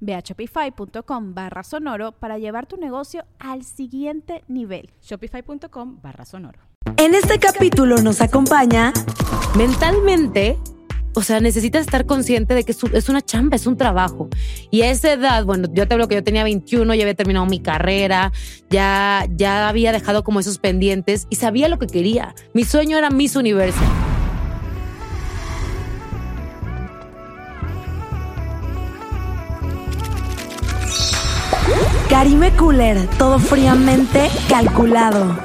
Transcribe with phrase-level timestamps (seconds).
[0.00, 4.90] Ve a shopify.com barra sonoro para llevar tu negocio al siguiente nivel.
[5.02, 6.60] Shopify.com barra sonoro.
[6.96, 8.92] En este capítulo nos acompaña
[9.56, 10.58] mentalmente.
[11.14, 14.28] O sea, necesitas estar consciente de que es una chamba, es un trabajo.
[14.70, 17.46] Y a esa edad, bueno, yo te hablo que yo tenía 21, ya había terminado
[17.46, 18.32] mi carrera,
[18.70, 22.34] ya, ya había dejado como esos pendientes y sabía lo que quería.
[22.52, 23.80] Mi sueño era Miss Universo.
[32.08, 35.36] Karime Cooler, todo fríamente calculado.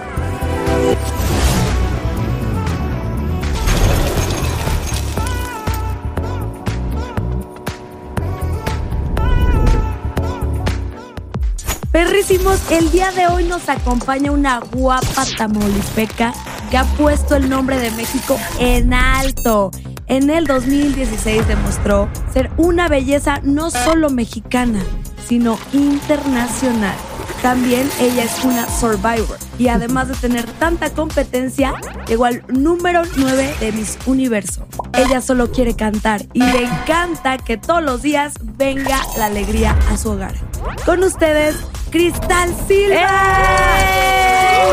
[11.92, 16.33] Perrísimos, el día de hoy nos acompaña una guapa tamaulipeca
[16.72, 19.70] que ha puesto el nombre de México en alto.
[20.08, 24.80] En el 2016 demostró ser una belleza no solo mexicana,
[25.27, 26.95] sino internacional.
[27.41, 31.73] También ella es una survivor y además de tener tanta competencia,
[32.07, 34.65] llegó al número 9 de Miss Universo.
[34.93, 39.98] Ella solo quiere cantar y le encanta que todos los días venga la alegría a
[39.98, 40.33] su hogar.
[40.86, 41.55] Con ustedes,
[41.92, 42.95] Cristal Silva.
[42.95, 44.23] ¡Eh!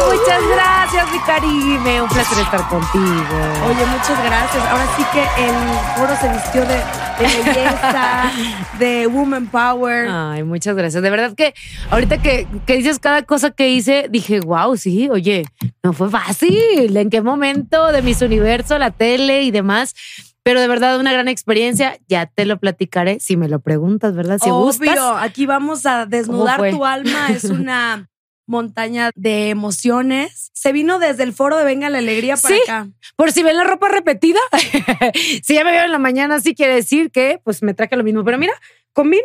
[0.06, 2.02] Muchas gracias, mi Karime.
[2.02, 3.36] Un placer estar contigo.
[3.66, 4.64] Oye, muchas gracias.
[4.70, 5.54] Ahora sí que el
[5.96, 6.80] foro se vistió de,
[7.20, 8.32] belleza,
[8.78, 10.08] de woman power.
[10.10, 11.02] Ay, muchas gracias.
[11.02, 11.54] De verdad que
[11.90, 15.44] ahorita que, que dices cada cosa que hice, dije, wow, sí, oye,
[15.82, 16.96] no fue fácil.
[16.96, 19.94] ¿En qué momento de mis universo, la tele y demás?
[20.42, 21.98] Pero de verdad, una gran experiencia.
[22.08, 24.38] Ya te lo platicaré si me lo preguntas, ¿verdad?
[24.42, 27.28] Si Obvio, aquí vamos a desnudar tu alma.
[27.28, 28.08] Es una
[28.50, 30.50] montaña de emociones.
[30.52, 32.60] Se vino desde el foro de Venga la Alegría para ¿Sí?
[32.64, 32.88] acá.
[33.16, 34.40] Por si ven la ropa repetida.
[35.42, 38.04] si ya me vieron en la mañana, sí quiere decir que pues me traje lo
[38.04, 38.24] mismo.
[38.24, 38.52] Pero mira,
[38.92, 39.22] combino.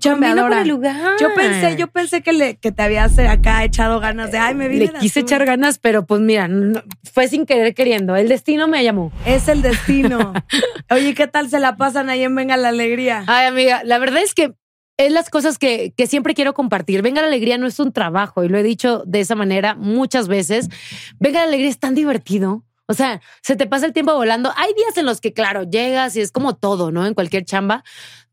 [0.00, 0.48] Chambeadora.
[0.48, 1.16] con el lugar.
[1.20, 4.54] Yo pensé, yo pensé que, le, que te habías eh, acá echado ganas de, ay,
[4.56, 5.28] me vine Le de quise azul".
[5.28, 8.16] echar ganas, pero pues mira, no- fue sin querer queriendo.
[8.16, 9.12] El destino me llamó.
[9.24, 10.32] Es el destino.
[10.90, 13.22] Oye, ¿qué tal se la pasan ahí en Venga la Alegría?
[13.28, 14.52] Ay, amiga, la verdad es que
[14.98, 17.02] es las cosas que, que siempre quiero compartir.
[17.02, 20.28] Venga la alegría no es un trabajo y lo he dicho de esa manera muchas
[20.28, 20.68] veces.
[21.18, 22.64] Venga la alegría es tan divertido.
[22.86, 24.52] O sea, se te pasa el tiempo volando.
[24.56, 27.06] Hay días en los que, claro, llegas y es como todo, ¿no?
[27.06, 27.84] En cualquier chamba.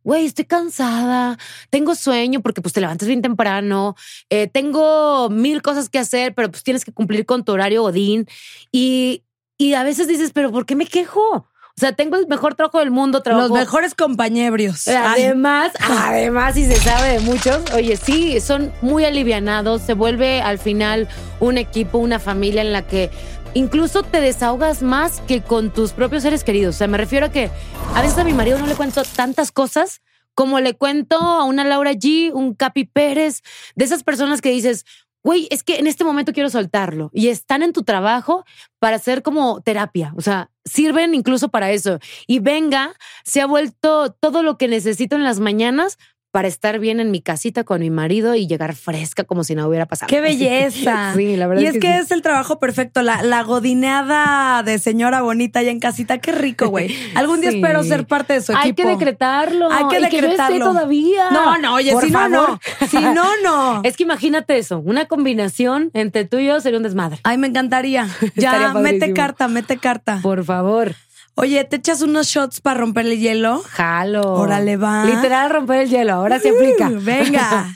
[0.04, 1.38] Güey, estoy cansada,
[1.72, 3.96] tengo sueño porque pues te levantas bien temprano,
[4.30, 8.28] eh, tengo mil cosas que hacer, pero pues tienes que cumplir con tu horario Odín.
[8.72, 9.24] Y,
[9.58, 11.48] y a veces dices, pero ¿por qué me quejo?
[11.78, 14.88] O sea, tengo el mejor trabajo del mundo, trabajo Los mejores compañeros.
[14.88, 20.42] Ay, Además, además, y se sabe de muchos, oye, sí, son muy alivianados, se vuelve
[20.42, 21.10] al final
[21.42, 23.12] un equipo, una familia en la que
[23.56, 26.76] incluso te desahogas más que con tus propios seres queridos.
[26.76, 27.52] O sea, me refiero a que
[27.94, 30.02] a veces a mi marido no le cuento tantas cosas
[30.34, 33.42] como le cuento a una Laura G, un Capi Pérez,
[33.76, 34.86] de esas personas que dices,
[35.26, 38.46] güey, es que en este momento quiero soltarlo y están en tu trabajo
[38.80, 42.00] para hacer como terapia, o sea, sirven incluso para eso.
[42.28, 42.94] Y venga,
[43.24, 45.98] se ha vuelto todo lo que necesito en las mañanas
[46.36, 49.66] para estar bien en mi casita con mi marido y llegar fresca como si no
[49.70, 50.10] hubiera pasado.
[50.10, 51.14] ¡Qué belleza!
[51.16, 52.00] Sí, la verdad Y es es que que sí.
[52.00, 56.18] es el trabajo perfecto, la, la godineada de señora bonita allá en casita.
[56.18, 56.94] Qué rico, güey.
[57.16, 57.58] Algún día Sí.
[57.62, 58.66] espero ser parte de su equipo.
[58.66, 59.72] Hay que decretarlo.
[59.72, 60.66] Hay que yo decretarlo.
[60.66, 61.32] todavía.
[61.32, 62.50] No, no, oye, Por si no, favor.
[62.50, 62.60] no.
[62.90, 63.82] Si no, no.
[63.86, 67.20] Es que imagínate eso, una combinación entre tú y yo sería un desmadre.
[67.24, 68.10] Ay, me encantaría.
[68.36, 70.20] Ya, mete carta, mete carta.
[70.22, 70.96] Por favor,
[71.38, 73.62] Oye, ¿te echas unos shots para romper el hielo?
[73.70, 74.36] jalo.
[74.36, 75.04] Órale, va.
[75.04, 76.88] Literal romper el hielo, ahora se aplica.
[76.88, 77.50] Uh, venga.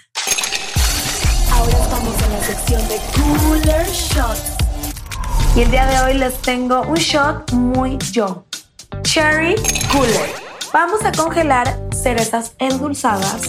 [1.51, 4.55] Ahora estamos en la sección de Cooler Shots.
[5.57, 8.45] Y el día de hoy les tengo un shot muy yo.
[9.01, 9.55] Cherry
[9.91, 10.29] Cooler.
[10.71, 13.41] Vamos a congelar cerezas endulzadas.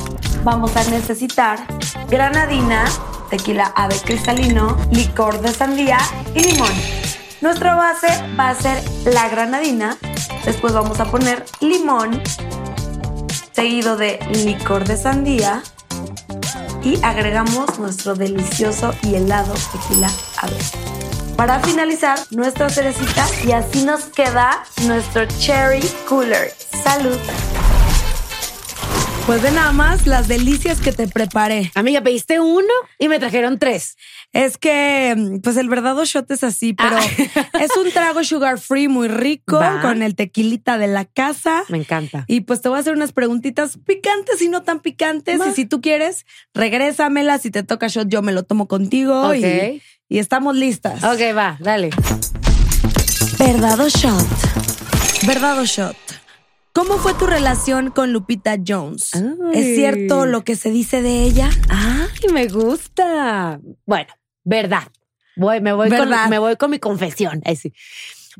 [0.43, 1.61] Vamos a necesitar
[2.09, 2.85] granadina,
[3.31, 5.99] tequila ave cristalino, licor de sandía
[6.35, 6.73] y limón.
[7.41, 8.09] Nuestra base
[8.39, 9.97] va a ser la granadina,
[10.45, 12.23] después vamos a poner limón,
[13.53, 15.63] seguido de licor de sandía
[16.83, 20.57] y agregamos nuestro delicioso y helado tequila ave.
[21.37, 26.55] Para finalizar, nuestra cerecita y así nos queda nuestro cherry cooler.
[26.85, 27.19] Salud.
[29.27, 31.71] Pues de nada más las delicias que te preparé.
[31.77, 32.67] Amiga, pediste uno
[32.99, 33.97] y me trajeron tres.
[34.33, 36.97] Es que, pues el verdadero shot es así, pero
[37.61, 39.81] es un trago sugar free muy rico Va.
[39.83, 41.63] con el tequilita de la casa.
[41.69, 42.25] Me encanta.
[42.27, 45.41] Y pues te voy a hacer unas preguntitas picantes y no tan picantes.
[45.49, 47.39] Y si tú quieres, regrésamela.
[47.39, 49.29] Si te toca shot, yo me lo tomo contigo.
[49.29, 49.37] Ok.
[49.37, 51.05] Y, y estamos listas.
[51.05, 51.91] Ok, va, dale.
[53.39, 54.27] Verdad o shot.
[55.25, 55.97] Verdad o shot.
[56.73, 59.11] ¿Cómo fue tu relación con Lupita Jones?
[59.15, 59.23] Ay.
[59.55, 61.51] ¿Es cierto lo que se dice de ella?
[61.69, 63.61] Ay, me gusta.
[63.87, 64.13] Bueno,
[64.45, 64.89] verdad.
[65.37, 66.23] Voy, me, voy Verdad.
[66.23, 67.43] Con, me voy con mi confesión.
[67.57, 67.73] Sí.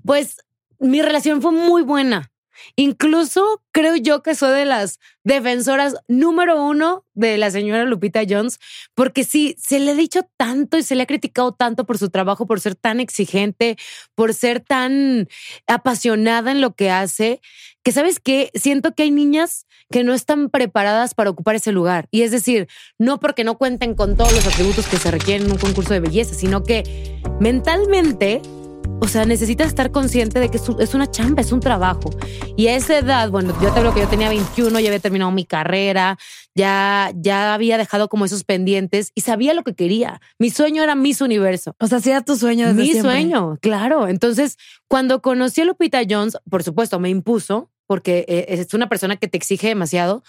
[0.05, 0.37] Pues
[0.79, 2.31] mi relación fue muy buena.
[2.77, 8.59] Incluso creo yo que soy de las defensoras número uno de la señora Lupita Jones,
[8.95, 12.11] porque sí, se le ha dicho tanto y se le ha criticado tanto por su
[12.11, 13.77] trabajo, por ser tan exigente,
[14.15, 15.29] por ser tan
[15.67, 17.41] apasionada en lo que hace,
[17.83, 22.07] que sabes que siento que hay niñas que no están preparadas para ocupar ese lugar.
[22.11, 22.69] Y es decir,
[22.99, 26.01] no porque no cuenten con todos los atributos que se requieren en un concurso de
[26.01, 28.41] belleza, sino que mentalmente,
[29.01, 32.11] o sea, necesitas estar consciente de que es un- es una chamba, es un trabajo.
[32.57, 35.31] Y a esa edad, bueno, yo te hablo que yo tenía 21, ya había terminado
[35.31, 36.19] mi carrera,
[36.55, 40.21] ya, ya había dejado como esos pendientes y sabía lo que quería.
[40.39, 41.75] Mi sueño era Miss Universo.
[41.79, 43.13] O sea, sí era tu sueño desde Mi siempre.
[43.13, 44.09] sueño, claro.
[44.09, 44.57] Entonces,
[44.89, 49.27] cuando conocí a Lupita Jones, por supuesto, me impuso, porque eh, es una persona que
[49.27, 50.23] te exige demasiado,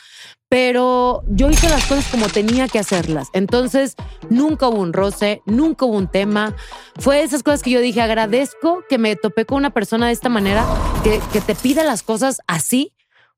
[0.50, 3.28] pero yo hice las cosas como tenía que hacerlas.
[3.34, 3.96] Entonces,
[4.32, 6.56] nunca hubo un roce, nunca hubo un tema.
[6.98, 10.14] Fue de esas cosas que yo dije, agradezco que me topé con una persona de
[10.14, 10.66] esta manera,
[11.04, 12.94] que, que te pida las cosas así,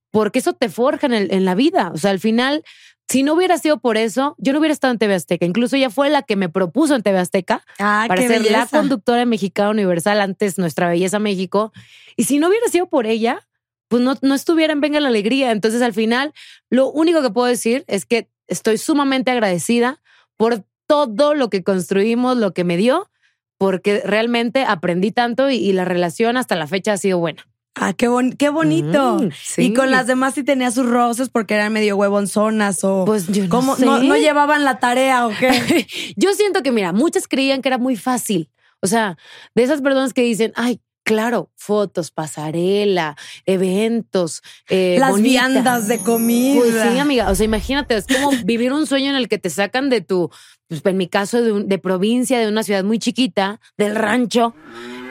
[0.10, 1.92] porque eso te forja en, el- en la vida.
[1.94, 2.64] O sea, al final...
[3.10, 5.46] Si no hubiera sido por eso, yo no hubiera estado en TV Azteca.
[5.46, 9.18] Incluso ella fue la que me propuso en TV Azteca Ah, para ser la conductora
[9.20, 11.74] de Mexicana Universal antes Nuestra Belleza México.
[12.16, 13.46] Y si no hubiera sido por ella,
[13.88, 15.52] pues no, no estuviera en Venga la Alegría.
[15.52, 16.34] Entonces al final,
[16.70, 20.02] lo único que puedo decir es que estoy sumamente agradecida
[20.38, 23.10] por todo lo que construimos, lo que me dio,
[23.58, 27.48] porque realmente aprendí tanto y, y la relación hasta la fecha ha sido buena.
[27.76, 29.16] Ah, qué, bon- qué bonito.
[29.22, 29.62] Mm, sí.
[29.64, 33.44] Y con las demás sí tenía sus roces porque eran medio huevonzonas o Pues yo
[33.46, 33.76] no ¿cómo?
[33.76, 33.86] sé.
[33.86, 35.88] No, no llevaban la tarea o qué.
[36.16, 38.50] Yo siento que, mira, muchas creían que era muy fácil.
[38.82, 39.18] O sea,
[39.56, 43.16] de esas personas que dicen, ay, claro, fotos, pasarela,
[43.46, 45.48] eventos, eh, Las bonita".
[45.48, 46.60] viandas de comida.
[46.60, 47.30] Pues sí, amiga.
[47.30, 50.30] O sea, imagínate, es como vivir un sueño en el que te sacan de tu,
[50.68, 54.54] pues en mi caso, de, un- de provincia, de una ciudad muy chiquita, del rancho,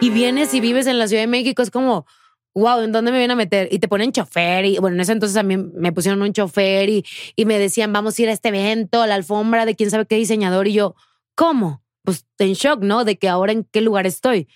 [0.00, 1.62] y vienes y vives en la Ciudad de México.
[1.62, 2.06] Es como,
[2.54, 3.68] wow, ¿en dónde me vienen a meter?
[3.70, 4.64] Y te ponen chofer.
[4.64, 7.04] Y bueno, en ese entonces a mí me pusieron un chofer y,
[7.36, 10.06] y me decían, vamos a ir a este evento, a la alfombra de quién sabe
[10.06, 10.66] qué diseñador.
[10.68, 10.94] Y yo,
[11.36, 11.82] ¿cómo?
[12.02, 13.04] Pues en shock, ¿no?
[13.04, 14.48] De que ahora en qué lugar estoy.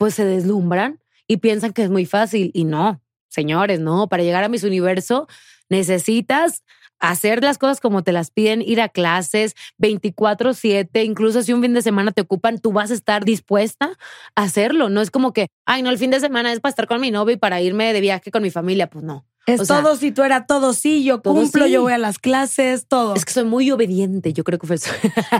[0.00, 2.50] Pues se deslumbran y piensan que es muy fácil.
[2.54, 4.08] Y no, señores, no.
[4.08, 5.28] Para llegar a Miss Universo
[5.68, 6.64] necesitas
[7.00, 11.74] hacer las cosas como te las piden, ir a clases 24/7, incluso si un fin
[11.74, 13.98] de semana te ocupan, tú vas a estar dispuesta
[14.36, 14.88] a hacerlo.
[14.88, 17.10] No es como que, ay, no, el fin de semana es para estar con mi
[17.10, 18.88] novio y para irme de viaje con mi familia.
[18.88, 19.26] Pues no.
[19.46, 21.72] Es o sea, todo si tú era todo sí, yo cumplo, sí.
[21.72, 23.14] yo voy a las clases, todo.
[23.14, 24.90] Es que soy muy obediente, yo creo que fue eso.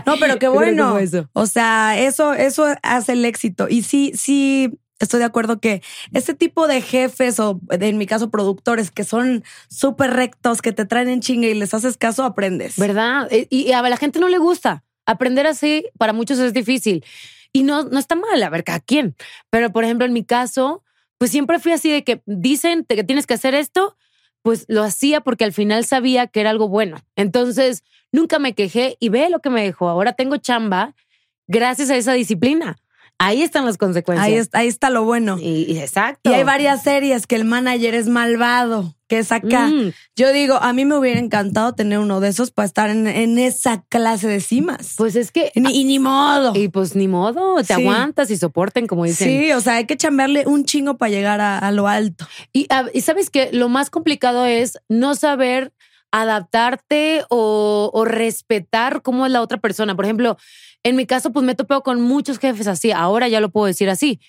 [0.05, 0.97] No, pero qué que bueno.
[0.97, 1.29] eso.
[1.33, 3.67] O sea, eso, eso hace el éxito.
[3.69, 5.81] Y sí, sí, estoy de acuerdo que
[6.13, 10.85] este tipo de jefes o en mi caso productores que son súper rectos, que te
[10.85, 12.77] traen en chinga y les haces caso, aprendes.
[12.77, 13.29] ¿Verdad?
[13.31, 14.83] Y y a la gente no le gusta.
[15.05, 17.03] Aprender así para muchos es difícil.
[17.53, 19.15] Y no, no está mal, a ver, cada quien.
[19.49, 20.83] Pero, por ejemplo, en mi caso,
[21.17, 23.97] pues siempre fui así de que dicen que tienes que hacer esto,
[24.41, 26.97] pues lo hacía porque al final sabía que era algo bueno.
[27.15, 29.89] Entonces, nunca me quejé y ve lo que me dejó.
[29.89, 30.95] Ahora tengo chamba
[31.47, 32.77] gracias a esa disciplina.
[33.23, 34.25] Ahí están las consecuencias.
[34.27, 35.37] Ahí, está, ahí está lo bueno.
[35.39, 36.31] Y, y exacto.
[36.31, 39.67] Y hay varias series que el manager es malvado, que es acá.
[39.67, 43.05] Mm, Yo digo, a mí me hubiera encantado tener uno de esos para estar en,
[43.05, 44.95] en esa clase de cimas.
[44.97, 45.51] pues es que.
[45.53, 46.53] Ni- y ni modo.
[46.55, 47.73] Y pues ni modo, te Sí.
[47.73, 49.27] aguantas y soporten, como dicen.
[49.27, 52.25] Sí, o sea, hay que chambearle un chingo para llegar a, a lo alto.
[52.51, 55.71] Y, y sabes que lo más complicado es no saber
[56.13, 59.95] adaptarte o, o respetar cómo es la otra persona.
[59.95, 60.37] Por ejemplo,
[60.83, 62.91] en mi caso, pues me he topado con muchos jefes así.
[62.91, 64.19] Ahora ya lo puedo decir así.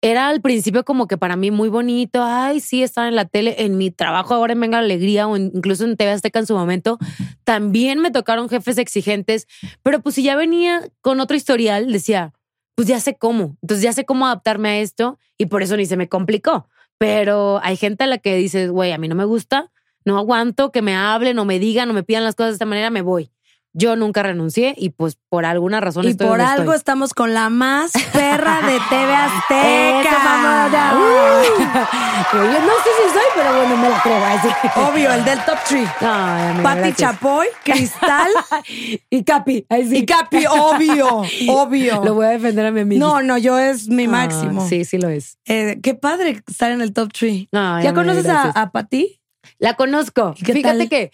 [0.00, 2.22] Era al principio como que para mí muy bonito.
[2.22, 3.56] Ay, sí, estar en la tele.
[3.64, 6.54] En mi trabajo ahora en Venga la Alegría o incluso en TV Azteca en su
[6.54, 6.98] momento,
[7.42, 9.48] también me tocaron jefes exigentes.
[9.82, 12.32] Pero pues si ya venía con otro historial, decía,
[12.76, 13.56] pues ya sé cómo.
[13.62, 16.68] Entonces ya sé cómo adaptarme a esto y por eso ni se me complicó.
[16.98, 19.72] Pero hay gente a la que dices, güey, a mí no me gusta,
[20.04, 22.66] no aguanto que me hablen o me digan o me pidan las cosas de esta
[22.66, 23.32] manera, me voy.
[23.78, 26.76] Yo nunca renuncié y pues por alguna razón Y estoy por donde algo estoy.
[26.78, 30.18] estamos con la más perra de TV Azteca.
[30.24, 30.92] mamona.
[32.32, 34.24] Yo no sé si soy, pero bueno, me la creo.
[34.24, 34.48] así.
[34.76, 35.88] Obvio, el del top 3.
[36.00, 36.06] Ay,
[36.48, 36.96] amiga, Pati gracias.
[36.96, 38.28] Chapoy, Cristal
[39.10, 39.66] y Capi.
[39.70, 42.04] y Capi, obvio, obvio.
[42.04, 42.98] Lo voy a defender a mi amiga.
[42.98, 44.66] No, no, yo es mi máximo.
[44.68, 45.38] sí, sí lo es.
[45.46, 47.32] Eh, qué padre estar en el top 3.
[47.32, 49.20] Ay, ¿Ya amiga, conoces a, a Pati?
[49.60, 50.34] La conozco.
[50.36, 50.88] ¿Y qué Fíjate tal?
[50.88, 51.10] que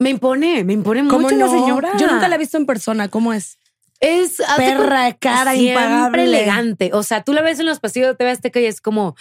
[0.00, 1.46] me impone, me impone ¿Cómo mucho no?
[1.46, 1.92] la señora.
[1.98, 3.08] Yo nunca la he visto en persona.
[3.08, 3.58] ¿Cómo es?
[4.00, 6.24] Es Perra, cara siempre impagable.
[6.24, 6.90] elegante.
[6.94, 9.14] O sea, tú la ves en los pasillos de TV Azteca y es como,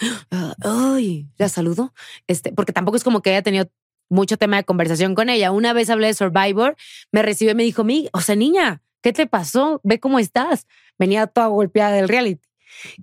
[0.62, 1.94] ay, la saludo.
[2.28, 3.70] Este, porque tampoco es como que haya tenido
[4.08, 5.52] mucho tema de conversación con ella.
[5.52, 6.78] Una vez hablé de Survivor,
[7.12, 9.82] me recibió y me dijo, mi, o sea, niña, ¿qué te pasó?
[9.84, 10.66] Ve cómo estás.
[10.98, 12.48] Venía toda golpeada del reality.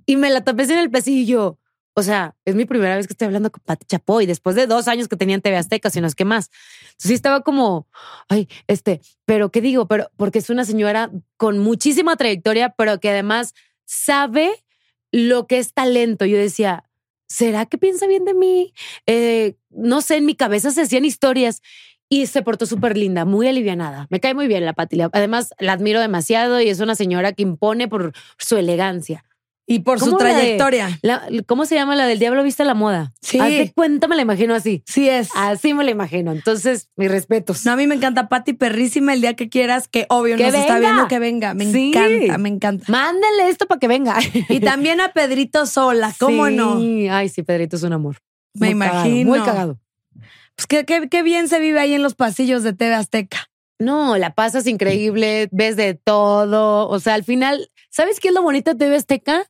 [0.07, 1.59] Y me la topé en el pasillo
[1.99, 4.87] o sea, es mi primera vez que estoy hablando con Pati Chapoy, después de dos
[4.87, 6.51] años que tenía en TV Azteca, si no es que más.
[6.83, 7.89] Entonces sí estaba como,
[8.29, 9.89] ay, este, pero ¿qué digo?
[9.89, 13.55] Pero porque es una señora con muchísima trayectoria, pero que además
[13.87, 14.63] sabe
[15.11, 16.27] lo que es talento.
[16.27, 16.85] Yo decía,
[17.29, 18.75] ¿será que piensa bien de mí?
[19.07, 21.63] Eh, no sé, en mi cabeza se hacían historias
[22.11, 24.07] y se portó súper linda, muy alivianada.
[24.11, 25.01] Me cae muy bien la Pati.
[25.01, 29.25] Además, la admiro demasiado y es una señora que impone por su elegancia.
[29.69, 30.99] Y por su ¿Cómo la de- trayectoria.
[31.03, 33.13] La- ¿Cómo se llama la del diablo viste la moda?
[33.21, 33.41] Sí.
[33.41, 34.85] Haz de cuenta, me la imagino así.
[34.87, 35.29] Sí es.
[35.35, 36.31] Así me la imagino.
[36.31, 37.67] Entonces, mis respetos.
[37.67, 40.55] No, a mí me encanta Pati Perrísima el día que quieras, que obvio Que nos
[40.55, 41.55] está viendo que venga.
[41.55, 41.89] Me Sí.
[41.93, 42.85] encanta, me encanta.
[42.87, 44.17] Mándenle esto para que venga.
[44.49, 46.55] Y también a Pedrito Sola, ¿cómo Sí.
[46.55, 46.79] no?
[47.13, 48.19] Ay, sí, Pedrito es un amor.
[48.55, 49.31] Me Muy cagado, imagino.
[49.31, 49.81] muy cagado.
[50.55, 53.51] Pues qué, qué- qué bien se vive ahí en los pasillos de TV Azteca.
[53.81, 56.89] No, la pasas increíble, ves de todo.
[56.89, 59.45] O sea, al final, ¿sabes qué es lo bonito de TV Azteca?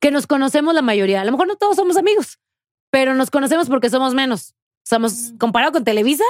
[0.00, 1.20] Que nos conocemos la mayoría.
[1.20, 2.38] A lo mejor no todos somos amigos,
[2.90, 4.54] pero nos conocemos porque somos menos.
[4.82, 6.24] Somos, comparado con Televisa,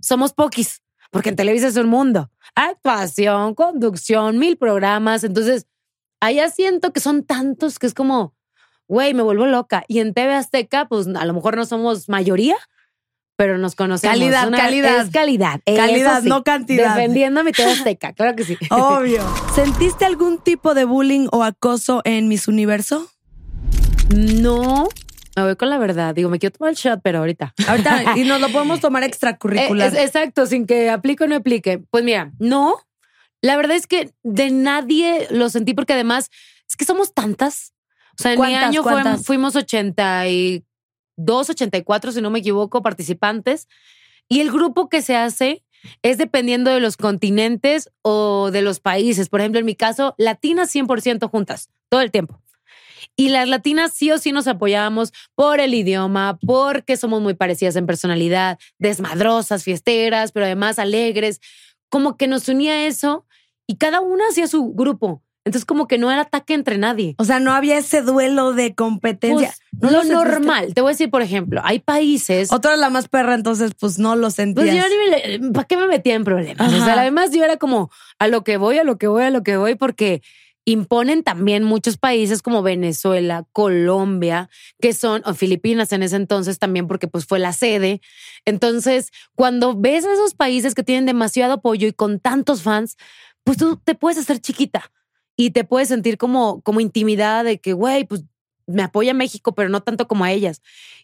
[0.00, 2.30] somos poquis, porque en Televisa es un mundo.
[2.54, 5.24] Actuación, conducción, mil programas.
[5.24, 5.66] Entonces,
[6.20, 8.34] allá siento que son tantos que es como,
[8.88, 9.84] güey, me vuelvo loca.
[9.88, 12.56] Y en TV Azteca, pues a lo mejor no somos mayoría,
[13.36, 14.16] pero nos conocemos.
[14.16, 15.00] Calidad, calidad.
[15.00, 15.60] Es calidad.
[15.64, 16.28] Calidad, sí.
[16.28, 16.94] no cantidad.
[16.94, 18.56] Defendiendo a mi TV Azteca, claro que sí.
[18.70, 19.22] Obvio.
[19.54, 23.10] ¿Sentiste algún tipo de bullying o acoso en Miss Universo?
[24.10, 24.88] No,
[25.36, 26.14] me voy con la verdad.
[26.14, 27.54] Digo, me quiero tomar el shot, pero ahorita.
[27.66, 29.88] Ahorita, y nos lo podemos tomar Eh, extracurricular.
[29.94, 31.78] es- exacto, sin que aplique o no aplique.
[31.90, 32.76] Pues mira, no.
[33.42, 36.30] La verdad es que de nadie lo sentí porque además
[36.68, 37.72] es que somos tantas.
[38.18, 39.26] O sea, en mi ¿Cuántas, año cuántas?
[39.26, 43.66] fuimos 82, 84, si no me equivoco, participantes.
[44.28, 45.62] Y el grupo que se hace
[46.02, 49.28] es dependiendo de los continentes o de los países.
[49.28, 52.40] Por ejemplo, en mi caso, latinas 100% juntas, todo el tiempo.
[53.16, 57.76] Y las latinas sí o sí nos apoyábamos por el idioma, porque somos muy parecidas
[57.76, 61.40] en personalidad, desmadrosas, fiesteras, pero además alegres.
[61.88, 63.26] Como que nos unía eso
[63.66, 65.22] y cada una hacía su grupo.
[65.44, 67.14] Entonces como que no era ataque entre nadie.
[67.18, 69.54] o sea, no había ese duelo de competencia.
[69.78, 70.72] Pues, ¿No lo normal.
[70.72, 72.50] Te voy a decir, por ejemplo, hay países...
[72.50, 74.66] Otra era la más perra, entonces pues no lo sentías.
[74.66, 75.52] Pues yo ni me...
[75.52, 76.72] ¿Para qué me metía en problemas?
[76.72, 79.30] O sea, además yo era como a lo que voy, a lo que voy, a
[79.30, 80.22] lo que voy, porque
[80.64, 84.48] imponen también muchos países como Venezuela, Colombia,
[84.80, 88.00] que son, Filipinas en ese entonces también, porque pues fue la sede.
[88.44, 92.96] Entonces, cuando ves a esos países que tienen demasiado apoyo y con tantos fans,
[93.44, 94.90] pues tú te puedes hacer chiquita
[95.36, 98.24] y te puedes sentir como, como intimidada de que, güey, pues
[98.66, 100.62] me apoya México, pero no tanto como a ellas.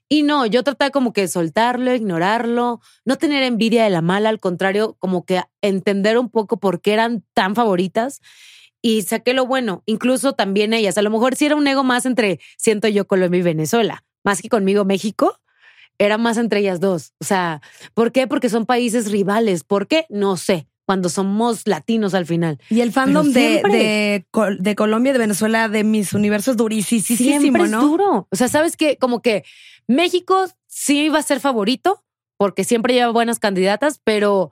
[0.09, 4.40] Y no, yo trataba como que soltarlo, ignorarlo, no tener envidia de la mala, al
[4.40, 8.21] contrario, como que entender un poco por qué eran tan favoritas
[8.83, 10.97] y saqué lo bueno, incluso también ellas.
[10.99, 14.41] A lo mejor sí era un ego más entre, siento yo, Colombia y Venezuela, más
[14.43, 15.39] que conmigo México,
[15.99, 17.13] era más entre ellas dos.
[17.21, 17.61] O sea,
[17.95, 18.27] ¿por qué?
[18.27, 19.65] Porque son países rivales.
[19.65, 20.07] ¿Por qué?
[20.09, 20.67] No sé.
[20.87, 22.59] Cuando somos latinos al final.
[22.69, 27.03] Y el fandom de, de, Col- de Colombia y de Venezuela de mis universos durísimo,
[27.03, 27.83] Siempre es ¿no?
[27.83, 28.27] duro.
[28.29, 29.45] O sea, sabes que como que
[29.87, 32.03] México sí va a ser favorito
[32.37, 34.51] porque siempre lleva buenas candidatas, pero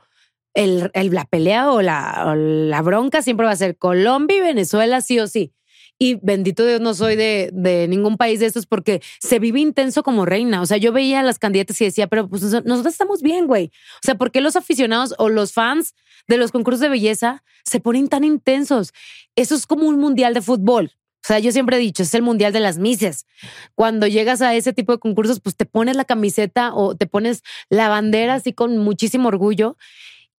[0.54, 5.00] el, el- la pelea o la, la bronca siempre va a ser Colombia y Venezuela,
[5.00, 5.52] sí o sí.
[6.00, 10.04] Y bendito Dios, no soy de, de ningún país de estos porque se vive intenso
[10.04, 10.60] como reina.
[10.62, 13.72] O sea, yo veía las candidatas y decía, pero pues nos- nosotros estamos bien, güey.
[13.96, 15.94] O sea, ¿por qué los aficionados o los fans
[16.28, 18.92] de los concursos de belleza se ponen tan intensos?
[19.34, 20.92] Eso es como un mundial de fútbol.
[21.24, 23.26] O sea, yo siempre he dicho, es el mundial de las mises.
[23.74, 27.42] Cuando llegas a ese tipo de concursos, pues te pones la camiseta o te pones
[27.70, 29.76] la bandera así con muchísimo orgullo.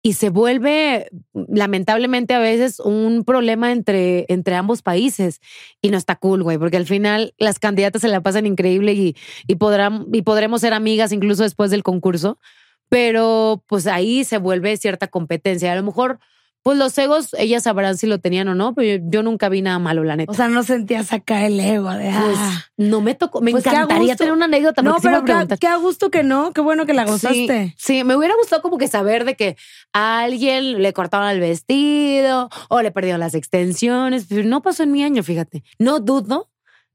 [0.02, 5.42] Y se vuelve lamentablemente a veces un problema entre, entre ambos países
[5.82, 9.16] y no está cool, güey, porque al final las candidatas se la pasan increíble y,
[9.48, 12.40] y, podrán, y podremos ser amigas incluso después del concurso,
[12.88, 15.74] pero pues ahí se vuelve cierta competencia.
[15.74, 16.20] A lo mejor
[16.62, 19.62] pues los egos, ellas sabrán si lo tenían o no, pero yo, yo nunca vi
[19.62, 20.32] nada malo, la neta.
[20.32, 22.12] O sea, no sentías acá el ego de.
[22.12, 22.66] Pues, ah.
[22.78, 23.42] no me tocó.
[23.42, 24.82] Me Pues encantaría tener una anécdota.
[24.82, 26.52] no, pero qué, a gusto que no.
[26.52, 27.70] Qué bueno que la gozaste.
[27.70, 29.56] Sí, sí, me hubiera gustado como que saber de que
[29.94, 34.92] a alguien le cortaban el vestido o le perdieron las extensiones, pero no pasó en
[34.92, 35.64] mi año, fíjate.
[35.78, 36.50] No dudo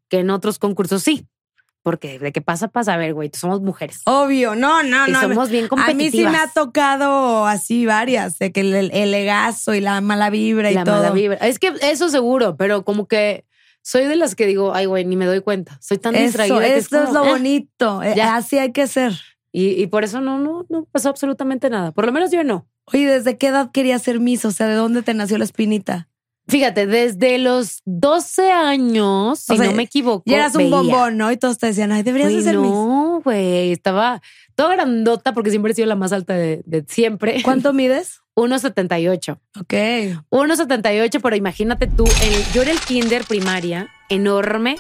[0.09, 1.27] que en otros concursos sí,
[1.85, 2.95] porque de qué pasa, pasa.
[2.95, 4.01] A ver, güey, somos mujeres.
[4.07, 5.21] Obvio, no, no, y no.
[5.21, 6.13] somos bien A competitivas.
[6.13, 10.31] mí sí me ha tocado así varias, de que el, el legazo y la mala
[10.31, 10.97] vibra y la todo.
[10.97, 11.37] mala vibra.
[11.47, 13.45] Es que eso seguro, pero como que
[13.83, 15.79] soy de las que digo, ay, güey, ni me doy cuenta.
[15.81, 16.59] Soy tan Eso, distraída.
[16.61, 17.29] que esto es como, lo "Ah".
[17.33, 18.03] bonito.
[18.03, 18.35] Eh, ya.
[18.35, 19.13] Así hay que ser.
[19.53, 21.93] Y, y por eso no, no, no pasó absolutamente nada.
[21.93, 22.67] Por lo menos yo no.
[22.87, 24.45] Oye, ¿desde qué edad querías ser Miss?
[24.47, 26.09] O sea, ¿de dónde te nació la espinita?
[26.47, 30.23] Fíjate, desde los 12 años, si O sea, no me equivoco.
[30.27, 30.77] Y eras un veía.
[30.77, 31.33] bombón, ¿no?
[31.33, 32.71] Y todos te decían, ay, deberías ser Miss.
[32.71, 34.21] no, güey, estaba
[34.55, 37.41] toda grandota porque siempre he sido la más alta de, de siempre.
[37.43, 38.21] ¿Cuánto mides?
[38.37, 39.39] 1,78.
[39.61, 39.73] Ok.
[40.31, 44.77] 1,78, pero imagínate tú, el- yo era el kinder primaria, enorme,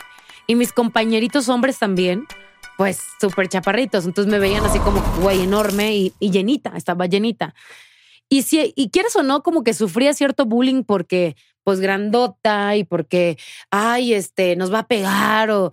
[0.47, 2.26] y mis compañeritos hombres también,
[2.76, 4.04] pues súper chaparritos.
[4.04, 7.54] Entonces me veían así como, güey, enorme y, y llenita, estaba llenita.
[8.28, 12.85] Y si, y quieres o no, como que sufría cierto bullying porque, pues, grandota y
[12.85, 13.38] porque,
[13.71, 15.73] ay, este, nos va a pegar o,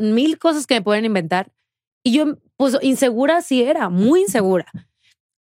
[0.00, 1.52] mil cosas que me pueden inventar.
[2.04, 4.66] Y yo, pues, insegura sí era, muy insegura.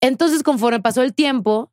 [0.00, 1.72] Entonces, conforme pasó el tiempo,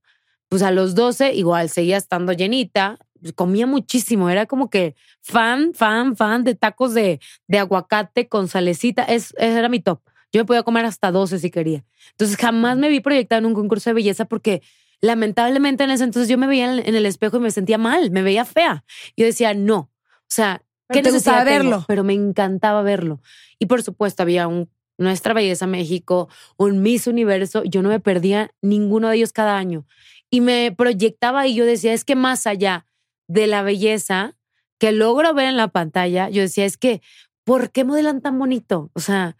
[0.50, 2.98] pues a los 12 igual seguía estando llenita,
[3.36, 9.04] comía muchísimo, era como que fan, fan, fan de tacos de, de aguacate con salecita,
[9.04, 10.02] es, era mi top.
[10.32, 11.86] Yo me podía comer hasta 12 si quería.
[12.12, 14.62] Entonces jamás me vi proyectada en un concurso de belleza porque
[15.01, 18.22] lamentablemente en ese entonces yo me veía en, el espejo y me sentía mal, me
[18.22, 18.84] veía fea.
[19.16, 21.46] Yo decía, no, o sea, Pero ¿qué te tengo?
[21.46, 21.86] verlo.
[21.88, 23.22] Pero me encantaba verlo.
[23.60, 26.27] Y por supuesto había un Nuestra Belleza México,
[26.58, 29.86] un Miss Universo, yo no me perdía ninguno de ellos cada año.
[30.31, 32.88] Y me proyectaba y yo decía, es que más allá
[33.27, 34.36] de la belleza
[34.79, 37.01] que logro ver en la pantalla, yo decía, es que,
[37.44, 38.90] ¿por qué modelan tan bonito?
[38.94, 39.38] O sea,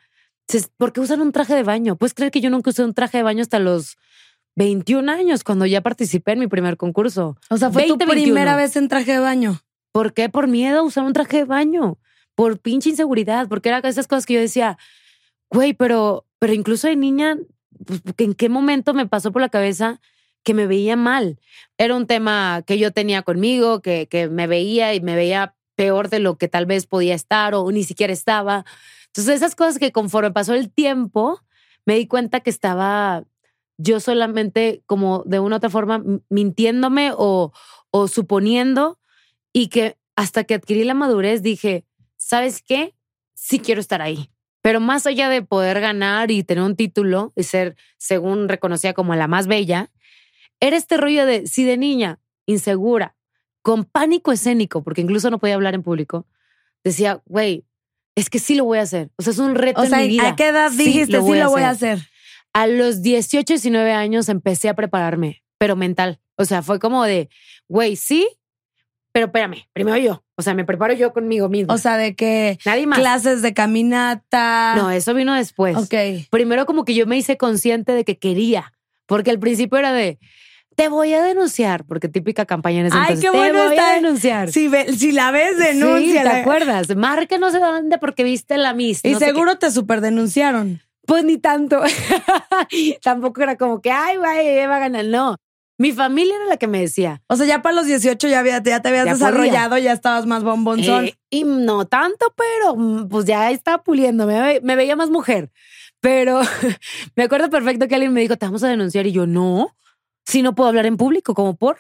[0.48, 1.96] se- ¿por qué usan un traje de baño?
[1.98, 3.98] ¿Puedes creer que yo nunca usé un traje de baño hasta los
[4.58, 7.38] 21 años, cuando ya participé en mi primer concurso?
[7.52, 8.58] O sea, fue 20, tu primera 21.
[8.58, 9.62] vez en traje de baño.
[9.92, 10.30] ¿Por qué?
[10.30, 12.00] Por miedo a usar un traje de baño,
[12.34, 14.80] por pinche inseguridad, porque era esas cosas que yo decía,
[15.52, 17.38] güey, pero, pero incluso de niña,
[17.86, 20.02] pues, ¿en qué momento me pasó por la cabeza
[20.42, 21.40] que me veía mal?
[21.78, 26.10] Era un tema que yo tenía conmigo, que, que me veía y me veía peor
[26.10, 28.66] de lo que tal vez podía estar o ni siquiera estaba.
[29.06, 31.44] Entonces, esas cosas que conforme pasó el tiempo,
[31.86, 33.24] me di cuenta que estaba
[33.78, 37.54] yo solamente como de una u otra forma mintiéndome o,
[37.92, 39.00] o suponiendo
[39.54, 41.86] y que hasta que adquirí la madurez dije,
[42.18, 42.96] ¿sabes qué?
[43.36, 44.30] Sí quiero estar ahí.
[44.62, 49.16] Pero más allá de poder ganar y tener un título y ser, según reconocía como
[49.16, 49.92] la más bella,
[50.60, 53.16] era este rollo de, si de niña, insegura,
[53.62, 56.26] con pánico escénico, porque incluso no podía hablar en público,
[56.84, 57.66] decía, güey,
[58.16, 59.12] es que sí lo voy a hacer.
[59.18, 60.30] O sea, es un reto O sea, en mi vida.
[60.30, 62.00] ¿a qué edad Sí dijiste, sí lo voy a hacer?
[62.58, 66.20] A los 18, 19 años empecé a prepararme, pero mental.
[66.38, 67.30] O sea, fue como de,
[67.68, 68.28] güey, sí,
[69.12, 70.24] pero espérame, primero yo.
[70.36, 71.74] O sea, me preparo yo conmigo mismo.
[71.74, 73.00] O sea, de que Nadie más.
[73.00, 74.74] clases de caminata.
[74.76, 75.76] No, eso vino después.
[75.78, 75.94] Ok.
[76.30, 78.74] Primero como que yo me hice consciente de que quería,
[79.06, 80.20] porque al principio era de,
[80.76, 83.76] te voy a denunciar, porque típica campaña en ese Ay, entonces, qué bueno te voy
[83.78, 83.92] está.
[83.92, 84.52] a denunciar.
[84.52, 86.24] Si, ve- si la ves, Sí, denuncia.
[86.24, 86.96] ¿te acuerdas?
[86.96, 89.02] Marca no sé dónde porque viste la Miss.
[89.04, 90.82] Y no seguro te super denunciaron.
[91.08, 91.82] Pues ni tanto.
[93.02, 95.06] Tampoco era como que, ay, güey, va a ganar.
[95.06, 95.38] No.
[95.78, 97.24] Mi familia era la que me decía.
[97.28, 100.26] O sea, ya para los 18 ya, había, ya te habías Ya desarrollado, ya estabas
[100.26, 101.06] más bombonzón.
[101.06, 104.28] Eh, y no tanto, pero mm, pues ya estaba puliendo.
[104.28, 105.50] Me veía más mujer.
[106.02, 106.42] Pero
[107.16, 109.08] me acuerdo perfecto que alguien me dijo, te vamos a denunciar.
[109.08, 109.78] Y yo, no,
[110.26, 111.78] si no puedo hablar en público, como por.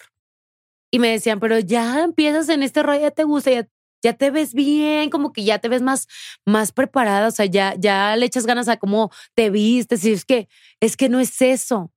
[0.89, 3.67] Y me decían, pero ya empiezas en este rollo, ya te gusta, ya,
[4.03, 6.07] ya te ves bien, como que ya te ves más,
[6.45, 7.27] más preparada.
[7.27, 10.03] O sea, ya, ya le echas ganas a cómo te vistes.
[10.05, 10.47] Y es que,
[10.79, 11.91] es que no es eso.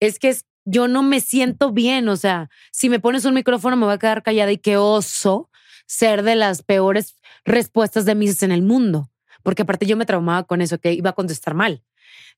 [0.00, 2.08] Es que es, yo no me siento bien.
[2.08, 5.50] O sea, si me pones un micrófono, me voy a quedar callada y qué oso
[5.86, 9.10] ser de las peores respuestas de mis en el mundo.
[9.42, 11.82] Porque aparte yo me traumaba con eso, que iba a contestar mal.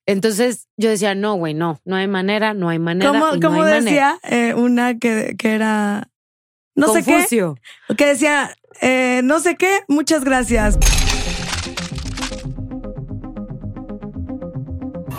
[0.05, 3.11] Entonces yo decía, no, güey, no, no hay manera, no hay manera.
[3.11, 3.81] ¿Cómo, no cómo hay manera.
[3.81, 6.09] decía eh, una que, que era.
[6.75, 7.57] No sé Confucio.
[7.89, 7.95] qué.
[7.95, 10.77] Que decía, eh, no sé qué, muchas gracias.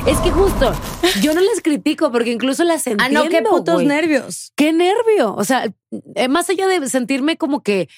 [0.07, 0.73] Es que justo,
[1.21, 3.25] yo no les critico porque incluso las Ah, entiendo.
[3.25, 4.53] no, qué putos nervios.
[4.57, 5.35] Qué nervio.
[5.37, 5.67] O sea,
[6.15, 7.89] eh, más allá de sentirme como que,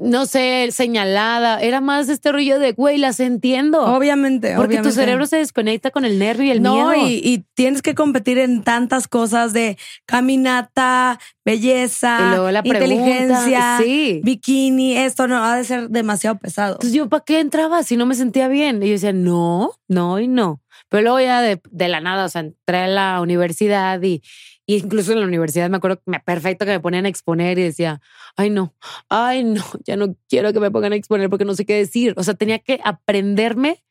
[0.00, 3.82] no sé, señalada, era más este rollo de, güey, las entiendo.
[3.84, 7.08] Obviamente, porque tu cerebro se desconecta con el nervio y el no, miedo.
[7.08, 13.78] y, y tienes que competir en tantas cosas de caminata, belleza, Y luego la inteligencia,
[13.82, 14.20] sí.
[14.22, 16.74] bikini, esto no ha de ser demasiado pesado.
[16.74, 18.82] Entonces yo, ¿para qué entraba si no me sentía bien?
[18.82, 20.60] Y yo decía, no, no y no.
[20.88, 24.22] Pero luego ya de, de la nada, o sea, entré a la universidad y,
[24.66, 28.00] y incluso en la universidad me acuerdo perfecto que me ponían a exponer y decía,
[28.36, 28.74] ay no,
[29.08, 32.14] ay no, ya no quiero que me pongan a exponer porque no sé qué decir.
[32.16, 33.82] O sea, tenía que aprenderme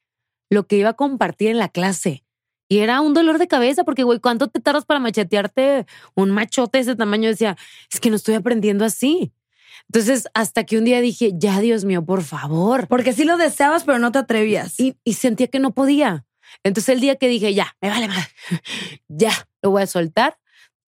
[0.50, 2.24] lo que iba a compartir en la clase.
[2.70, 6.78] Y era un dolor de cabeza porque, güey, ¿cuánto te tardas para machetearte un machote
[6.78, 7.28] de ese tamaño?
[7.28, 7.58] Decía,
[7.92, 9.34] es que no estoy aprendiendo así.
[9.90, 12.88] Entonces, hasta que un día dije, ya, Dios mío, por favor.
[12.88, 14.80] Porque sí lo deseabas, pero no te atrevías.
[14.80, 16.26] Y, y sentía que no podía.
[16.64, 18.30] Entonces, el día que dije, ya, me vale más,
[19.10, 20.38] ya, lo voy a soltar,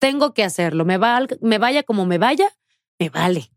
[0.04, 0.84] tengo que hacerlo.
[0.84, 2.50] Me, val- me vaya como me vaya,
[3.00, 3.50] me vale.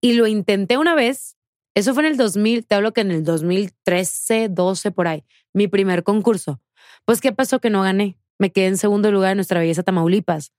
[0.00, 1.36] Y lo intenté una vez.
[1.74, 5.68] Eso fue en el 2000, te hablo que en el 2013, 12, por ahí, mi
[5.68, 6.62] primer concurso.
[7.04, 7.60] Pues, ¿qué pasó?
[7.60, 8.16] Que no gané.
[8.38, 10.52] Me quedé en segundo lugar en Nuestra Belleza Tamaulipas.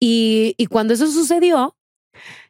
[0.00, 1.76] Y, y cuando eso sucedió,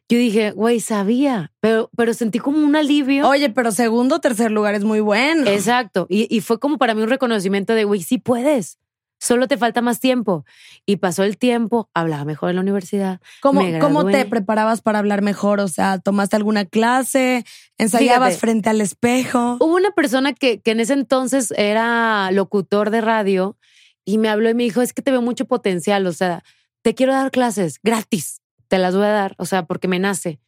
[0.09, 3.27] yo dije, güey, sabía, pero, pero sentí como un alivio.
[3.29, 5.47] Oye, pero segundo tercer lugar es muy bueno.
[5.47, 6.07] Exacto.
[6.09, 8.79] Y, y fue como para mí un reconocimiento de, güey, sí puedes.
[9.19, 10.45] Solo te falta más tiempo.
[10.85, 13.19] Y pasó el tiempo, hablaba mejor en la universidad.
[13.41, 15.59] ¿Cómo, ¿Cómo te preparabas para hablar mejor?
[15.59, 17.45] O sea, ¿tomaste alguna clase?
[17.77, 18.39] ¿Ensayabas Fíjate.
[18.39, 19.57] frente al espejo?
[19.59, 23.57] Hubo una persona que, que en ese entonces era locutor de radio
[24.05, 26.43] y me habló y me dijo, es que te veo mucho potencial, o sea,
[26.81, 30.39] te quiero dar clases gratis, te las voy a dar, o sea, porque me nace.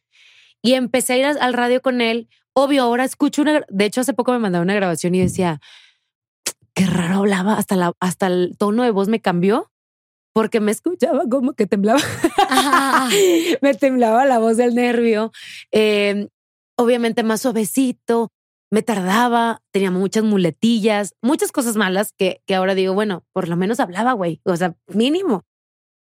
[0.62, 2.28] Y empecé a ir al radio con él.
[2.54, 5.60] Obvio, ahora escucho una, de hecho hace poco me mandaron una grabación y decía,
[6.74, 9.70] qué raro hablaba, hasta, la, hasta el tono de voz me cambió
[10.32, 12.00] porque me escuchaba como que temblaba.
[13.60, 15.30] me temblaba la voz del nervio.
[15.72, 16.28] Eh,
[16.76, 18.32] obviamente más suavecito,
[18.70, 23.56] me tardaba, tenía muchas muletillas, muchas cosas malas que, que ahora digo, bueno, por lo
[23.56, 25.44] menos hablaba, güey, o sea, mínimo.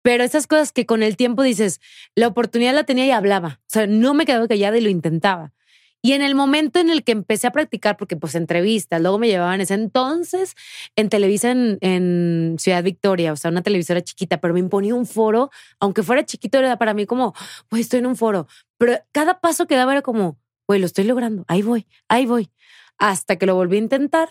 [0.03, 1.79] Pero esas cosas que con el tiempo dices,
[2.15, 5.53] la oportunidad la tenía y hablaba, o sea, no me quedaba callada y lo intentaba.
[6.01, 9.27] Y en el momento en el que empecé a practicar, porque pues entrevistas, luego me
[9.27, 10.55] llevaban ese entonces
[10.95, 15.05] en Televisa en, en Ciudad Victoria, o sea, una televisora chiquita, pero me imponía un
[15.05, 17.33] foro, aunque fuera chiquito, era para mí como,
[17.69, 18.47] güey, estoy en un foro.
[18.77, 22.51] Pero cada paso que daba era como, güey, lo estoy logrando, ahí voy, ahí voy.
[22.97, 24.29] Hasta que lo volví a intentar,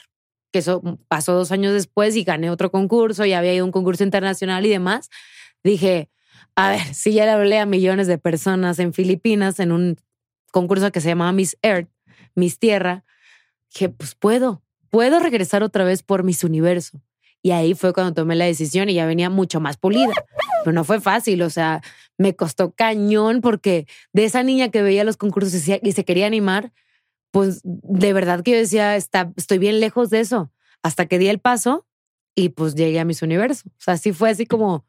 [0.53, 3.73] que eso pasó dos años después y gané otro concurso, y había ido a un
[3.73, 5.09] concurso internacional y demás.
[5.63, 6.11] Dije,
[6.57, 9.97] a ver, si ya le hablé a millones de personas en Filipinas en un
[10.51, 11.89] concurso que se llamaba Miss Earth,
[12.35, 13.05] Miss Tierra,
[13.73, 17.01] dije, pues puedo, puedo regresar otra vez por Miss Universo.
[17.43, 20.13] Y ahí fue cuando tomé la decisión y ya venía mucho más pulida.
[20.63, 21.81] Pero no fue fácil, o sea,
[22.19, 26.05] me costó cañón porque de esa niña que veía los concursos y se- y se
[26.05, 26.73] quería animar,
[27.31, 30.53] pues de verdad que yo decía, está, estoy bien lejos de eso.
[30.83, 31.87] Hasta que di el paso
[32.35, 33.69] y pues llegué a Miss Universo.
[33.69, 34.85] O sea, sí fue así como,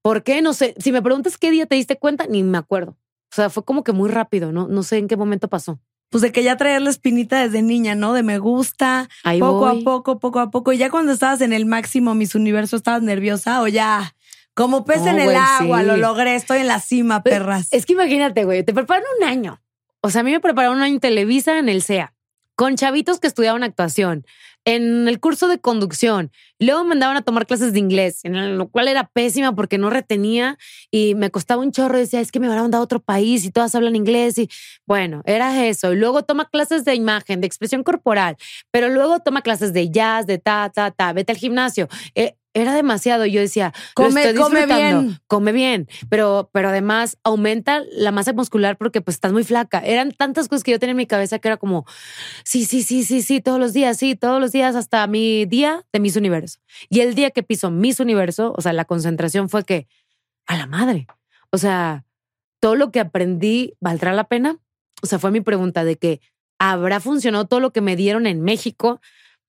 [0.00, 0.40] ¿por qué?
[0.42, 0.74] No sé.
[0.78, 2.96] Si me preguntas qué día te diste cuenta, ni me acuerdo.
[3.32, 4.68] O sea, fue como que muy rápido, ¿no?
[4.68, 5.80] No sé en qué momento pasó.
[6.10, 8.12] Pues de que ya traías la espinita desde niña, ¿no?
[8.12, 9.80] De me gusta, Ahí poco voy.
[9.80, 10.72] a poco, poco a poco.
[10.74, 14.14] Y ya cuando estabas en el máximo Miss Universo, ¿estabas nerviosa o ya?
[14.52, 15.86] Como pez No, en el güey, agua, sí.
[15.86, 17.68] lo logré, estoy en la cima, Pero perras.
[17.72, 19.62] Es que imagínate, güey, te preparan un año.
[20.02, 22.12] O sea, a mí me prepararon un año en Televisa en el CEA,
[22.54, 24.26] con chavitos que estudiaban actuación,
[24.64, 26.30] en el curso de conducción.
[26.58, 29.90] Luego me mandaban a tomar clases de inglés, en lo cual era pésima porque no
[29.90, 30.58] retenía
[30.90, 31.98] y me costaba un chorro.
[31.98, 34.38] Decía, es que me van a mandar a otro país y todas hablan inglés.
[34.38, 34.48] Y
[34.86, 35.94] bueno, era eso.
[35.94, 38.36] Luego toma clases de imagen, de expresión corporal,
[38.70, 41.88] pero luego toma clases de jazz, de ta, ta, ta, vete al gimnasio.
[42.14, 43.24] Eh, era demasiado.
[43.26, 45.20] Yo decía, Come- come bien.
[45.26, 49.78] Come bien, pero, pero además aumenta la masa muscular porque pues estás muy flaca.
[49.80, 51.86] Eran tantas cosas que yo tenía en mi cabeza que era como,
[52.44, 55.84] sí, sí, sí, sí, sí, todos los días, sí, todos los días hasta mi día
[55.92, 56.58] de Miss Universo.
[56.88, 59.88] Y el día que piso Miss Universo, o sea, la concentración fue que,
[60.46, 61.06] a la madre,
[61.50, 62.04] o sea,
[62.60, 64.58] todo lo que aprendí, ¿valdrá la pena?
[65.02, 66.20] O sea, fue mi pregunta de que,
[66.58, 69.00] ¿habrá funcionado todo lo que me dieron en México?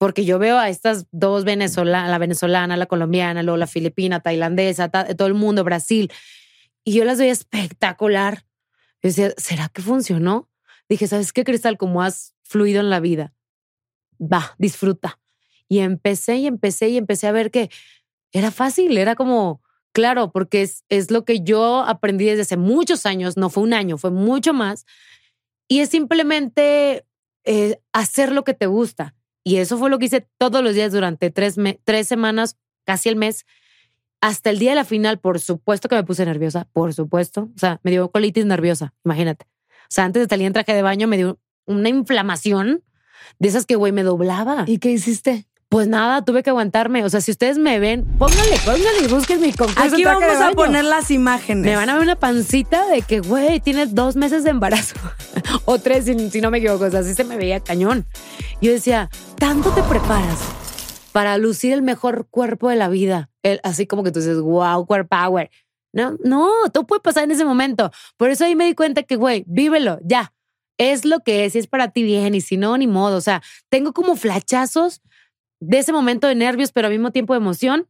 [0.03, 4.89] Porque yo veo a estas dos venezolanas, la venezolana, la colombiana, luego la filipina, tailandesa,
[4.89, 6.11] ta- todo el mundo, Brasil,
[6.83, 8.45] y yo las veía espectacular.
[9.01, 10.51] Yo decía, ¿será que funcionó?
[10.89, 11.79] Dije, ¿sabes qué, Cristal?
[11.79, 13.33] Como has fluido en la vida,
[14.21, 15.21] va, disfruta.
[15.69, 17.71] Y empecé y empecé y empecé a ver que
[18.33, 19.63] era fácil, era como,
[19.93, 23.73] claro, porque es, es lo que yo aprendí desde hace muchos años, no fue un
[23.73, 24.85] año, fue mucho más.
[25.69, 27.07] Y es simplemente
[27.45, 29.15] eh, hacer lo que te gusta.
[29.45, 33.17] Y eso fue lo que hice todos los días durante tres, tres semanas, casi el
[33.17, 33.45] mes.
[34.21, 37.51] Hasta el día de la final, por supuesto que me puse nerviosa, por supuesto.
[37.55, 39.47] O sea, me dio colitis nerviosa, imagínate.
[39.83, 42.85] O sea, antes de salir en traje de baño me dio una inflamación
[43.39, 44.65] de esas que, güey, me doblaba.
[44.67, 45.47] ¿Y qué hiciste?
[45.73, 47.03] Pues nada, tuve que aguantarme.
[47.03, 49.81] O sea, si ustedes me ven, pónganle, pónganle y busquen mi concurso.
[49.83, 50.55] Aquí vamos a baño.
[50.55, 51.65] poner las imágenes.
[51.65, 54.97] Me van a ver una pancita de que, güey, tienes dos meses de embarazo.
[55.65, 56.85] o tres, si, si no me equivoco.
[56.85, 58.05] O sea, así se me veía cañón.
[58.61, 59.09] Yo decía,
[59.39, 60.41] ¿tanto te preparas
[61.13, 63.31] para lucir el mejor cuerpo de la vida?
[63.43, 65.51] El- así como que tú dices, wow, core power.
[65.95, 67.91] No, no, todo puede pasar en ese momento.
[68.19, 70.35] Por eso ahí me di cuenta que, güey, vívelo, ya.
[70.77, 73.17] Es lo que es, si es para ti bien y si no, ni modo.
[73.17, 75.01] O sea, tengo como flachazos
[75.65, 77.89] de ese momento de nervios, pero al mismo tiempo de emoción,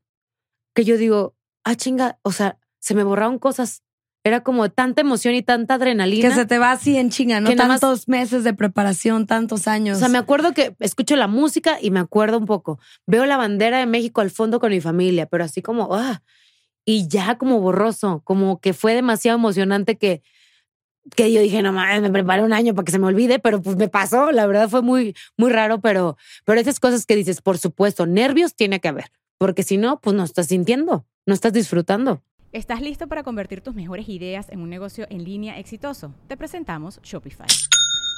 [0.74, 3.82] que yo digo, ah, chinga, o sea, se me borraron cosas.
[4.24, 6.28] Era como tanta emoción y tanta adrenalina.
[6.28, 7.50] Que se te va así en chinga, ¿no?
[7.50, 9.96] Que más- Tantos meses de preparación, tantos años.
[9.96, 12.78] O sea, me acuerdo que escucho la música y me acuerdo un poco.
[13.06, 16.22] Veo la bandera de México al fondo con mi familia, pero así como, ah,
[16.84, 20.22] y ya como borroso, como que fue demasiado emocionante que,
[21.16, 23.60] que yo dije, no mames, me preparé un año para que se me olvide, pero
[23.60, 24.32] pues me pasó.
[24.32, 28.54] La verdad fue muy, muy raro, pero, pero esas cosas que dices, por supuesto, nervios
[28.54, 32.22] tiene que haber, porque si no, pues no estás sintiendo, no estás disfrutando.
[32.52, 36.14] ¿Estás listo para convertir tus mejores ideas en un negocio en línea exitoso?
[36.28, 37.46] Te presentamos Shopify.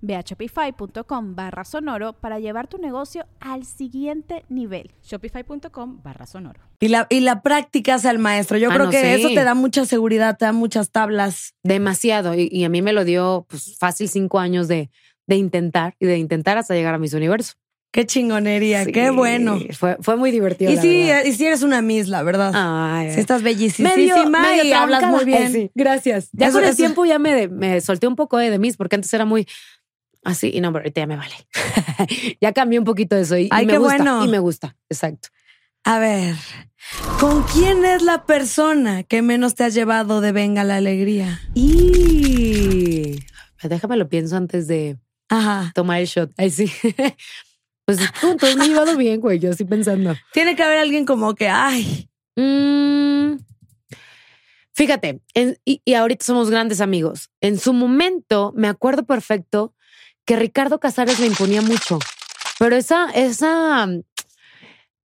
[0.00, 4.90] Ve a shopify.com barra sonoro para llevar tu negocio al siguiente nivel.
[5.02, 6.60] Shopify.com barra sonoro.
[6.80, 8.58] y, la, y la práctica al maestro.
[8.58, 9.06] Yo Ah, creo no, que sí.
[9.20, 11.54] eso te da mucha seguridad, te da muchas tablas.
[11.62, 12.34] Demasiado.
[12.34, 14.90] Y, y a mí me lo dio pues, fácil cinco años de,
[15.26, 17.54] de intentar y de intentar hasta llegar a mis universo.
[17.92, 19.58] Qué chingonería, Sí, qué bueno.
[19.78, 20.72] Fue, fue muy divertido.
[20.72, 21.24] Y sí, verdad.
[21.26, 22.50] y sí eres una miss, la verdad.
[22.54, 24.16] Ay, Sí, estás bellísima medio-
[24.64, 25.52] y hablas muy bien.
[25.52, 26.30] Sí, gracias.
[26.32, 28.76] Ya Eso- con el eso- tiempo ya me, me solté un poco eh, de mis,
[28.78, 29.46] porque antes era muy
[30.24, 31.34] así, y no, pero ahorita ya me vale.
[32.40, 33.96] ya cambié un poquito de eso y, y Ay, me qué gusta.
[33.98, 34.24] bueno.
[34.24, 35.28] Y me gusta, exacto.
[35.84, 36.34] A ver,
[37.20, 41.40] ¿con quién es la persona que menos te has llevado de Venga la Alegría?
[41.54, 43.18] Y
[43.62, 44.96] déjame lo pienso antes de
[45.28, 45.72] Ajá.
[45.74, 46.32] tomar el shot.
[46.38, 46.70] Ay, sí.
[47.84, 49.38] pues tú, me he llevado bien, güey.
[49.38, 50.14] Yo así pensando.
[50.32, 53.36] Tiene que haber alguien como que, ay, Mm,
[54.72, 57.30] fíjate, en- y, y ahorita somos grandes amigos.
[57.40, 59.74] En su momento, me acuerdo perfecto
[60.24, 61.98] que Ricardo Casares me imponía mucho.
[62.58, 63.86] Pero esa, esa,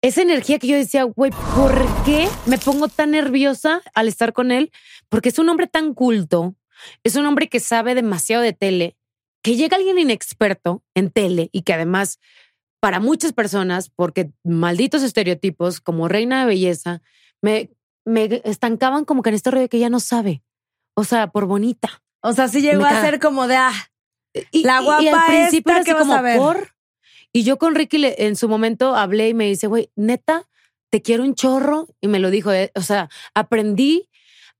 [0.01, 4.51] esa energía que yo decía, güey, ¿por qué me pongo tan nerviosa al estar con
[4.51, 4.71] él?
[5.09, 6.55] Porque es un hombre tan culto,
[7.03, 8.95] es un hombre que sabe demasiado de tele,
[9.41, 12.19] que llega alguien inexperto en tele y que además
[12.79, 17.01] para muchas personas, porque malditos estereotipos como reina de belleza,
[17.41, 17.71] me,
[18.05, 20.43] me estancaban como que en este rollo que ya no sabe.
[20.95, 22.01] O sea, por bonita.
[22.21, 23.73] o sea, sí llegó a ser como de, ah,
[24.51, 26.37] Y, La y- y guapa al principio esta, era ¿qué así como a ver?
[26.37, 26.73] por.
[27.33, 30.47] Y yo con Ricky le- en su momento hablé y me dice, güey, neta,
[30.91, 31.87] te quiero un chorro.
[32.01, 34.09] Y me lo dijo, eh, o sea, aprendí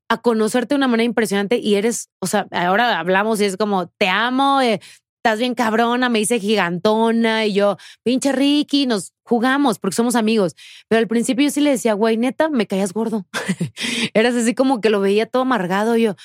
[0.10, 3.88] a conocerte de una manera impresionante y eres, o sea, ahora hablamos y es como,
[3.88, 4.80] te amo, eh,
[5.28, 10.56] estás bien cabrona, me dice gigantona y yo, pinche Ricky, nos jugamos porque somos amigos.
[10.88, 13.28] Pero al principio yo sí le decía, güey, neta, me caías gordo.
[14.13, 15.98] Eras así como que lo veía todo amargado.
[15.98, 16.16] yo,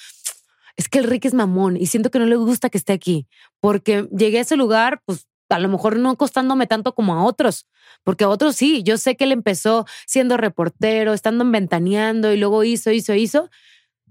[0.77, 3.27] es que el Ricky es mamón y siento que no le gusta que esté aquí
[3.59, 7.67] porque llegué a ese lugar, pues a lo mejor no costándome tanto como a otros,
[8.05, 12.37] porque a otros sí, yo sé que él empezó siendo reportero, estando en ventaneando y
[12.37, 13.51] luego hizo, hizo, hizo,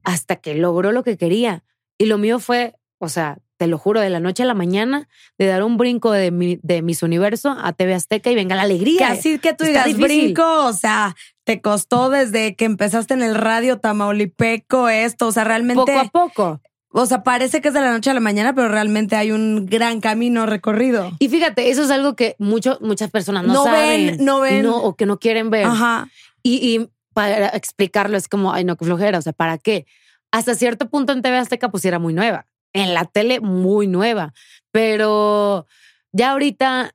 [0.03, 1.63] hasta que logró lo que quería.
[1.97, 5.07] Y lo mío fue, o sea, te lo juro, de la noche a la mañana,
[5.37, 8.63] de dar un brinco de, mi, de Miss Universo a TV Azteca y venga la
[8.63, 9.11] que alegría.
[9.11, 10.23] así que tú Está digas difícil.
[10.33, 15.43] brinco, o sea, te costó desde que empezaste en el radio tamaulipeco esto, o sea,
[15.43, 16.61] realmente, Poco a poco.
[16.89, 19.67] o sea, parece que es de la noche a la mañana, pero realmente hay un
[19.67, 21.11] gran camino recorrido.
[21.19, 24.65] Y fíjate, eso es algo que mucho, muchas personas no, No ven, no ven.
[24.65, 25.67] o que no quieren ver.
[25.67, 26.09] Ajá.
[26.41, 29.19] Y, y para explicarlo es como, ay, no, qué flojera.
[29.19, 29.85] O sea, ¿para qué?
[30.31, 32.47] Hasta cierto punto en TV Azteca pues era muy nueva.
[32.73, 34.33] En la tele muy nueva.
[34.71, 35.67] Pero
[36.11, 36.93] ya ahorita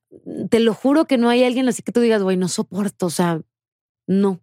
[0.50, 3.10] te lo juro que no hay alguien así que tú digas, güey, no soporto, o
[3.10, 3.40] sea,
[4.06, 4.40] no.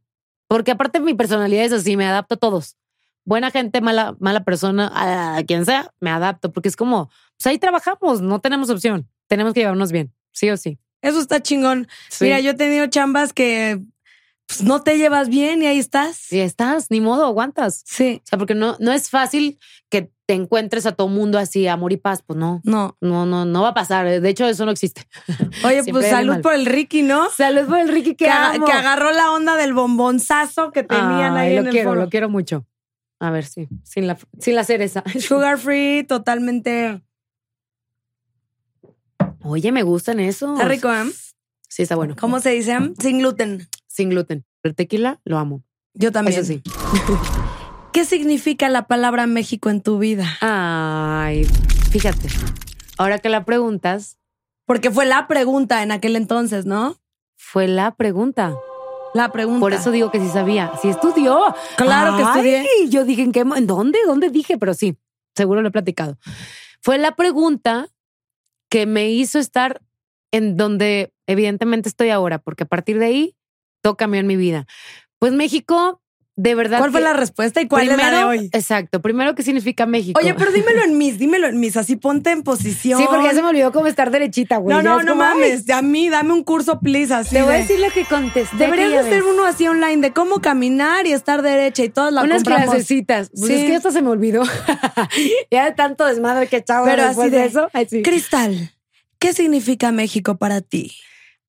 [0.47, 2.77] Porque aparte mi personalidad es así, me adapto a todos.
[3.25, 4.91] Buena gente, mala, mala persona,
[5.37, 9.53] a quien sea, me adapto, porque es como, pues ahí trabajamos, no tenemos opción, tenemos
[9.53, 10.77] que llevarnos bien, sí o sí.
[11.01, 11.87] Eso está chingón.
[12.09, 12.25] Sí.
[12.25, 13.81] Mira, yo he tenido chambas que
[14.47, 16.15] pues, no te llevas bien y ahí estás.
[16.15, 17.83] Si estás, ni modo, aguantas.
[17.85, 18.21] Sí.
[18.23, 21.91] O sea, porque no, no es fácil que te encuentres a todo mundo así, amor
[21.91, 22.61] y paz, pues no.
[22.63, 22.97] No.
[23.01, 24.21] No, no, no va a pasar.
[24.21, 25.05] De hecho, eso no existe.
[25.65, 27.29] Oye, pues salud por el Ricky, ¿no?
[27.29, 31.49] Salud por el Ricky Que, aga- que agarró la onda del bombonzazo que tenían Ay,
[31.49, 32.01] ahí lo en el quiero, foro.
[32.01, 32.65] lo quiero mucho.
[33.19, 33.67] A ver, sí.
[33.83, 35.03] Sin la, sin la cereza.
[35.19, 37.01] Sugar free, totalmente.
[39.43, 40.53] Oye, me gustan esos.
[40.57, 41.03] Está rico, ¿eh?
[41.67, 42.15] Sí, está bueno.
[42.19, 42.77] ¿Cómo se dice?
[42.99, 43.67] Sin gluten.
[43.87, 44.45] Sin gluten.
[44.63, 45.63] El tequila lo amo.
[45.93, 46.39] Yo también.
[46.39, 46.61] Eso sí.
[47.93, 50.25] ¿Qué significa la palabra México en tu vida?
[50.41, 51.45] Ay,
[51.91, 52.27] fíjate.
[52.97, 54.17] Ahora que la preguntas,
[54.65, 56.97] Porque fue la pregunta en aquel entonces, ¿no?
[57.37, 58.55] fue la pregunta.
[59.13, 59.59] La pregunta.
[59.59, 60.71] Por eso digo que sí sabía.
[60.81, 61.53] Sí estudió.
[61.77, 62.59] Claro que estudié.
[62.61, 63.41] Ay, Yo dije, ¿en qué?
[63.41, 63.99] ¿En dónde?
[64.07, 64.57] ¿Dónde dije?
[64.57, 64.97] Pero sí,
[65.35, 66.17] seguro lo he platicado.
[66.81, 67.89] Fue la pregunta
[68.69, 69.81] que me hizo estar
[70.31, 73.35] en donde evidentemente estoy ahora, porque a partir de ahí
[73.81, 74.65] todo cambió en mi vida.
[75.19, 76.01] Pues México,
[76.35, 76.79] de verdad.
[76.79, 78.49] ¿Cuál fue que- la respuesta y cuál es la de primero, hoy?
[78.53, 79.01] Exacto.
[79.01, 80.19] Primero, ¿qué significa México?
[80.19, 82.99] Oye, pero dímelo en mis, dímelo en mis, así ponte en posición.
[82.99, 84.75] Sí, porque ya se me olvidó cómo estar derechita, güey.
[84.75, 85.69] No, no, no como, mames.
[85.69, 87.35] A mí, dame un curso, please, así.
[87.35, 88.57] Te voy a de- decir lo que contesté.
[88.57, 92.11] Deberías de aquella hacer uno así online de cómo caminar y estar derecha y todas
[92.11, 92.65] las Unas compramos.
[92.69, 93.29] clasecitas.
[93.29, 93.53] Pues Sí.
[93.53, 94.43] es que esto se me olvidó.
[95.51, 97.69] ya de tanto desmadre que echaba Pero así de, de- eso.
[98.03, 98.71] Cristal,
[99.19, 100.91] ¿qué significa México para ti?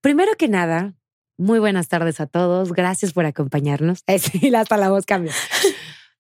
[0.01, 0.95] Primero que nada,
[1.37, 2.73] muy buenas tardes a todos.
[2.73, 4.03] Gracias por acompañarnos.
[4.19, 5.05] Sí, hasta la voz.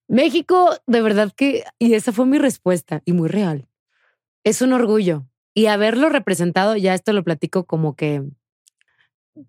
[0.09, 3.69] México, de verdad que, y esa fue mi respuesta, y muy real.
[4.45, 5.27] Es un orgullo.
[5.55, 8.23] Y haberlo representado, ya esto lo platico como que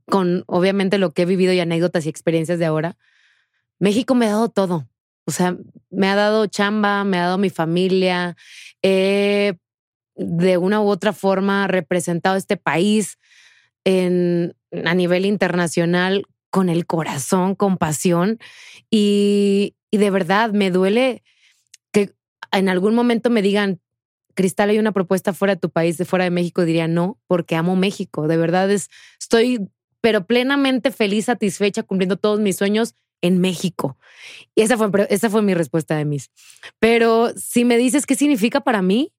[0.09, 2.97] con obviamente lo que he vivido y anécdotas y experiencias de ahora.
[3.79, 4.87] México me ha dado todo.
[5.25, 5.57] O sea,
[5.89, 8.35] me ha dado chamba, me ha dado mi familia,
[8.81, 9.57] he
[10.15, 13.17] de una u otra forma representado este país
[13.83, 18.39] en, a nivel internacional con el corazón, con pasión.
[18.89, 21.23] Y, y de verdad me duele
[21.91, 22.13] que
[22.51, 23.79] en algún momento me digan,
[24.35, 27.55] Cristal, hay una propuesta fuera de tu país, de fuera de México, diría no, porque
[27.55, 28.27] amo México.
[28.27, 29.69] De verdad es, estoy,
[30.01, 33.97] pero plenamente feliz, satisfecha, cumpliendo todos mis sueños en México.
[34.53, 36.31] Y esa fue, esa fue mi respuesta de mis.
[36.79, 39.13] Pero si me dices qué significa para mí,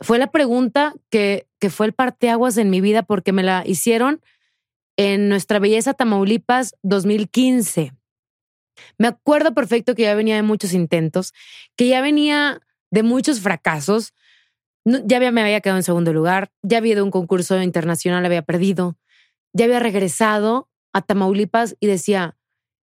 [0.00, 4.20] fue la pregunta que, que fue el parteaguas en mi vida porque me la hicieron
[4.96, 7.92] en Nuestra Belleza Tamaulipas 2015.
[8.98, 11.32] Me acuerdo perfecto que ya venía de muchos intentos,
[11.76, 14.12] que ya venía de muchos fracasos.
[14.84, 18.42] Ya me había quedado en segundo lugar, ya había ido a un concurso internacional, había
[18.42, 18.98] perdido,
[19.52, 22.36] ya había regresado a Tamaulipas y decía,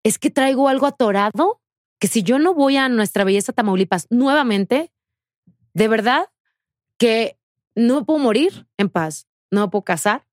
[0.04, 1.60] es que traigo algo atorado,
[1.98, 4.92] que si yo no voy a Nuestra Belleza Tamaulipas nuevamente,
[5.74, 6.28] de verdad
[6.98, 7.36] que
[7.74, 10.27] no puedo morir en paz, no puedo casar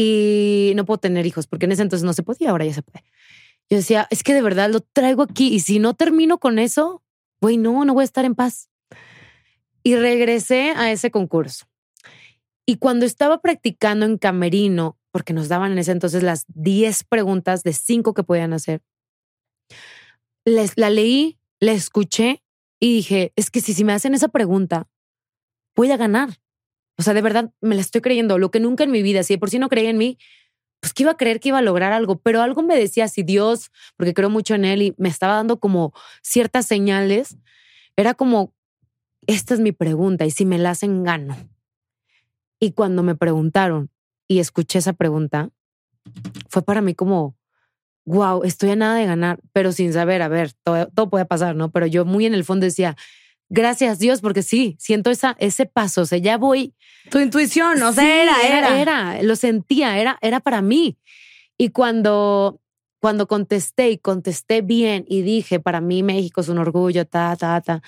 [0.00, 2.82] y no puedo tener hijos, porque en ese entonces no se podía, ahora ya se
[2.82, 3.04] puede.
[3.68, 7.02] Yo decía, es que de verdad lo traigo aquí y si no termino con eso,
[7.40, 8.70] güey, no, no voy a estar en paz.
[9.82, 11.66] Y regresé a ese concurso.
[12.64, 17.64] Y cuando estaba practicando en Camerino, porque nos daban en ese entonces las 10 preguntas
[17.64, 18.82] de 5 que podían hacer,
[20.44, 22.44] les, la leí, la escuché
[22.78, 24.88] y dije, es que si, si me hacen esa pregunta,
[25.74, 26.38] voy a ganar.
[26.98, 28.38] O sea, de verdad me la estoy creyendo.
[28.38, 30.18] Lo que nunca en mi vida, si de por sí no creía en mí,
[30.80, 33.22] pues que iba a creer que iba a lograr algo, pero algo me decía, si
[33.22, 37.36] Dios, porque creo mucho en Él y me estaba dando como ciertas señales,
[37.96, 38.54] era como,
[39.26, 41.36] esta es mi pregunta y si me la hacen, gano.
[42.60, 43.90] Y cuando me preguntaron
[44.28, 45.50] y escuché esa pregunta,
[46.48, 47.36] fue para mí como,
[48.04, 51.56] wow, estoy a nada de ganar, pero sin saber, a ver, todo, todo puede pasar,
[51.56, 51.70] ¿no?
[51.70, 52.96] Pero yo muy en el fondo decía,
[53.48, 56.74] gracias Dios, porque sí, siento esa, ese paso, o sea, ya voy,
[57.10, 58.80] Tu intuición, o sea, Sí, era, era.
[58.80, 60.98] era, lo sentía, era, era para mí.
[61.56, 62.60] Y cuando,
[63.00, 67.60] cuando contesté y contesté bien y dije, para mí México es un orgullo, ta, ta,
[67.60, 67.82] ta.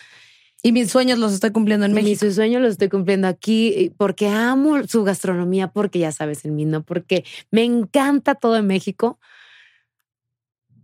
[0.62, 2.26] Y mis sueños los estoy cumpliendo en Y México.
[2.26, 6.82] Mis sueños los estoy cumpliendo aquí porque amo su gastronomía, porque ya sabes el mío,
[6.82, 9.18] porque me encanta todo en México.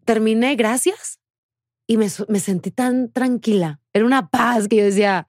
[0.05, 1.19] Terminé, gracias,
[1.87, 3.81] y me, me sentí tan tranquila.
[3.97, 5.27] Era una paz que yo decía,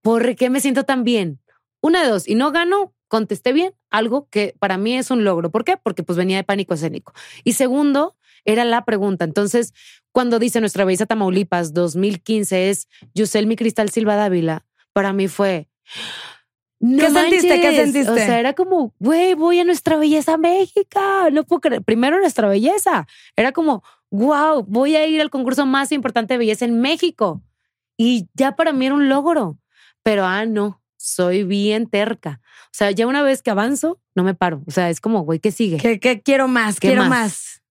[0.00, 1.40] ¿por qué me siento tan bien?
[1.82, 5.50] Una de dos, y no gano, contesté bien, algo que para mí es un logro.
[5.50, 5.76] ¿Por qué?
[5.76, 7.12] Porque pues venía de pánico escénico.
[7.44, 9.26] Y segundo, era la pregunta.
[9.26, 9.74] Entonces,
[10.10, 15.68] cuando dice nuestra belleza Tamaulipas 2015 es Yuselmi Cristal Silva Dávila, para mí fue,
[16.80, 17.60] no ¿Qué sentiste?
[17.60, 17.76] ¿Qué manches.
[17.76, 18.10] sentiste?
[18.10, 20.98] O sea, era como, güey, voy a nuestra belleza México.
[21.30, 21.82] No puedo creer.
[21.82, 23.06] Primero nuestra belleza.
[23.36, 27.42] Era como, wow, voy a ir al concurso más importante de belleza en México.
[27.98, 29.58] Y ya para mí era un logro.
[30.02, 32.40] Pero, ah, no, soy bien terca.
[32.66, 34.62] O sea, ya una vez que avanzo, no me paro.
[34.66, 35.76] O sea, es como, güey, ¿qué sigue?
[35.76, 36.80] ¿Qué, qué quiero más?
[36.80, 37.10] ¿Qué quiero más?
[37.10, 37.62] más.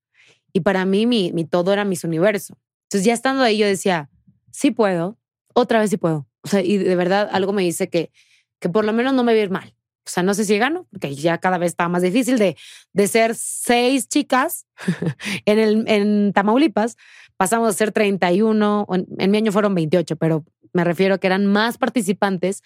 [0.53, 2.57] Y para mí, mi, mi todo era mis universo.
[2.83, 4.09] Entonces, ya estando ahí, yo decía,
[4.51, 5.17] sí puedo,
[5.53, 6.27] otra vez sí puedo.
[6.41, 8.11] O sea, y de verdad, algo me dice que,
[8.59, 9.73] que por lo menos no me voy a ir mal.
[10.07, 12.55] O sea, no sé si gano, porque ya cada vez está más difícil de,
[12.93, 14.65] de ser seis chicas
[15.45, 16.95] en, el, en Tamaulipas.
[17.37, 21.45] Pasamos a ser 31, o en, mi año fueron 28, pero me refiero que eran
[21.45, 22.63] más participantes.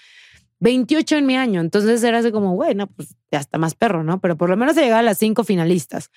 [0.60, 1.60] 28 en mi año.
[1.60, 4.22] Entonces era así como, bueno, pues ya está más perro, ¿no?
[4.22, 6.10] Pero por lo menos se llegaba a las cinco finalistas.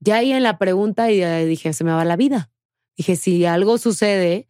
[0.00, 2.50] Ya ahí en la pregunta y dije, se me va la vida.
[2.96, 4.48] Dije, si algo sucede,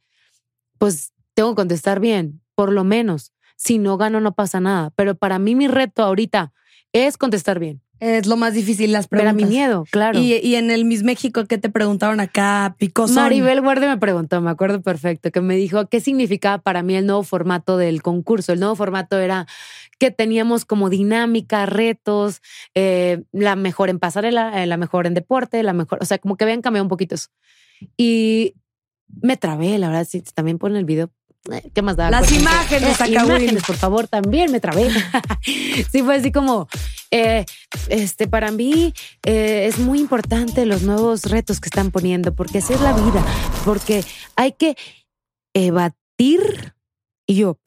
[0.78, 3.32] pues tengo que contestar bien, por lo menos.
[3.56, 4.90] Si no gano, no pasa nada.
[4.96, 6.52] Pero para mí mi reto ahorita
[6.92, 7.82] es contestar bien.
[8.00, 9.34] Es lo más difícil, las preguntas.
[9.34, 10.18] mi miedo, claro.
[10.18, 12.74] Y, y en el Miss México, ¿qué te preguntaron acá?
[12.78, 13.16] Picosón.
[13.16, 17.06] Maribel Guardia me preguntó, me acuerdo perfecto, que me dijo qué significaba para mí el
[17.06, 18.52] nuevo formato del concurso.
[18.52, 19.46] El nuevo formato era
[19.98, 22.40] que teníamos como dinámica, retos,
[22.74, 26.36] eh, la mejor en pasarela, eh, la mejor en deporte, la mejor, o sea, como
[26.36, 27.28] que habían cambiado un poquito eso.
[27.98, 28.54] Y
[29.20, 31.10] me trabé, la verdad, sí, también ponen el video.
[31.74, 32.10] ¿Qué más da?
[32.10, 34.90] Las Pues, imágenes, eh, imágenes, por favor, también me trabé.
[35.90, 36.68] sí, fue así como,
[37.10, 37.44] eh,
[37.88, 38.92] este, para mí
[39.24, 43.24] eh, es muy importante los nuevos retos que están poniendo, porque así es la vida,
[43.64, 44.04] porque
[44.36, 44.76] hay que
[45.54, 46.74] evadir,
[47.26, 47.58] y yo,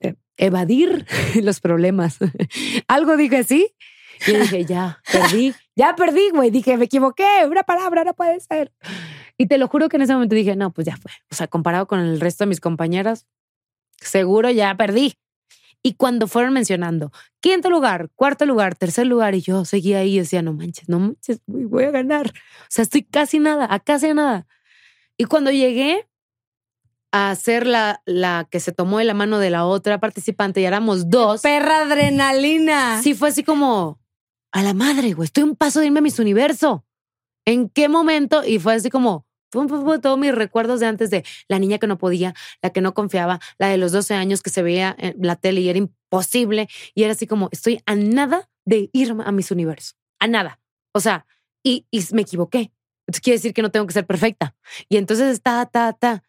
[0.00, 1.06] eh, evadir
[1.42, 2.18] los problemas.
[2.88, 3.74] Algo dije así,
[4.26, 8.72] y dije, ya, perdí, ya perdí, güey, dije, me equivoqué, una palabra, no puede ser.
[9.38, 11.12] Y te lo juro que en ese momento dije, no, pues ya fue.
[11.30, 13.26] O sea, comparado con el resto de mis compañeras,
[14.00, 15.14] seguro ya perdí.
[15.82, 20.18] Y cuando fueron mencionando quinto lugar, cuarto lugar, tercer lugar, y yo seguía ahí y
[20.18, 22.28] decía, no manches, no manches, voy a ganar.
[22.28, 24.46] O sea, estoy casi nada, a casi nada.
[25.16, 26.08] Y cuando llegué
[27.12, 30.64] a ser la, la que se tomó de la mano de la otra participante y
[30.64, 33.00] éramos dos, Perra adrenalina.
[33.02, 34.00] sí fue así como,
[34.52, 36.84] a la madre, güey, estoy un paso de irme a mis universo.
[37.44, 38.42] ¿En qué momento?
[38.44, 41.78] Y fue así como, pum, pum, pum, todos mis recuerdos de antes de la niña
[41.78, 44.94] que no podía, la que no confiaba, la de los 12 años que se veía
[44.98, 46.68] en la tele y era imposible.
[46.94, 49.96] Y era así como, estoy a nada de irme a mis universos.
[50.18, 50.60] A nada.
[50.92, 51.26] O sea,
[51.62, 52.72] y, y me equivoqué.
[53.06, 54.54] Entonces quiere decir que no tengo que ser perfecta.
[54.88, 56.24] Y entonces está, ta, ta.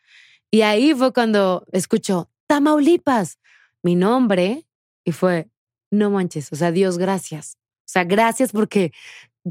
[0.51, 3.39] Y ahí fue cuando escucho Tamaulipas,
[3.83, 4.67] mi nombre,
[5.03, 5.49] y fue,
[5.91, 7.57] no manches, o sea, Dios, gracias.
[7.79, 8.91] O sea, gracias porque,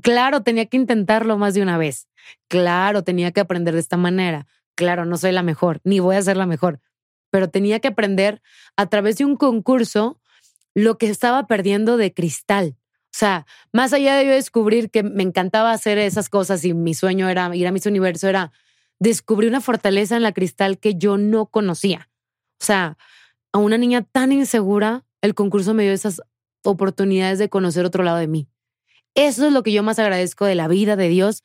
[0.03, 2.09] claro, tenía que intentarlo más de una vez.
[2.49, 4.47] Claro, tenía que aprender de esta manera.
[4.75, 6.81] Claro, no soy la mejor, ni voy a ser la mejor,
[7.31, 8.43] pero tenía que aprender
[8.77, 10.21] a través de un concurso
[10.75, 12.77] lo que estaba perdiendo de cristal.
[13.07, 16.93] O sea, más allá de yo descubrir que me encantaba hacer esas cosas y mi
[16.93, 18.53] sueño era ir a mis universo, era
[18.99, 22.11] descubrir una fortaleza en la cristal que yo no conocía.
[22.61, 22.99] O sea,
[23.53, 26.21] a una niña tan insegura, el concurso me dio esas
[26.63, 28.49] oportunidades de conocer otro lado de mí.
[29.17, 31.43] Eso es lo que yo más agradezco de la vida de Dios,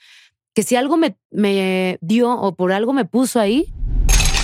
[0.54, 3.74] que si algo me, me dio o por algo me puso ahí,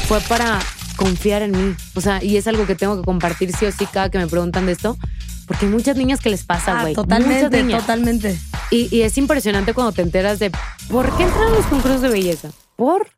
[0.07, 0.59] fue para
[0.95, 1.75] confiar en mí.
[1.95, 4.27] O sea, y es algo que tengo que compartir sí o sí cada que me
[4.27, 4.97] preguntan de esto,
[5.45, 6.95] porque hay muchas niñas que les pasa, Ah, güey.
[6.95, 8.37] Muchas totalmente, totalmente.
[8.71, 10.51] Y, y es impresionante cuando te enteras de
[10.89, 12.51] por qué entran los concursos de belleza.
[12.77, 13.09] Por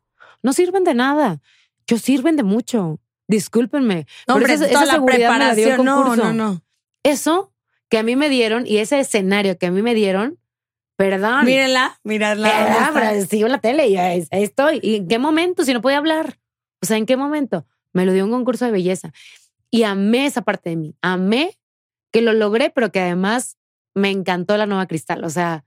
[0.42, 1.40] no sirven de nada.
[1.86, 2.98] Yo sirven de mucho.
[3.28, 4.06] Discúlpenme.
[4.26, 6.16] No, Pero hombre, esa, toda esa la seguridad me la dio el preparación.
[6.16, 6.62] No, no, no.
[7.04, 7.52] Eso
[7.90, 10.38] que a mí me dieron y ese escenario que a mí me dieron,
[10.96, 11.44] perdón.
[11.44, 12.48] Mírenla, mírenla.
[12.48, 12.92] ¿dónde Ah, está?
[12.94, 14.80] pero sigo en la tele y ahí estoy.
[14.82, 15.64] ¿Y en qué momento?
[15.64, 16.38] Si no podía hablar.
[16.82, 17.66] O sea, ¿en qué momento?
[17.92, 19.12] Me lo dio un concurso de belleza.
[19.70, 20.94] Y amé esa parte de mí.
[21.02, 21.58] Amé
[22.12, 23.56] que lo logré, pero que además
[23.94, 25.24] me encantó la nueva cristal.
[25.24, 25.64] O sea,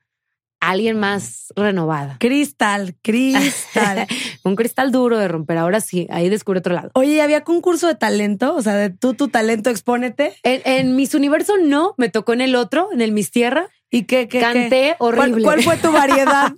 [0.70, 2.18] alguien más renovada.
[2.20, 4.07] Cristal, cristal.
[4.43, 5.57] Un cristal duro de romper.
[5.57, 6.91] Ahora sí, ahí descubrí otro lado.
[6.93, 8.55] Oye, ¿y había concurso de talento?
[8.55, 10.36] O sea, de tú, tu talento, expónete.
[10.43, 13.70] En, en mis universo no, me tocó en el otro, en el Mis Tierra.
[13.89, 15.43] ¿Y qué, qué, Canté horrible.
[15.43, 16.51] ¿Cuál, fue tu variedad?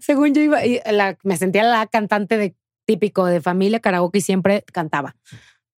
[0.00, 0.58] Según yo iba,
[0.90, 2.56] la- me sentía la cantante de
[2.86, 5.14] típico de familia karaoke y siempre cantaba.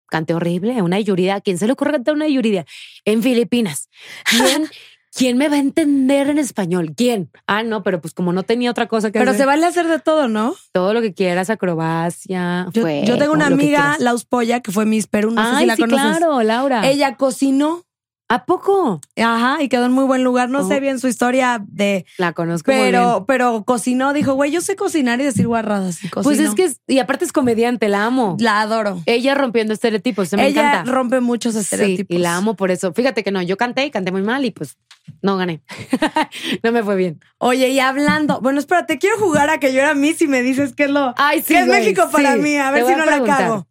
[0.09, 1.41] Canté horrible, una Yuridia.
[1.41, 2.65] ¿Quién se le ocurre cantar una Yuridia?
[3.03, 3.89] En Filipinas.
[4.29, 4.69] ¿Quién,
[5.17, 6.93] ¿Quién me va a entender en español?
[6.95, 7.31] ¿Quién?
[7.47, 9.87] Ah, no, pero pues como no tenía otra cosa que Pero hacer, se vale hacer
[9.87, 10.53] de todo, ¿no?
[10.73, 12.67] todo lo que quieras, acrobacia.
[12.71, 13.95] Yo, tengo una amiga.
[13.99, 16.17] Laus Polla, que fue Miss Perú, no sé Ay, si la sí, conoces.
[16.17, 16.87] claro, Laura.
[16.87, 17.86] Ella cocinó
[18.29, 18.99] ¿A poco?
[19.15, 20.49] Ajá, y quedó en muy buen lugar.
[20.49, 20.67] No Oh.
[20.67, 22.05] sé bien su historia de.
[22.17, 22.91] La conozco muy bien.
[22.91, 26.03] Pero, pero cocinó, dijo, güey, yo sé cocinar y decir guarradas.
[26.03, 28.35] Y Pues es que, es- y aparte es comediante, la amo.
[28.39, 29.01] La adoro.
[29.05, 30.91] Ella rompiendo estereotipos, se me Ella encanta.
[30.91, 32.13] rompe muchos Sí, estereotipos.
[32.13, 32.91] y la amo por eso.
[32.93, 34.77] Fíjate que no, yo canté y canté muy mal y pues
[35.21, 35.61] no gané.
[36.63, 37.21] no me fue bien.
[37.37, 40.73] Oye, y hablando, bueno, espérate, quiero jugar a que yo era Miss y me dices
[40.75, 41.13] qué es lo.
[41.17, 41.53] Ay, sí.
[41.53, 42.39] ¿Qué es güey, México para sí.
[42.39, 42.57] mí?
[42.57, 43.67] A ver si no la cago.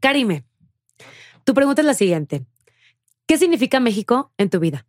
[0.00, 0.44] Karime,
[1.44, 2.46] tu pregunta es la siguiente.
[3.28, 4.86] ¿Qué significa México en tu vida?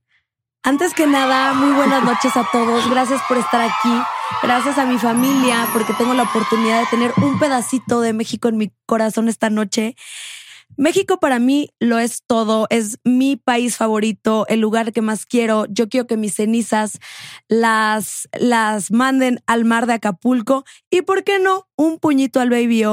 [0.64, 2.90] Antes que nada, muy buenas noches a todos.
[2.90, 4.02] Gracias por estar aquí.
[4.42, 8.56] Gracias a mi familia porque tengo la oportunidad de tener un pedacito de México en
[8.56, 9.98] mi corazón esta noche.
[10.78, 15.66] México para mí lo es todo, es mi país favorito, el lugar que más quiero.
[15.70, 17.00] Yo quiero que mis cenizas
[17.50, 21.68] las, las manden al mar de Acapulco y, ¿por qué no?
[21.76, 22.86] Un puñito al Baby.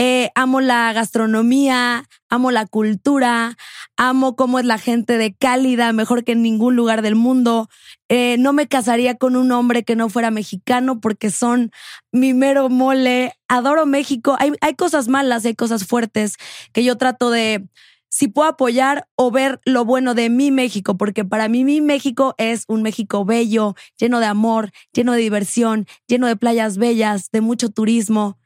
[0.00, 3.56] Eh, amo la gastronomía, amo la cultura,
[3.96, 7.68] amo cómo es la gente de cálida, mejor que en ningún lugar del mundo.
[8.08, 11.72] Eh, no me casaría con un hombre que no fuera mexicano porque son
[12.12, 13.32] mi mero mole.
[13.48, 14.36] Adoro México.
[14.38, 16.36] Hay, hay cosas malas, hay cosas fuertes
[16.72, 17.66] que yo trato de,
[18.08, 22.36] si puedo apoyar o ver lo bueno de mi México, porque para mí mi México
[22.38, 27.40] es un México bello, lleno de amor, lleno de diversión, lleno de playas bellas, de
[27.40, 28.38] mucho turismo.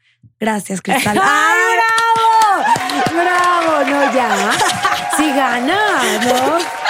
[0.43, 1.21] Gracias, Cristal.
[1.23, 1.61] ¡Ay,
[3.15, 3.23] bravo!
[3.23, 3.91] ¡Bravo!
[3.91, 4.51] No, ya.
[5.17, 5.79] Sí gana,
[6.25, 6.83] ¿no?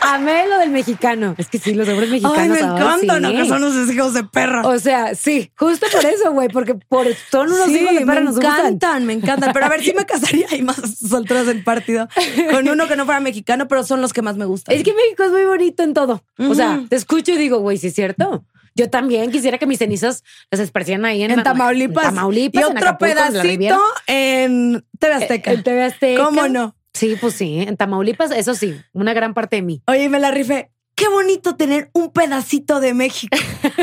[0.00, 1.34] Amé lo del mexicano.
[1.36, 2.38] Es que sí, los hombres mexicanos.
[2.38, 3.20] Ay, me encantan, sí.
[3.20, 3.30] ¿no?
[3.30, 4.66] Que son unos hijos de perra.
[4.66, 8.20] O sea, sí, justo por eso, güey, porque por, son unos sí, hijos de perra,
[8.20, 8.58] me nos gustan.
[8.60, 9.52] encantan, me encantan.
[9.52, 12.08] Pero a ver, sí me casaría y más solteras del partido
[12.50, 14.74] con uno que no fuera mexicano, pero son los que más me gustan.
[14.74, 16.24] Es que México es muy bonito en todo.
[16.38, 18.46] O sea, te escucho y digo, güey, sí es cierto.
[18.78, 20.22] Yo también quisiera que mis cenizas
[20.52, 22.04] las esparcieran ahí en, en Tamaulipas.
[22.04, 25.50] en Tamaulipas, y en otro la pedacito en TV Azteca.
[25.52, 26.24] En TV Azteca.
[26.24, 26.76] ¿Cómo no?
[26.94, 29.82] Sí, pues sí, en Tamaulipas, eso sí, una gran parte de mí.
[29.88, 30.70] Oye, me la rifé.
[30.94, 33.36] Qué bonito tener un pedacito de México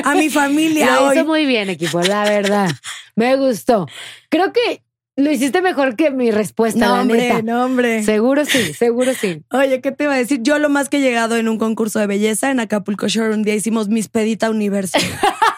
[0.05, 1.15] a mi familia Lo hoy.
[1.17, 2.69] hizo muy bien, equipo, la verdad.
[3.17, 3.87] Me gustó.
[4.29, 4.81] Creo que
[5.17, 7.41] lo hiciste mejor que mi respuesta, No, la hombre, neta.
[7.41, 8.03] no, hombre.
[8.03, 9.43] Seguro sí, seguro sí.
[9.51, 10.41] Oye, ¿qué te iba a decir?
[10.41, 13.43] Yo lo más que he llegado en un concurso de belleza en Acapulco Shore un
[13.43, 14.97] día hicimos Miss Pedita Universo.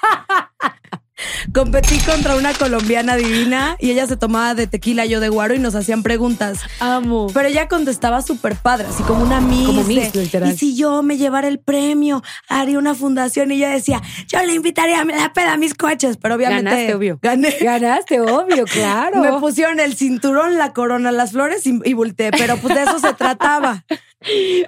[1.53, 5.59] Competí contra una colombiana divina y ella se tomaba de tequila, yo de guaro y
[5.59, 6.59] nos hacían preguntas.
[6.79, 7.27] Amo.
[7.33, 9.67] Pero ella contestaba súper padre, así como una miss.
[9.67, 10.51] Como de, miss, literal.
[10.53, 13.51] Y si yo me llevara el premio, haría una fundación.
[13.51, 16.17] Y ella decía, yo le invitaría a la peda a mis coches.
[16.17, 17.19] Pero obviamente Ganaste, obvio.
[17.21, 17.55] gané.
[17.61, 19.21] Ganaste, obvio, claro.
[19.21, 22.31] Me pusieron el cinturón, la corona, las flores y, y volteé.
[22.31, 23.85] Pero pues de eso se trataba.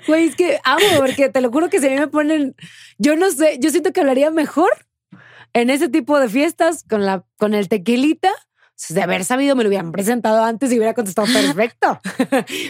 [0.07, 2.55] Güey, es que amo, porque te lo juro que si a mí me ponen,
[2.99, 4.69] yo no sé, yo siento que hablaría mejor
[5.61, 8.29] en ese tipo de fiestas con la, con el tequilita.
[8.75, 11.99] Si De haber sabido, me lo hubieran presentado antes y hubiera contestado perfecto.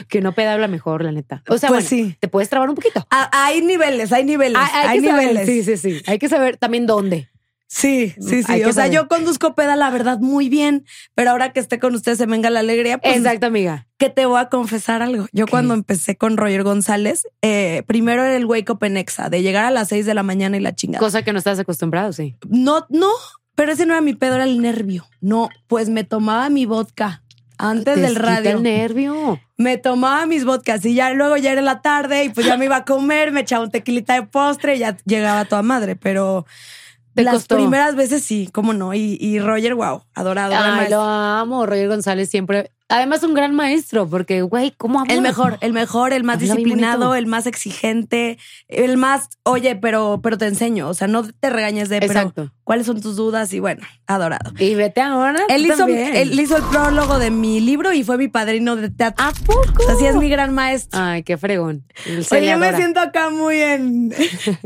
[0.08, 1.44] que no peda habla mejor, la neta.
[1.48, 2.18] O sea, Pues bueno, sí.
[2.20, 3.06] te puedes trabar un poquito.
[3.12, 4.58] Ah, hay niveles, hay niveles.
[4.60, 5.46] Hay, Hay, hay que saber, niveles.
[5.46, 6.02] sí, sí, sí.
[6.08, 7.29] Hay que saber también dónde.
[7.72, 8.54] Sí, sí, sí.
[8.56, 8.92] Que O sea, saber.
[8.94, 10.86] yo conduzco peda, la verdad, muy bien.
[11.14, 13.86] Pero ahora que esté con ustedes se venga la alegría, pues Exacto, amiga.
[14.00, 15.28] que te voy a confesar algo.
[15.34, 19.44] Yo cuando empecé con Roger González, eh, primero era el wake up en Exa, de
[19.44, 21.00] llegar a las 6 de la mañana y la chingada.
[21.00, 22.36] Cosa que no estás acostumbrado, sí.
[22.50, 23.12] No, no,
[23.54, 25.06] pero ese no era mi pedo, era el nervio.
[25.22, 27.22] No, pues me tomaba mi vodka
[27.60, 28.52] antes Te del radio.
[28.58, 29.40] el nervio.
[29.58, 32.66] Me tomaba mis vodkas y ya luego ya era la tarde y pues ya me
[32.66, 36.46] iba a comer, me echaba un tequilita de postre y ya llegaba toda madre, pero
[37.16, 37.56] Te las costó.
[37.56, 38.94] primeras veces sí, cómo no.
[38.94, 40.54] Y, y Roger, wow, adorado.
[40.56, 41.66] Ay, lo amo.
[41.66, 42.72] Roger González siempre.
[42.92, 45.14] Además, un gran maestro, porque, güey, ¿cómo habla?
[45.14, 50.20] El mejor, el mejor, el más Habla disciplinado, el más exigente, el más, oye, pero,
[50.24, 52.52] pero te enseño, o sea, no te regañes de, pero Exacto.
[52.64, 54.54] cuáles son tus dudas y bueno, adorado.
[54.58, 55.40] Y vete ahora.
[55.50, 59.24] Él hizo, él hizo el prólogo de mi libro y fue mi padrino de teatro.
[59.24, 59.84] ¿A poco?
[59.84, 61.00] O sea, sí es mi gran maestro.
[61.00, 61.84] Ay, qué fregón.
[62.32, 64.16] Oye, yo me siento acá muy en,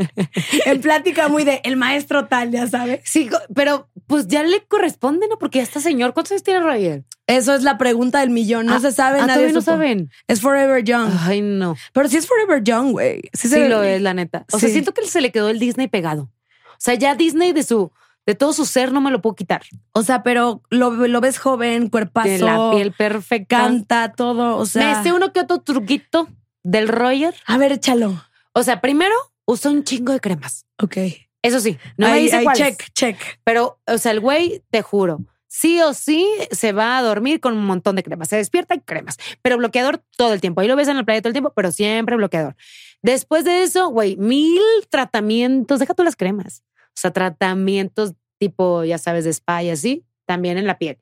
[0.65, 3.01] en plática muy de el maestro tal, ya sabes.
[3.03, 5.37] Sí, pero pues ya le corresponde, ¿no?
[5.37, 6.13] Porque ya está señor.
[6.13, 7.03] ¿Cuántos años tiene Roger?
[7.27, 8.65] Eso es la pregunta del millón.
[8.65, 10.09] No Ah, se sabe, ah, nadie no saben.
[10.27, 11.09] Es Forever Young.
[11.21, 11.75] Ay, no.
[11.93, 13.21] Pero sí es Forever Young, güey.
[13.33, 14.45] Sí, Sí, lo es, la neta.
[14.51, 16.23] O sea, siento que se le quedó el Disney pegado.
[16.23, 17.91] O sea, ya Disney de su,
[18.25, 19.61] de todo su ser no me lo puedo quitar.
[19.93, 23.57] O sea, pero lo, lo ves joven, cuerpazo, De la piel perfecta.
[23.57, 24.57] canta, todo.
[24.57, 26.27] O sea, Me sé uno que otro truquito
[26.63, 27.33] del Roger.
[27.47, 28.21] a ver, échalo.
[28.53, 30.65] O sea, primero usa un chingo de cremas.
[30.81, 30.97] Ok.
[31.43, 33.17] Eso sí, no me Ahí- dice ahí, check, check.
[33.43, 37.55] Pero, o sea, el güey, te juro, sí o sí se va a dormir con
[37.55, 38.29] un montón de cremas.
[38.29, 40.61] Se despierta y cremas, pero bloqueador todo el tiempo.
[40.61, 42.55] Ahí lo ves en la playa todo el tiempo, pero siempre bloqueador.
[43.03, 45.79] Después de eso, güey, mil tratamientos.
[45.79, 46.63] Deja tú las cremas.
[46.87, 50.97] O sea, tratamientos tipo, ya sabes, de spa y así, también en la piel.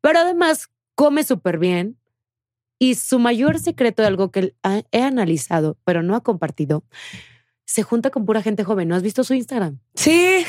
[0.00, 1.98] Pero además, come súper bien.
[2.78, 4.54] Y su mayor secreto de algo que
[4.92, 6.84] he analizado, pero no ha compartido,
[7.66, 8.88] se junta con pura gente joven.
[8.88, 9.78] ¿No has visto su Instagram?
[9.94, 10.44] Sí,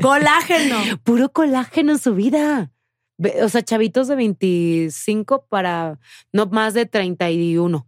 [0.00, 0.76] colágeno.
[1.02, 2.70] Puro colágeno en su vida.
[3.42, 5.98] O sea, chavitos de 25 para
[6.32, 7.86] no más de 31.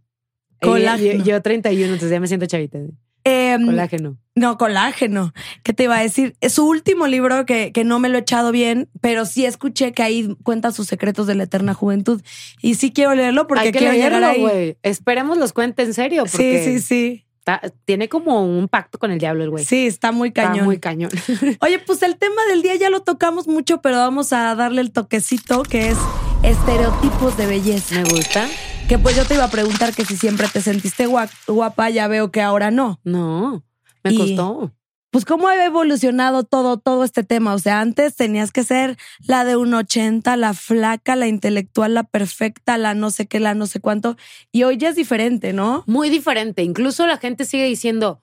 [0.61, 1.23] Eh, Colágeno.
[1.23, 2.79] Yo, yo 31, entonces ya me siento chavita.
[3.23, 4.17] Em, Colágeno.
[4.35, 5.33] No, colágeno.
[5.63, 6.35] ¿Qué te iba a decir?
[6.41, 9.93] Es su último libro que, que no me lo he echado bien, pero sí escuché
[9.93, 12.21] que ahí cuenta sus secretos de la eterna juventud.
[12.61, 14.41] Y sí quiero leerlo porque Hay que quiero llegar leerlo, ahí.
[14.41, 14.77] güey.
[14.83, 16.23] Esperemos los cuente en serio.
[16.29, 17.25] Porque Sí, sí, sí.
[17.45, 19.63] Está- tiene como un pacto con el diablo el güey.
[19.65, 20.65] Sí, está muy Está cañón.
[20.65, 21.11] muy cañón.
[21.61, 24.91] Oye, pues el tema del día ya lo tocamos mucho, pero vamos a darle el
[24.91, 25.97] toquecito que es
[26.43, 27.95] estereotipos de belleza.
[27.95, 28.47] Me gusta.
[28.87, 32.07] Que pues yo te iba a preguntar que si siempre te sentiste gua- guapa, ya
[32.07, 32.99] veo que ahora no.
[33.03, 33.63] No,
[34.03, 34.71] me Y- costó.
[35.15, 37.53] Pues cómo ha evolucionado todo, todo este tema.
[37.53, 42.03] O sea, antes tenías que ser la de un 80, la flaca, la intelectual, la
[42.03, 44.17] perfecta, la no sé qué, la no sé cuánto.
[44.51, 45.85] Y hoy ya es diferente, ¿no?
[45.87, 46.63] Muy diferente.
[46.63, 48.21] Incluso la gente sigue diciendo,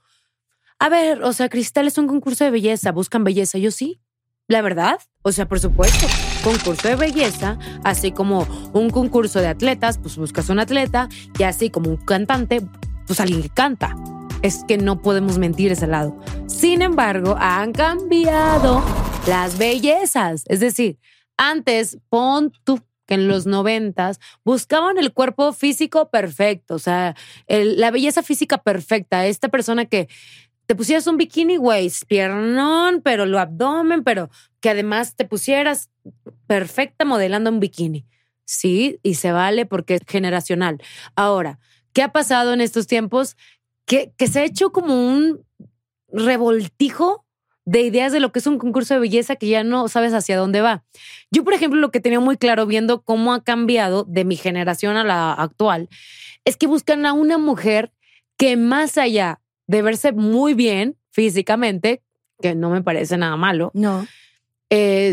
[0.78, 3.57] a ver, o sea, Cristal es un concurso de belleza, buscan belleza.
[3.57, 4.03] Yo sí,
[4.47, 4.99] la verdad.
[5.22, 6.07] O sea, por supuesto,
[6.45, 11.70] concurso de belleza, así como un concurso de atletas, pues buscas un atleta, y así
[11.70, 12.61] como un cantante,
[13.07, 13.97] pues alguien que canta.
[14.43, 16.18] Es que no podemos mentir ese lado.
[16.47, 18.82] Sin embargo, han cambiado
[19.28, 20.43] las bellezas.
[20.49, 20.99] Es decir,
[21.36, 27.16] antes, pon tú que en los noventas buscaban el cuerpo físico perfecto, o sea,
[27.49, 29.26] la belleza física perfecta.
[29.26, 30.09] Esta persona que
[30.66, 34.30] te pusieras un bikini, güey, piernón, pero lo abdomen, pero
[34.61, 35.90] que además te pusieras
[36.47, 38.07] perfecta modelando un bikini.
[38.45, 40.80] Sí, y se vale porque es generacional.
[41.16, 41.59] Ahora,
[41.93, 43.36] ¿qué ha pasado en estos tiempos?
[43.87, 45.45] Que, se ha hecho como un
[46.09, 47.24] revoltijo
[47.64, 50.37] de ideas de lo que es un concurso de belleza que ya no sabes hacia
[50.37, 50.85] dónde va.
[51.30, 54.97] Yo, por ejemplo, lo que tenía muy claro viendo cómo ha cambiado de mi generación
[54.97, 55.89] a la actual,
[56.45, 57.93] es que buscan a una mujer
[58.37, 62.03] que más allá de verse muy bien físicamente,
[62.41, 64.07] que no me parece nada malo, No.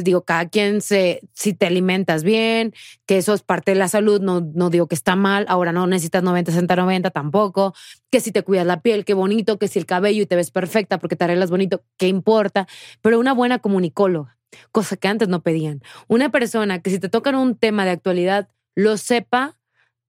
[0.06, 2.74] Digo, cada quien se, si te alimentas bien,
[3.06, 5.86] que eso es parte de la salud, no, no digo que está mal, ahora no
[5.86, 7.74] necesitas 90, 60, 90 tampoco,
[8.10, 10.52] que si te cuidas la piel, qué bonito, que si el cabello y te ves
[10.52, 12.70] perfecta porque te arreglas bonito, qué importa,
[13.02, 14.38] pero una buena comunicóloga,
[14.72, 15.82] cosa que antes no pedían.
[16.08, 19.58] Una persona que si te tocan un tema de actualidad, lo sepa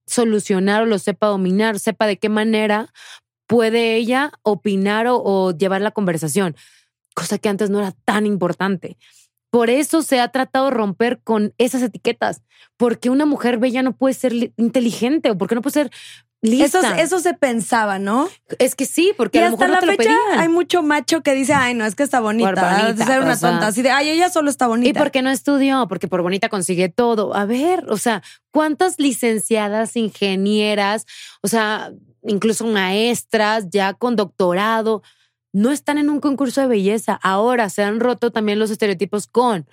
[0.07, 2.93] solucionar o lo sepa dominar, sepa de qué manera
[3.47, 6.55] puede ella opinar o llevar la conversación,
[7.13, 8.97] cosa que antes no era tan importante.
[9.51, 12.41] Por eso se ha tratado de romper con esas etiquetas,
[12.77, 15.91] porque una mujer bella no puede ser li- inteligente o porque no puede ser
[16.41, 16.79] lista.
[16.79, 18.27] Eso, eso se pensaba, ¿no?
[18.57, 20.81] es que sí, porque Y a lo hasta mejor no la te fecha hay mucho
[20.81, 22.49] macho que dice, ay, no, es que está bonita.
[22.81, 23.67] Bonita, ser una tonta.
[23.67, 24.89] Así de, ay, ella solo está bonita.
[24.89, 25.85] ¿Y por qué no estudió?
[25.87, 27.35] Porque por bonita consigue todo.
[27.35, 31.05] A ver, o sea, ¿cuántas licenciadas, ingenieras,
[31.43, 31.91] o sea,
[32.23, 35.03] incluso maestras ya con doctorado,
[35.53, 37.19] no están en un concurso de belleza?
[37.21, 39.67] Ahora se han roto también los estereotipos con.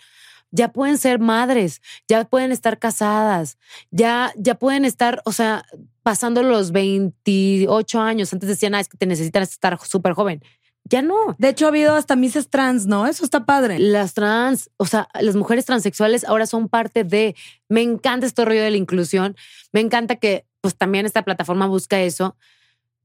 [0.51, 3.59] Ya pueden ser madres, ya pueden estar casadas,
[3.91, 5.66] ya, ya pueden estar, o sea,
[6.03, 8.33] pasando los 28 años.
[8.33, 10.43] Antes decían, ah, es que te necesitan estar súper joven.
[10.85, 11.37] Ya no.
[11.39, 13.07] De hecho, ha habido hasta mises trans, ¿no?
[13.07, 13.79] Eso está padre.
[13.79, 17.37] Las trans, o sea, las mujeres transexuales ahora son parte de.
[17.68, 19.37] Me encanta este rollo de la inclusión.
[19.72, 22.37] Me encanta que, pues también esta plataforma busca eso.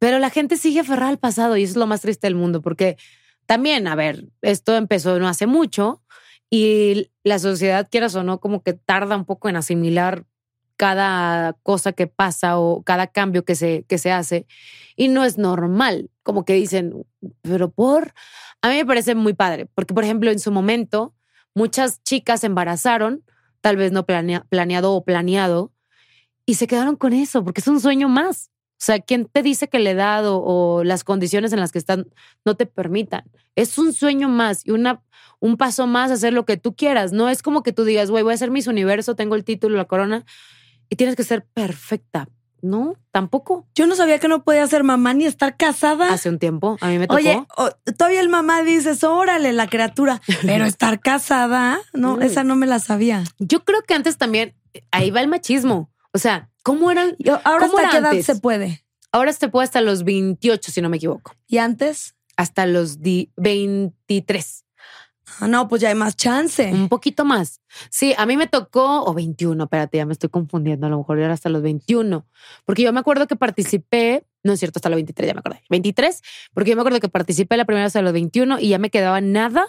[0.04, 2.62] Pero la gente sigue aferrada al pasado y eso es lo más triste del mundo,
[2.62, 2.98] porque
[3.46, 6.04] también, a ver, esto empezó no hace mucho
[6.50, 10.26] y la sociedad, quieras o no, como que tarda un poco en asimilar
[10.76, 14.46] cada cosa que pasa o cada cambio que se, que se hace.
[14.98, 17.06] Y no es normal, como que dicen,
[17.42, 18.14] pero por...
[18.62, 21.16] A mí me parece muy padre, porque por ejemplo en su momento
[21.56, 23.24] muchas chicas se embarazaron,
[23.62, 25.72] tal vez no planea- planeado o planeado,
[26.46, 28.50] y se quedaron con eso, porque es un sueño más.
[28.84, 31.80] O sea, ¿quién te dice que la edad o, o las condiciones en las que
[31.80, 32.08] están
[32.44, 33.24] no te permitan?
[33.56, 35.02] Es un sueño más y una,
[35.40, 37.14] un paso más a hacer lo que tú quieras.
[37.14, 39.78] No es como que tú digas, güey, voy a hacer mis universo, tengo el título,
[39.78, 40.26] la corona,
[40.90, 42.28] y tienes que ser perfecta.
[42.62, 43.66] No, tampoco.
[43.74, 46.12] Yo no sabía que no podía ser mamá ni estar casada.
[46.12, 47.16] Hace un tiempo, a mí me tocó.
[47.16, 47.42] Oye,
[47.98, 50.22] todavía el mamá dices, órale, la criatura.
[50.42, 53.24] Pero estar casada, no, esa no me la sabía.
[53.40, 54.56] Yo creo que antes también,
[54.92, 55.90] ahí va el machismo.
[56.12, 57.16] O sea, ¿cómo eran?
[57.20, 58.26] Yo, ahora ¿Cómo hasta era qué edad antes?
[58.26, 58.84] se puede.
[59.12, 61.36] Ahora se puede hasta los 28, si no me equivoco.
[61.48, 62.16] ¿Y antes?
[62.36, 64.66] Hasta los di- 23.
[65.40, 66.70] Ah, no, pues ya hay más chance.
[66.74, 67.62] Un poquito más.
[67.90, 71.20] Sí, a mí me tocó, o 21, espérate, ya me estoy confundiendo, a lo mejor
[71.20, 72.28] era hasta los 21,
[72.66, 75.64] porque yo me acuerdo que participé, no es cierto, hasta los 23, ya me acordé,
[75.70, 76.22] 23,
[76.54, 78.90] porque yo me acuerdo que participé la primera vez a los 21 y ya me
[78.90, 79.68] quedaba nada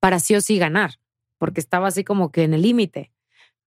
[0.00, 0.94] para sí o sí ganar,
[1.36, 3.12] porque estaba así como que en el límite.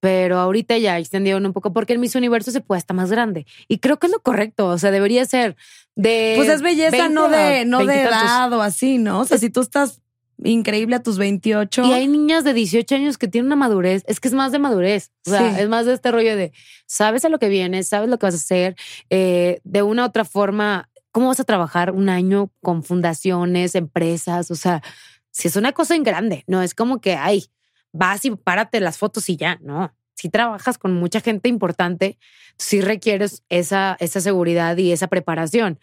[0.01, 3.45] Pero ahorita ya extendieron un poco porque el Miss Universo se puede hasta más grande.
[3.69, 5.55] Y creo que es lo correcto, o sea, debería ser
[5.95, 6.33] de...
[6.35, 8.29] Pues es belleza, 20 no de, no de 20 y tantos.
[8.29, 9.21] edad o así, ¿no?
[9.21, 10.01] O sea, si tú estás
[10.43, 11.83] increíble a tus 28.
[11.85, 14.03] Y hay niñas de 18 años que tienen una madurez.
[14.07, 15.11] Es que es más de madurez.
[15.27, 15.61] O sea, Sí.
[15.61, 16.51] es más de este rollo de
[16.87, 18.75] sabes a lo que vienes, sabes lo que vas a hacer.
[19.11, 24.49] eh, de una u otra forma, ¿cómo vas a trabajar un año con fundaciones, empresas?
[24.49, 24.81] O sea,
[25.29, 27.45] si es una cosa en grande, no es como que, ay,
[27.93, 29.59] vas y párate las fotos y ya.
[29.61, 29.93] No.
[30.15, 32.17] Si trabajas con mucha gente importante,
[32.57, 35.79] sí requieres esa, esa seguridad y esa preparación.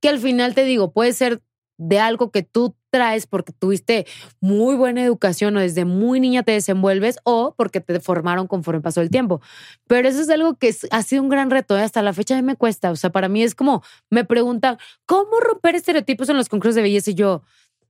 [0.00, 1.42] Que al final te digo, puede ser
[1.80, 4.06] de algo que tú traes porque tuviste
[4.40, 9.00] muy buena educación o desde muy niña te desenvuelves o porque te formaron conforme pasó
[9.00, 9.40] el tiempo.
[9.86, 11.78] Pero eso es algo que ha sido un gran reto.
[11.78, 11.82] ¿eh?
[11.82, 12.90] Hasta la fecha a me cuesta.
[12.90, 16.82] O sea, para mí es como, me preguntan, ¿cómo romper estereotipos en los concursos de
[16.82, 17.12] belleza?
[17.12, 17.42] Y yo,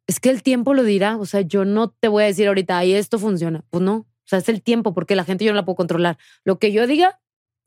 [0.07, 1.17] es que el tiempo lo dirá.
[1.17, 3.65] O sea, yo no te voy a decir ahorita, ahí esto funciona.
[3.71, 3.95] Pues no.
[3.97, 6.19] O sea, es el tiempo porque la gente yo no la puedo controlar.
[6.45, 7.21] Lo que yo diga,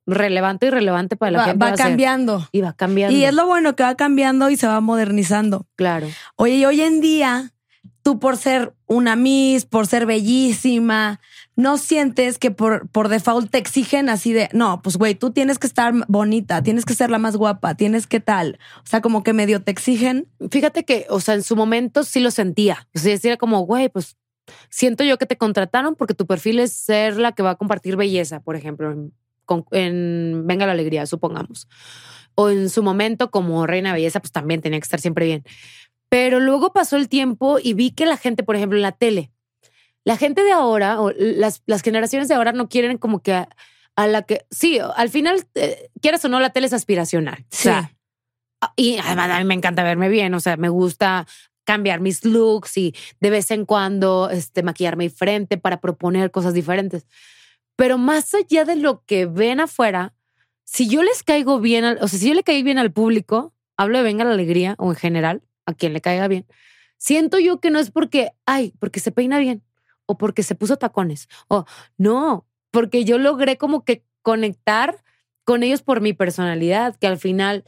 [0.06, 1.60] relevante y relevante para la va, gente.
[1.60, 1.86] va va a ser.
[1.88, 2.48] cambiando.
[2.52, 3.18] Y va cambiando.
[3.18, 5.68] Y es lo bueno que va cambiando y se va modernizando.
[5.76, 6.08] Claro.
[6.36, 7.54] Oye, y hoy en día,
[8.02, 11.20] tú por ser una Miss, por ser bellísima,
[11.56, 15.60] no sientes que por, por default te exigen así de, no, pues güey, tú tienes
[15.60, 18.60] que estar bonita, tienes que ser la más guapa, tienes que tal.
[18.78, 20.28] O sea, como que medio te exigen.
[20.50, 22.88] Fíjate que, o sea, en su momento sí lo sentía.
[22.96, 24.18] O sea, era como, güey, pues
[24.70, 27.96] siento yo que te contrataron porque tu perfil es ser la que va a compartir
[27.96, 29.14] belleza, por ejemplo, en,
[29.72, 31.68] en Venga la Alegría, supongamos.
[32.36, 35.44] O en su momento como reina de belleza, pues también tenía que estar siempre bien.
[36.10, 39.32] Pero luego pasó el tiempo y vi que la gente, por ejemplo, en la tele,
[40.06, 43.50] la gente de ahora, o las, las generaciones de ahora no quieren como que a,
[43.96, 47.40] a la que, sí, al final, eh, quieras o no, la tele es aspiracional.
[47.52, 47.92] O sea,
[48.66, 51.28] Ah, y además a mí me encanta verme bien, o sea, me gusta
[51.66, 57.06] cambiar mis looks y de vez en cuando este, maquillarme diferente para proponer cosas diferentes.
[57.76, 60.14] Pero más allá de lo que ven afuera,
[60.64, 63.54] si yo les caigo bien, al- o sea, si yo le caí bien al público,
[63.76, 66.46] hablo de Venga la Alegría o en general, a quien le caiga bien,
[66.98, 69.62] siento yo que no es porque, ay, porque se peina bien
[70.06, 71.66] o porque se puso tacones o
[71.98, 75.04] no, porque yo logré como que conectar
[75.44, 77.66] con ellos por mi personalidad, que al final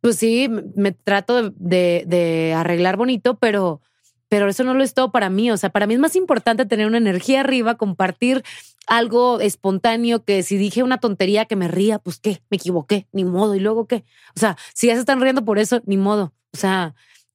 [0.00, 3.80] pues sí, me- trato de, arreglar bonito, pero,
[4.28, 5.50] pero eso no lo es todo para mí.
[5.50, 8.44] O sea, para mí es más importante tener una energía arriba, compartir
[8.86, 13.24] algo espontáneo, que si dije una tontería que me ría, pues qué, me equivoqué, ni
[13.24, 13.54] modo.
[13.54, 14.04] ¿Y luego qué?
[14.36, 16.32] O sea, si ya se están riendo por eso, ni modo.
[16.52, 16.94] O sea,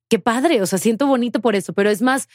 [0.09, 0.61] qué padre.
[0.61, 2.29] O sea, siento bonito por eso, pero es más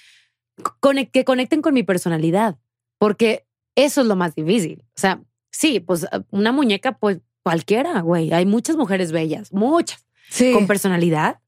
[1.13, 2.57] que conecten con mi personalidad,
[2.99, 4.85] porque eso es lo más difícil.
[4.97, 8.33] O sea, sí, pues una muñeca, pues cualquiera, güey.
[8.33, 10.53] Hay muchas mujeres bellas, muchas Sí.
[10.53, 11.41] con personalidad,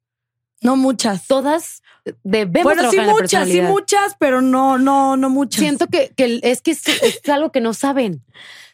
[0.63, 1.27] No muchas.
[1.27, 1.83] todas
[2.23, 5.61] debemos Bueno, sí la muchas, sí muchas, pero no, no, no muchas.
[5.61, 8.23] Siento que, que es que es, es algo que no saben.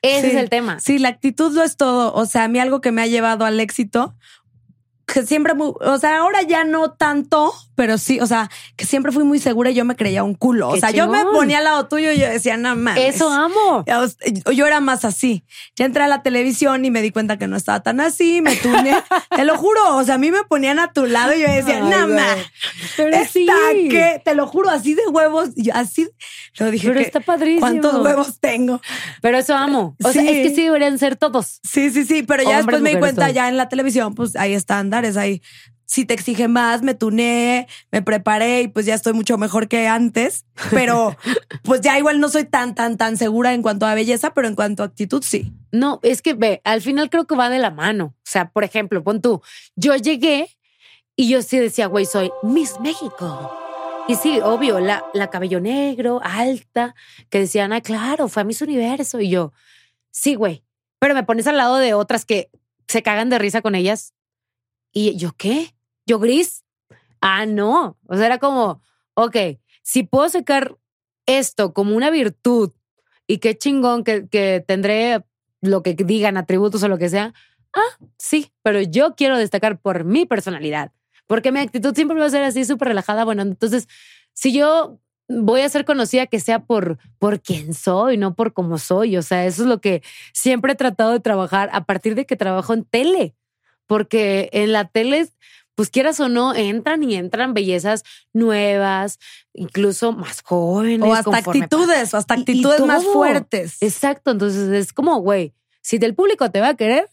[0.02, 0.36] Ese Sí.
[0.36, 0.78] es el tema.
[0.80, 2.12] Sí, la actitud lo es todo.
[2.14, 4.14] O sea, a mí algo que me ha llevado al éxito,
[5.06, 9.22] que siempre, o sea, ahora ya no tanto, pero sí, o sea, que siempre fui
[9.22, 10.70] muy segura y yo me creía un culo.
[10.70, 13.14] O sea, yo me ponía al lado tuyo y yo decía, no mames.
[13.14, 13.84] Eso amo.
[13.86, 15.44] Yo- Yo era más así.
[15.76, 18.56] Ya entré a la televisión y me di cuenta que no estaba tan así, me
[18.56, 18.96] tuneé.
[19.36, 21.80] Te lo juro, o sea, a mí me ponían a tu lado y yo decía,
[21.80, 21.98] no güey.
[21.98, 22.46] mames.
[22.96, 23.88] Pero Está sí.
[23.90, 26.08] que, te lo juro, así de huevos, así,
[26.58, 27.60] lo dije Pero que, está padrísimo.
[27.60, 28.80] ¿cuántos huevos tengo?
[29.20, 29.94] Pero eso amo.
[30.02, 31.60] O sea, es que sí deberían ser todos.
[31.62, 33.34] Sí, sí, sí, pero ya Hombres, después me di cuenta todos.
[33.34, 35.42] ya en la televisión, pues hay estándares, hay
[35.86, 39.86] si te exige más, me tuneé, me preparé y pues ya estoy mucho mejor que
[39.86, 41.16] antes, pero
[41.62, 44.56] pues ya igual no soy tan, tan, tan segura en cuanto a belleza, pero en
[44.56, 45.52] cuanto a actitud sí.
[45.70, 48.14] No, es que ve, al final creo que va de la mano.
[48.16, 49.40] O sea, por ejemplo, pon tú,
[49.76, 50.50] yo llegué
[51.14, 53.52] y yo sí decía, güey, soy Miss México.
[54.08, 56.94] Y sí, obvio, la, la cabello negro, alta,
[57.30, 59.20] que decían, ah, claro, fue a Miss Universo.
[59.20, 59.52] Y yo,
[60.10, 60.62] sí, güey,
[60.98, 62.50] pero me pones al lado de otras que
[62.88, 64.14] se cagan de risa con ellas.
[64.92, 65.75] Y yo, ¿qué?
[66.06, 66.64] ¿Yo gris?
[67.20, 67.98] Ah, no.
[68.06, 68.82] O sea, era como,
[69.14, 69.36] ok,
[69.82, 70.76] si puedo sacar
[71.26, 72.72] esto como una virtud
[73.26, 75.24] y qué chingón que, que tendré
[75.60, 77.34] lo que digan, atributos o lo que sea.
[77.74, 80.92] Ah, sí, pero yo quiero destacar por mi personalidad,
[81.26, 83.24] porque mi actitud siempre va a ser así súper relajada.
[83.24, 83.88] Bueno, entonces,
[84.32, 88.78] si yo voy a ser conocida que sea por, por quién soy, no por cómo
[88.78, 89.16] soy.
[89.16, 90.02] O sea, eso es lo que
[90.32, 93.34] siempre he tratado de trabajar a partir de que trabajo en tele,
[93.86, 95.28] porque en la tele,
[95.76, 98.02] pues quieras o no, entran y entran bellezas
[98.32, 99.18] nuevas,
[99.52, 101.08] incluso más jóvenes.
[101.08, 103.76] O hasta actitudes, o hasta Y- y actitudes más fuertes.
[103.82, 107.08] Exacto, entonces es como, güey, si del público te va a querer,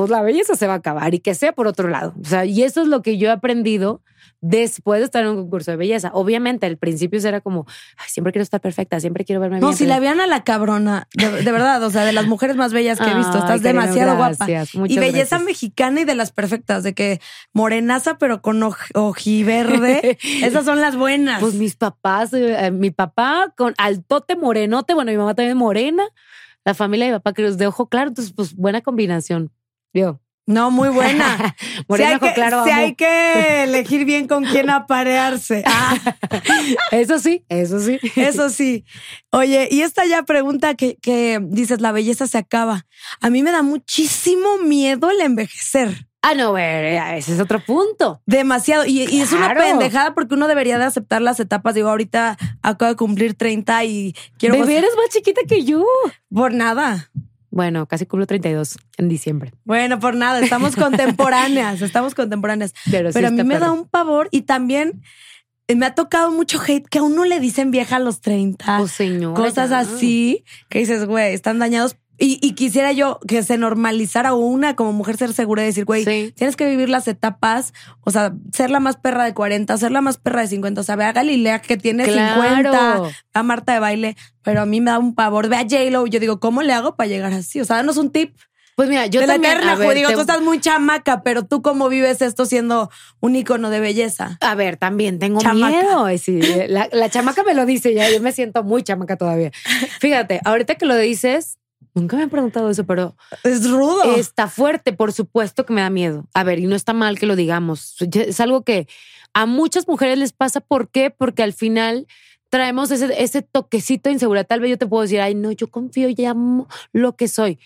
[0.00, 2.14] pues la belleza se va a acabar y que sea por otro lado.
[2.20, 4.02] O sea, y eso es lo que yo he aprendido
[4.40, 6.10] después de estar en un concurso de belleza.
[6.12, 9.76] Obviamente, al principio era como, Ay, siempre quiero estar perfecta, siempre quiero verme No, bien.
[9.78, 12.72] si la vean a la cabrona, de, de verdad, o sea, de las mujeres más
[12.72, 14.46] bellas que he visto, Ay, estás cariño, demasiado guapa.
[14.46, 15.42] gracias, Y belleza gracias.
[15.42, 17.20] mexicana y de las perfectas, de que
[17.52, 21.40] morenaza pero con oj- ojiverde, esas son las buenas.
[21.40, 26.04] Pues mis papás, eh, eh, mi papá con altote morenote, bueno, mi mamá también morena,
[26.64, 29.50] la familia de mi papá que es de ojo claro, entonces pues buena combinación.
[29.92, 30.20] Yo.
[30.46, 31.54] no, muy buena.
[31.96, 32.72] Si hay, que, claro, amo.
[32.72, 35.62] hay que elegir bien con quién aparearse.
[35.66, 35.96] Ah,
[36.90, 37.98] Eso sí, eso sí.
[38.16, 38.84] eso sí.
[39.30, 42.86] Oye, y esta ya pregunta que, que dices, la belleza se acaba.
[43.20, 46.08] A mí me da muchísimo miedo el envejecer.
[46.20, 48.20] Ah, no, ese es otro punto.
[48.26, 48.84] Demasiado.
[48.84, 51.74] Y, y es una pendejada porque uno debería de aceptar las etapas.
[51.74, 54.58] Digo, ahorita acabo de cumplir 30 y quiero...
[54.58, 55.84] Bebé, eres más chiquita que yo.
[56.34, 57.10] Por nada.
[57.58, 59.52] Bueno, casi cumplo 32 en diciembre.
[59.64, 60.38] Bueno, por nada.
[60.38, 61.82] Estamos contemporáneas.
[61.82, 62.72] Estamos contemporáneas.
[62.88, 65.02] Pero, sí a mí me da un pavor y también
[65.66, 68.80] me ha tocado mucho hate que a uno le dicen vieja a los 30.
[68.80, 71.96] Oh, señora, cosas así que dices, güey, están dañados.
[72.20, 76.04] Y, y quisiera yo que se normalizara una como mujer ser segura de decir, güey,
[76.04, 76.32] Sí.
[76.36, 80.00] tienes que vivir las etapas, o sea, ser la más perra de 40, ser la
[80.00, 82.42] más perra de 50, o sea, ve a Galilea que tiene Claro.
[82.42, 83.02] 50,
[83.34, 86.18] a Marta de baile, pero a mí me da un pavor, ve a J-Lo, yo
[86.18, 87.60] digo, ¿cómo le hago para llegar así?
[87.60, 88.34] O sea, danos un tip
[88.74, 89.54] Pues mira, yo de la también.
[89.54, 92.90] eterna, a ver, digo, te- tú estás muy chamaca, pero tú cómo vives esto siendo
[93.20, 94.38] un icono de belleza.
[94.40, 95.68] A ver, también tengo Chamaca.
[95.76, 96.06] miedo.
[96.18, 98.08] Sí, la, la chamaca me lo dice ya.
[98.08, 99.50] Yo me siento muy chamaca todavía.
[100.00, 101.57] Fíjate, ahorita que lo dices,
[102.00, 104.16] nunca me han preguntado eso, pero Es rudo.
[104.16, 104.92] está fuerte.
[104.92, 106.26] Por supuesto que me da miedo.
[106.34, 107.96] A ver, y no está mal que lo digamos.
[108.12, 108.88] Es algo que
[109.34, 110.60] a muchas mujeres les pasa.
[110.60, 111.10] ¿Por qué?
[111.10, 112.06] Porque al final
[112.50, 114.46] traemos ese, ese toquecito de inseguridad.
[114.46, 117.58] Tal vez yo te puedo decir, ay, no, yo confío y amo lo que soy.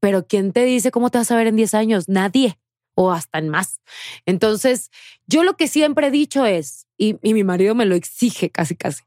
[0.00, 2.08] Pero ¿quién te dice cómo te vas a ver en 10 años?
[2.08, 2.58] Nadie.
[2.94, 3.80] O hasta en más.
[4.26, 4.90] Entonces,
[5.26, 8.74] yo lo que siempre he dicho es, y, y mi marido me lo exige casi,
[8.76, 9.04] casi,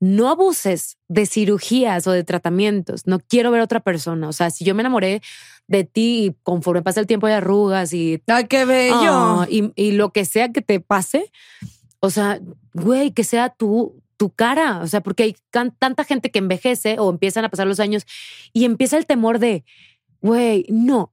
[0.00, 3.06] no abuses de cirugías o de tratamientos.
[3.06, 4.28] No quiero ver a otra persona.
[4.28, 5.20] O sea, si yo me enamoré
[5.68, 8.96] de ti y conforme pasa el tiempo hay arrugas y, Ay, qué bello.
[8.98, 11.30] Ah, y, y lo que sea que te pase,
[12.00, 12.40] o sea,
[12.72, 14.80] güey, que sea tu, tu cara.
[14.82, 18.06] O sea, porque hay can- tanta gente que envejece o empiezan a pasar los años
[18.54, 19.64] y empieza el temor de,
[20.22, 21.12] güey, no.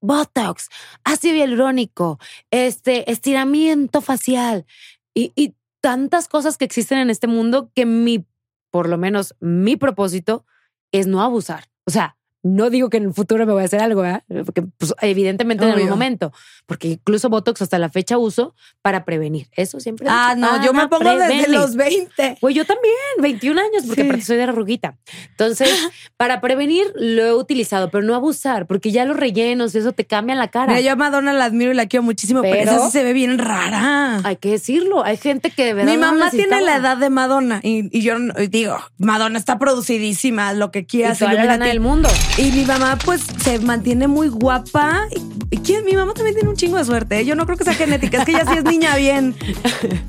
[0.00, 0.68] Botox,
[1.02, 2.18] ácido hialurónico,
[2.50, 4.66] este estiramiento facial
[5.14, 5.54] y, y
[5.84, 8.26] tantas cosas que existen en este mundo que mi,
[8.70, 10.46] por lo menos mi propósito
[10.92, 11.64] es no abusar.
[11.84, 14.22] O sea, no digo que en el futuro me voy a hacer algo, ¿verdad?
[14.44, 16.32] porque pues, evidentemente en algún momento,
[16.66, 19.48] porque incluso Botox hasta la fecha uso para prevenir.
[19.56, 20.06] Eso siempre.
[20.08, 22.36] Ah, no, yo me pongo desde los 20.
[22.40, 24.20] Pues yo también, 21 años, porque Sí.
[24.20, 24.96] soy de arruguita.
[25.30, 25.68] Entonces,
[26.16, 30.38] para prevenir lo he utilizado, pero no abusar, porque ya los rellenos, eso te cambian
[30.38, 30.66] la cara.
[30.68, 33.02] Mira, yo a Madonna la admiro y la quiero muchísimo, pero, Pero- esa sí se
[33.04, 34.20] ve bien rara.
[34.24, 35.02] Hay que decirlo.
[35.04, 35.90] Hay gente que de verdad.
[35.92, 39.58] Mi no mamá tiene la edad de Madonna y, y yo y digo, Madonna está
[39.58, 41.18] producidísima, lo que Y quieras.
[41.18, 42.08] toda la lana del mundo.
[42.36, 45.06] Y mi mamá, pues, se mantiene muy guapa.
[45.50, 45.84] ¿Y quién?
[45.84, 47.20] Mi mamá también tiene un chingo de suerte.
[47.20, 47.24] ¿eh?
[47.24, 49.34] Yo no creo que sea genética, es que ella sí es niña bien.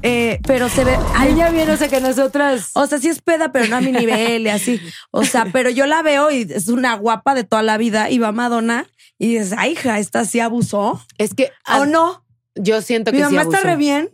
[0.01, 0.95] Eh, pero se ve.
[1.15, 2.69] Ay, ya viene, o sea que nosotras.
[2.73, 4.79] O sea, sí es peda, pero no a mi nivel y así.
[5.09, 8.19] O sea, pero yo la veo y es una guapa de toda la vida y
[8.19, 8.85] va Madonna
[9.17, 11.03] y dices, ay, hija, esta sí abusó.
[11.17, 11.45] Es que.
[11.45, 12.23] ¿O ah, no?
[12.53, 14.09] Yo siento que Mi sí mamá está re bien.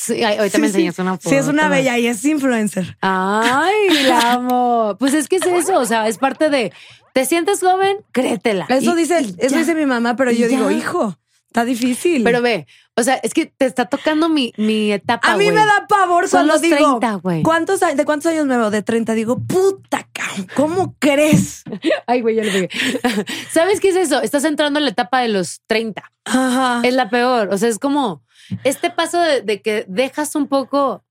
[0.00, 1.02] Sí, ahorita me enseñas sí.
[1.02, 1.28] una foto.
[1.28, 2.96] Sí, es una bella y es influencer.
[3.00, 4.94] Ay, la amo.
[4.96, 6.72] Pues es que es eso, o sea, es parte de.
[7.12, 7.96] ¿Te sientes joven?
[8.12, 8.66] Créetela.
[8.68, 9.58] Eso Y- dice, y eso ya.
[9.58, 11.18] dice mi mamá, pero yo digo, hijo,
[11.48, 12.22] está difícil.
[12.24, 15.32] Pero ve, o sea, es que te está tocando mi, mi etapa.
[15.32, 17.42] a mí me da pavor Son cuando los digo, 30, güey.
[17.42, 18.70] ¿cuántos, a- ¿de cuántos años me veo?
[18.70, 19.14] De 30.
[19.14, 20.06] Digo, puta,
[20.54, 21.64] ¿cómo crees?
[22.06, 22.68] Ay, güey, ya le pegué.
[23.52, 24.20] ¿Sabes qué es eso?
[24.22, 26.02] Estás entrando en la etapa de los 30.
[26.24, 26.80] Ajá.
[26.84, 27.48] Es la peor.
[27.52, 28.22] O sea, es como
[28.64, 31.04] este paso de, de que dejas un poco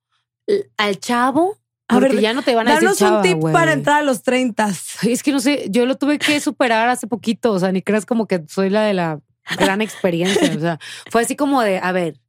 [0.77, 1.57] al chavo.
[1.89, 3.99] A Porque ver, ya no te van a decir Danos un chava, tip para entrar
[3.99, 4.65] a los 30.
[5.01, 7.53] Ay, Es que no sé, yo lo tuve que superar hace poquito.
[7.53, 9.21] O sea, ni creas como que soy la de la
[9.55, 10.55] gran experiencia.
[10.55, 10.79] O sea,
[11.09, 12.19] fue así como de, a ver,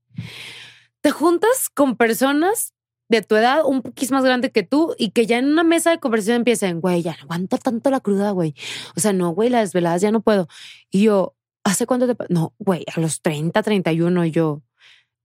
[1.01, 2.75] te juntas con personas
[3.09, 5.91] de tu edad, un poquito más grande que tú, y que ya en una mesa
[5.91, 8.55] de conversación empiecen, güey, ya no aguanto tanto la cruda, güey.
[8.97, 10.49] O sea, no, güey, las desveladas ya no puedo.
[10.91, 14.63] Y yo, ¿hace cuánto te pa-?" No, güey, a los 30, 31, y yo,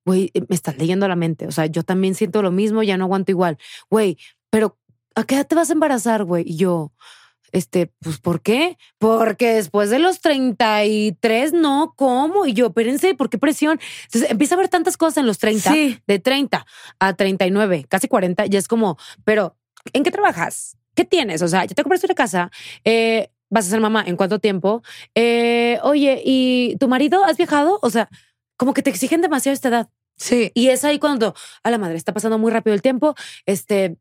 [0.06, 1.48] güey, eh, me estás leyendo la mente.
[1.48, 3.58] O sea, yo también siento lo mismo, ya no aguanto igual.
[3.90, 4.18] Güey,
[4.50, 4.78] pero
[5.16, 6.44] ¿a qué edad te vas a embarazar, güey?
[6.48, 6.94] Y yo,
[7.54, 8.78] este, pues, ¿por qué?
[8.98, 12.46] Porque después de los 33, no, ¿cómo?
[12.46, 13.80] Y yo, espérense, ¿por qué presión?
[14.06, 16.00] Entonces empieza a haber tantas cosas en los 30, Sí.
[16.06, 16.66] de 30
[17.00, 19.56] a 39, casi 40, ya es como, pero,
[19.94, 20.78] ¿en qué trabajas?
[20.96, 21.42] ¿Qué tienes?
[21.42, 22.52] O sea, ya te compraste una casa,
[22.84, 24.82] eh, vas a ser mamá en cuánto tiempo.
[25.16, 27.80] Eh, oye, ¿y tu marido has viajado?
[27.82, 28.10] O sea,
[28.58, 29.90] como que te exigen demasiado esta edad.
[30.18, 30.52] Sí.
[30.54, 31.34] Y es ahí cuando,
[31.64, 33.16] a la madre, está pasando muy rápido el tiempo.
[33.46, 33.98] Este,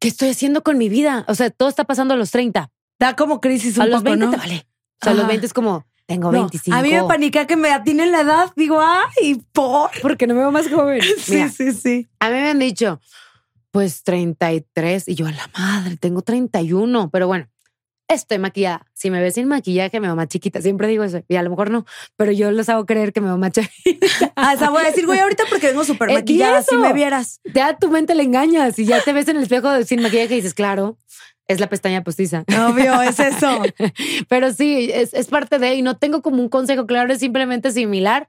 [0.00, 1.24] ¿qué estoy haciendo con mi vida?
[1.28, 2.70] O sea, todo está pasando a los 30.
[2.98, 4.30] Da como crisis un a los poco, 20 ¿no?
[4.32, 4.66] te vale.
[5.00, 5.28] O sea, a los Ajá.
[5.28, 6.76] 20 es como, tengo No, 25.
[6.76, 8.52] A mí me panica que me atinen la edad.
[8.56, 9.90] Digo, ay, por.
[10.02, 11.00] porque no me veo más joven.
[11.28, 12.08] Mira, Sí, sí, sí.
[12.20, 13.00] a mí me han dicho,
[13.70, 15.08] pues 33.
[15.08, 17.10] Y yo, a la madre, tengo 31.
[17.10, 17.48] Pero bueno,
[18.08, 18.86] estoy maquillada.
[18.92, 20.62] Si me ves sin maquillaje, me veo más chiquita.
[20.62, 21.22] Siempre digo eso.
[21.28, 21.84] Y a lo mejor no,
[22.16, 24.32] pero yo les hago creer que me veo más chiquita.
[24.36, 26.60] Ah, esa voy a decir, güey, ahorita porque vengo súper maquillada.
[26.60, 27.40] ¿y Si me vieras.
[27.52, 30.34] Ya a tu mente le engañas y ya te ves en el espejo sin maquillaje
[30.34, 30.96] y dices, claro,
[31.48, 32.44] es la pestaña postiza.
[32.68, 33.62] Obvio, es eso.
[34.28, 37.70] Pero sí, es, es parte de, y no tengo como un consejo claro, es simplemente
[37.70, 38.28] similar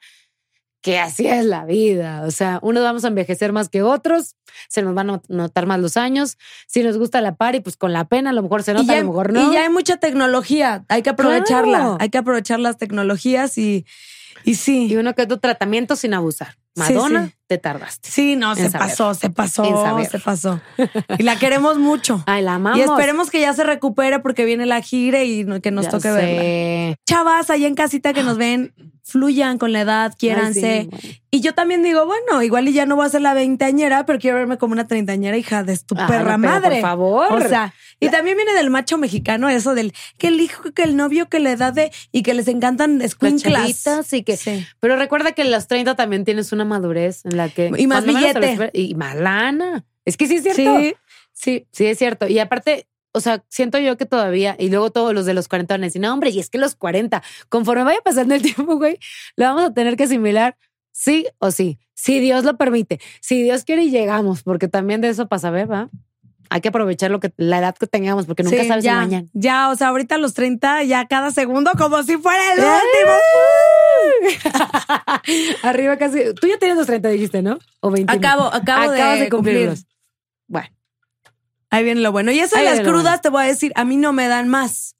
[0.85, 2.21] que así es la vida.
[2.27, 4.35] O sea, unos vamos a envejecer más que otros,
[4.69, 6.37] se nos van a notar más los años.
[6.67, 8.99] Si nos gusta la party, pues con la pena a lo mejor se nota, ya,
[8.99, 9.49] a lo mejor no.
[9.49, 10.85] y ya hay mucha tecnología.
[10.87, 11.77] Hay que aprovecharla.
[11.79, 11.97] Claro.
[11.99, 13.87] Hay que aprovechar las tecnologías y,
[14.43, 14.85] y sí.
[14.85, 16.55] Y uno que otro tratamiento sin abusar.
[16.75, 17.33] Madonna, sí.
[17.47, 18.09] te tardaste.
[18.09, 18.89] Sí, no, se saber.
[18.89, 20.61] pasó, se pasó, se pasó.
[21.17, 22.23] Y la queremos mucho.
[22.27, 22.79] Ay, la amamos.
[22.79, 26.11] Y esperemos que ya se recupere porque viene la gira y que nos Ya toque
[26.11, 26.95] verla.
[27.07, 28.73] Chavas, allá en casita que nos ven,
[29.03, 30.67] fluyan con la edad, quiéranse.
[30.67, 31.15] Ay, sí, bueno.
[31.31, 34.19] Y yo también digo, bueno, igual y ya no voy a ser la veinteañera, pero
[34.19, 36.75] quiero verme como una treintañera hija de tu Ah, perra madre.
[36.75, 37.31] Por favor.
[37.33, 40.95] O sea, y también viene del macho mexicano eso del que el hijo, que el
[40.95, 43.01] novio, que la edad de y que les encantan
[43.37, 44.65] chavitas y que Sí.
[44.79, 47.71] Pero recuerda que en los 30 también tienes una madurez en la que.
[47.77, 48.71] Y más billete.
[48.73, 49.85] Y más lana.
[50.03, 50.79] Es que sí es cierto.
[50.79, 50.95] Sí.
[51.33, 52.27] sí, sí es cierto.
[52.27, 55.73] Y aparte, o sea, siento yo que todavía, y luego todos los de los 40
[55.73, 58.77] van a decir, no, hombre, y es que los 40, conforme vaya pasando el tiempo,
[58.77, 58.99] güey,
[59.35, 60.57] lo vamos a tener que asimilar
[60.91, 61.79] sí o sí.
[61.93, 62.99] Si Dios lo permite.
[63.21, 65.89] Si Dios quiere y llegamos, porque también de eso pasa, ver, ¿va?
[66.49, 69.27] Hay que aprovechar lo que, la edad que tengamos, porque nunca Sí, sabes ya, mañana.
[69.33, 72.63] Ya, o sea, ahorita a los 30, ya cada segundo como si fuera el ¡Eh!
[74.23, 74.41] último.
[75.63, 76.33] Arriba casi.
[76.33, 77.59] Tú ya tienes los 30, dijiste, ¿no?
[77.79, 78.17] O 21.
[78.17, 79.85] Acabo, acabo Acabas de, de cumplirlos.
[80.47, 80.69] Bueno,
[81.69, 82.31] Ahí viene lo bueno.
[82.31, 84.95] Y Ahí las crudas, te voy a decir, a mí no me dan más.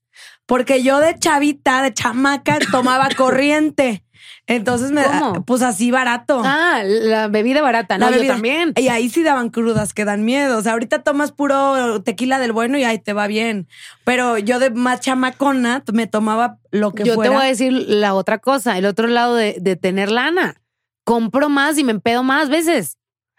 [0.45, 4.04] Porque yo de chavita, de chamaca, tomaba corriente.
[4.47, 5.43] Entonces me da, ¿Cómo?
[5.45, 6.41] pues así barato.
[6.45, 8.33] ah, la bebida barata, no, La yo bebida.
[8.33, 8.73] también.
[8.75, 10.57] Y ahí sí daban crudas que dan miedo.
[10.57, 13.67] O sea, ahorita tomas puro tequila del bueno y ahí te va bien.
[14.03, 17.31] Pero yo de más chamacona me tomaba lo que Yo fuera.
[17.31, 20.61] te voy a decir la otra cosa, el otro lado de, de tener lana.
[21.03, 22.97] Compro más y me empedo más veces.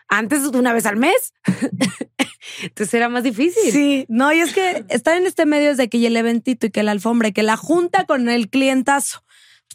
[0.08, 1.32] Antes una vez al mes.
[2.62, 3.72] Entonces era más difícil.
[3.72, 6.70] Sí, no, y es que estar en este medio es de que el eventito y
[6.70, 9.22] que la alfombra y que la junta con el clientazo.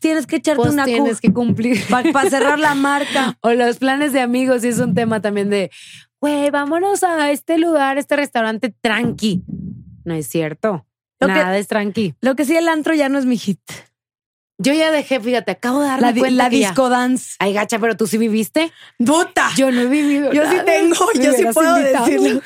[0.01, 1.79] Tienes que echarte Pues una tienes que cumplir.
[1.89, 3.37] para cerrar la marca.
[3.41, 5.69] O los planes de amigos, y es un tema también de,
[6.19, 9.43] güey, vámonos a este lugar, este restaurante tranqui.
[10.03, 10.85] No es cierto.
[11.19, 12.15] Lo que- Nada es tranqui.
[12.19, 13.61] Lo que sí, el antro ya no es mi hit.
[14.61, 17.35] Yo ya dejé, fíjate, acabo de darme La, di- cuenta la que ya- disco dance.
[17.39, 18.71] Ay, gacha, pero tú sí viviste.
[18.97, 19.49] ¡Puta!
[19.57, 20.31] Yo no he vivido.
[20.33, 22.05] Yo sí tengo, Me yo sí puedo invitado.
[22.05, 22.41] decirlo.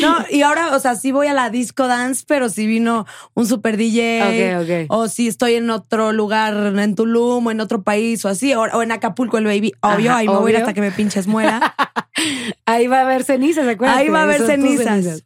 [0.00, 3.46] No, y ahora, o sea, sí voy a la disco dance, pero si vino un
[3.46, 4.56] super DJ.
[4.58, 4.86] Ok, ok.
[4.88, 8.62] O si estoy en otro lugar, en Tulum o en otro país o así, o,
[8.62, 9.72] o en Acapulco el baby.
[9.80, 10.58] Obvio, Ajá, ahí me voy a ir obvio.
[10.66, 11.74] hasta que me pinches muera.
[12.66, 13.98] Ahí va a haber cenizas, ¿se acuerdan?
[13.98, 15.22] Ahí va a haber cenizas.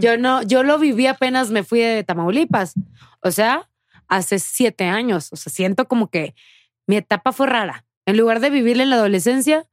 [0.00, 2.74] Yo no, yo lo viví apenas me fui de Tamaulipas.
[3.20, 3.67] O sea,
[4.08, 5.28] hace siete años.
[5.32, 6.34] O sea, siento como que
[6.86, 7.84] mi etapa fue rara.
[8.06, 9.66] En lugar de vivirla en la adolescencia,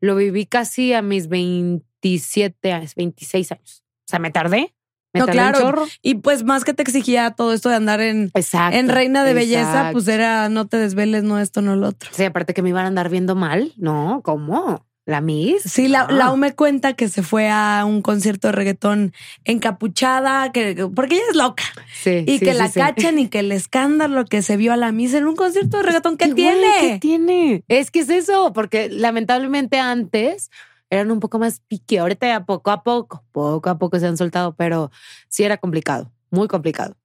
[0.00, 3.82] lo viví casi a mis 27 años, 26 años.
[4.00, 4.74] O sea, me tardé.
[5.12, 5.60] Me No, tardé un claro.
[5.60, 5.86] chorro.
[6.02, 8.76] Y pues más que te exigía todo esto de andar en, Exacto.
[8.78, 12.10] en reina de belleza, pues era no te desveles, no esto, no lo otro.
[12.12, 13.72] Sí, aparte que me iban a andar viendo mal.
[13.76, 14.86] No, ¿cómo?
[15.10, 15.62] ¿La Miss?
[15.64, 16.12] Sí, la, Ah.
[16.12, 19.12] Lau me cuenta que se fue a un concierto de reggaetón
[19.44, 21.64] encapuchada, que, porque ella es loca.
[22.02, 22.80] Sí, Y sí, que sí, la sí.
[22.80, 25.82] cachan y que el escándalo que se vio a la misa en un concierto de
[25.82, 26.66] reggaetón, ¿qué güey, tiene?
[26.80, 27.64] ¿Qué tiene?
[27.68, 30.50] Es que es eso, porque lamentablemente antes
[30.90, 31.98] eran un poco más pique.
[31.98, 34.90] Ahorita ya poco a poco, poco a poco se han soltado, pero
[35.28, 36.96] sí era complicado, muy complicado.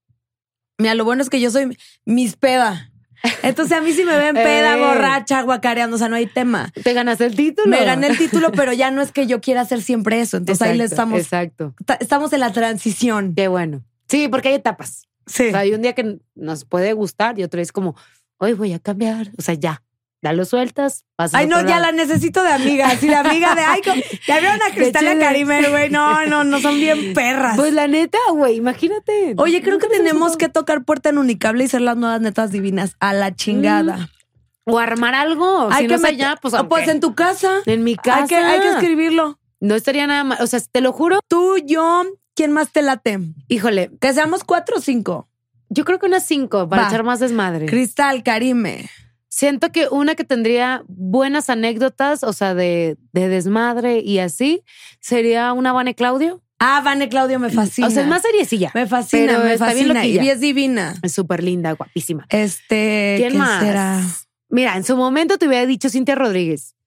[0.78, 2.92] Mira, lo bueno es que yo soy mis peda.
[3.44, 4.80] Entonces a mí sí me ven peda, Eh.
[4.80, 6.72] borracha, guacareando, o sea, no hay tema.
[6.84, 7.68] ¿Te ganaste el título?
[7.68, 10.38] Me gané el título, pero ya no es que yo quiera hacer siempre eso.
[10.38, 11.74] Entonces ahí le estamos, Exacto.
[11.86, 13.34] ta- estamos en la transición.
[13.36, 13.84] Qué bueno.
[14.08, 15.08] Sí, porque hay etapas.
[15.28, 15.48] Sí.
[15.48, 17.96] O sea, hay un día que nos puede gustar y otro es como,
[18.38, 19.32] hoy voy a cambiar.
[19.38, 19.82] O sea, ya,
[20.26, 21.06] dalo sueltas.
[21.16, 21.82] pasas Ay, no, ya lado.
[21.84, 22.88] la necesito de amiga.
[22.90, 23.82] Así de amiga de, ay,
[24.28, 25.20] ya vieron a Cristal y.
[25.20, 25.90] Karime, güey.
[25.90, 27.56] No, no, no son bien perras.
[27.58, 29.34] Pues la neta, güey, imagínate.
[29.38, 32.96] Oye, creo que tenemos que tocar puerta en Unicable y ser las nuevas netas divinas.
[33.00, 34.10] A la chingada.
[34.66, 35.70] O armar algo.
[35.78, 37.60] si no es meter- allá, pues, pues en tu casa.
[37.66, 38.22] en mi casa.
[38.24, 39.40] Hay que, hay que escribirlo.
[39.60, 40.38] No estaría nada mal.
[40.42, 41.20] O sea, te lo juro.
[41.28, 42.04] Tú, yo,
[42.36, 43.20] ¿quién más te late?
[43.48, 45.30] Híjole, Que seamos cuatro o cinco.
[45.70, 46.88] Yo creo que unas cinco para Va.
[46.90, 47.66] echar más desmadre.
[47.68, 48.90] Cristal, Karime.
[49.38, 54.64] Siento que una que tendría buenas anécdotas, o sea, de, de desmadre y así,
[55.02, 56.42] sería una Vane Claudio.
[56.58, 57.88] Ah, Vane Claudio me fascina.
[57.88, 58.72] O sea, es más seriecilla.
[58.74, 59.94] Me fascina, Pero me está bien fascina.
[60.00, 60.24] loquilla.
[60.24, 60.96] Y es divina.
[61.02, 62.26] Es súper linda, guapísima.
[62.30, 63.62] Este, ¿Quién ¿qué más?
[63.62, 64.02] será?
[64.48, 66.78] Mira, en su momento te hubiera dicho Cintia Rodríguez,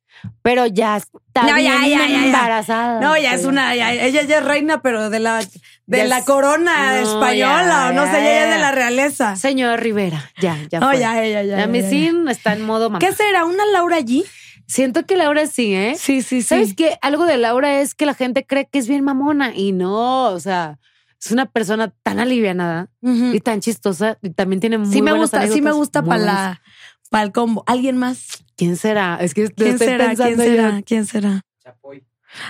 [0.40, 2.24] pero ya está No, bien ya, ya, ya.
[2.28, 3.00] embarazada.
[3.02, 5.40] No, ya es una, ella ya es reina, pero de la,
[5.88, 8.54] de Ya la corona No, española, ya, o no ya, sé, ella es ya.
[8.54, 9.36] de la realeza.
[9.36, 10.80] Señora Rivera, ya, ya.
[10.80, 10.98] No, fue.
[11.00, 11.56] ya, ella, ya.
[11.56, 11.66] La ya, ya.
[11.66, 12.98] Missing está en modo mamá.
[12.98, 13.44] ¿Qué será?
[13.46, 14.24] ¿Una Laura allí?
[14.66, 15.94] Siento que Laura sí, ¿eh?
[15.98, 16.48] Sí, sí, sí.
[16.48, 16.98] ¿Sabes qué?
[17.00, 20.40] Algo de Laura es que la gente cree que es bien mamona y no, o
[20.40, 20.78] sea,
[21.18, 25.40] es una persona tan alivianada y tan chistosa y también tiene muy Sí me gusta,
[25.40, 26.62] sí me anécdotas, gusta para la,
[27.08, 27.64] para el combo.
[27.66, 28.26] ¿Alguien más?
[28.56, 29.16] ¿Quién será?
[29.22, 30.04] Es que ¿Quién estoy será?
[30.14, 30.82] ¿Quién pensando será?
[30.82, 31.40] ¿Quién será?
[31.64, 32.04] Chapoy.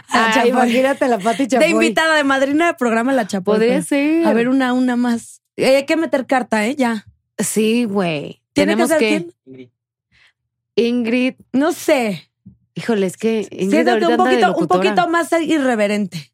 [0.09, 1.70] Ah, Ay, imagínate la Pati De Chapoy.
[1.70, 3.55] invitada, de madrina de programa La Chapoy.
[3.55, 3.87] Podría pues.
[3.87, 4.26] ser.
[4.26, 5.41] A ver, una, una más.
[5.57, 6.74] Eh, Hay que meter carta, ¿eh?
[6.76, 7.07] Ya.
[7.39, 8.43] Sí, güey.
[8.53, 9.09] ¿Tiene Tenemos que ser que.
[9.09, 9.35] quién?
[9.47, 9.68] Ingrid.
[10.76, 11.35] Ingrid.
[11.53, 12.31] No sé.
[12.74, 16.33] Híjole, es que Ingrid ahorita un de poquito, un poquito más irreverente.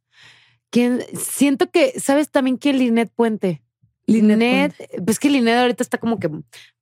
[0.71, 1.05] ¿Quién?
[1.19, 2.79] Siento que, ¿sabes también quién?
[2.79, 3.63] Linet Puente.
[4.07, 4.75] Linet
[5.05, 6.29] pues que Linet ahorita está como que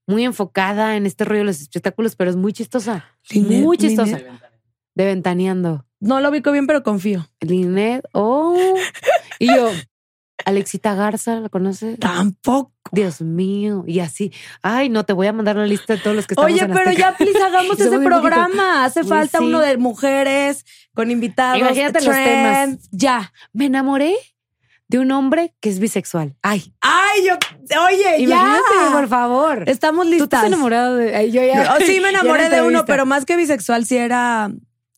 [0.06, 3.04] muy enfocada en este rollo de los espectáculos, pero es muy chistosa.
[3.30, 4.18] Linet, muy chistosa.
[4.18, 4.32] Linet.
[4.94, 5.86] De ventaneando.
[6.02, 7.28] No lo ubico bien, pero confío.
[7.40, 8.74] Linet, oh.
[9.38, 9.70] Y yo,
[10.44, 11.96] Alexita Garza, ¿la conoces?
[12.00, 12.72] Tampoco.
[12.90, 13.84] Dios mío.
[13.86, 14.32] Y así,
[14.62, 16.72] ay, no, te voy a mandar la lista de todos los que estamos Oye, en
[16.72, 17.10] pero Azteca.
[17.12, 18.84] ya, please, hagamos ese programa.
[18.84, 19.44] Hace Uy, falta sí.
[19.44, 21.58] uno de mujeres con invitados.
[21.60, 22.78] Imagínate los temas.
[22.90, 23.32] Ya.
[23.52, 24.16] Me enamoré
[24.88, 26.34] de un hombre que es bisexual.
[26.42, 27.34] Ay, Ay, yo,
[27.86, 28.92] oye, imagínate, ya.
[28.92, 29.64] por favor.
[29.68, 30.40] Estamos ¿Tú listas.
[30.40, 33.36] has enamorado de ay, yo ya, Oh, sí, me enamoré de uno, pero más que
[33.36, 34.50] bisexual, sí era.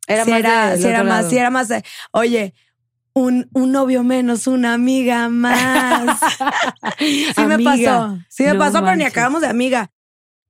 [0.07, 1.69] Era sí más era, sí más, sí era más.
[2.13, 2.55] Oye,
[3.15, 6.19] un, un novio menos, una amiga más.
[6.99, 8.19] Sí me pasó.
[8.29, 9.91] Sí me No pasó, pero ni acabamos de amiga.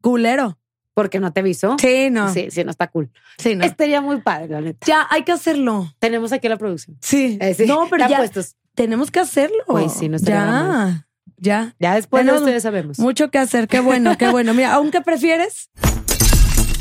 [0.01, 0.59] Culero.
[0.95, 1.77] Porque no te avisó.
[1.81, 2.33] Sí, no.
[2.33, 3.11] Sí, Sí, sí, no está cool.
[3.57, 3.65] no.
[3.65, 4.87] Estaría muy padre, la neta.
[4.87, 5.93] Ya, hay que hacerlo.
[5.99, 6.97] Tenemos aquí la producción.
[7.01, 7.37] Sí.
[7.41, 8.55] Eh, sí, No, pero ya puestos.
[8.77, 9.57] tenemos que hacerlo.
[9.67, 11.07] Pues sí, no Ya.
[11.37, 11.75] Ya.
[11.81, 12.99] Ya después de Tenemos ustedes sabemos.
[13.01, 13.67] Mucho que hacer.
[13.67, 14.55] Qué bueno, qué bueno.
[14.55, 15.69] Mira, ¿aún qué prefieres?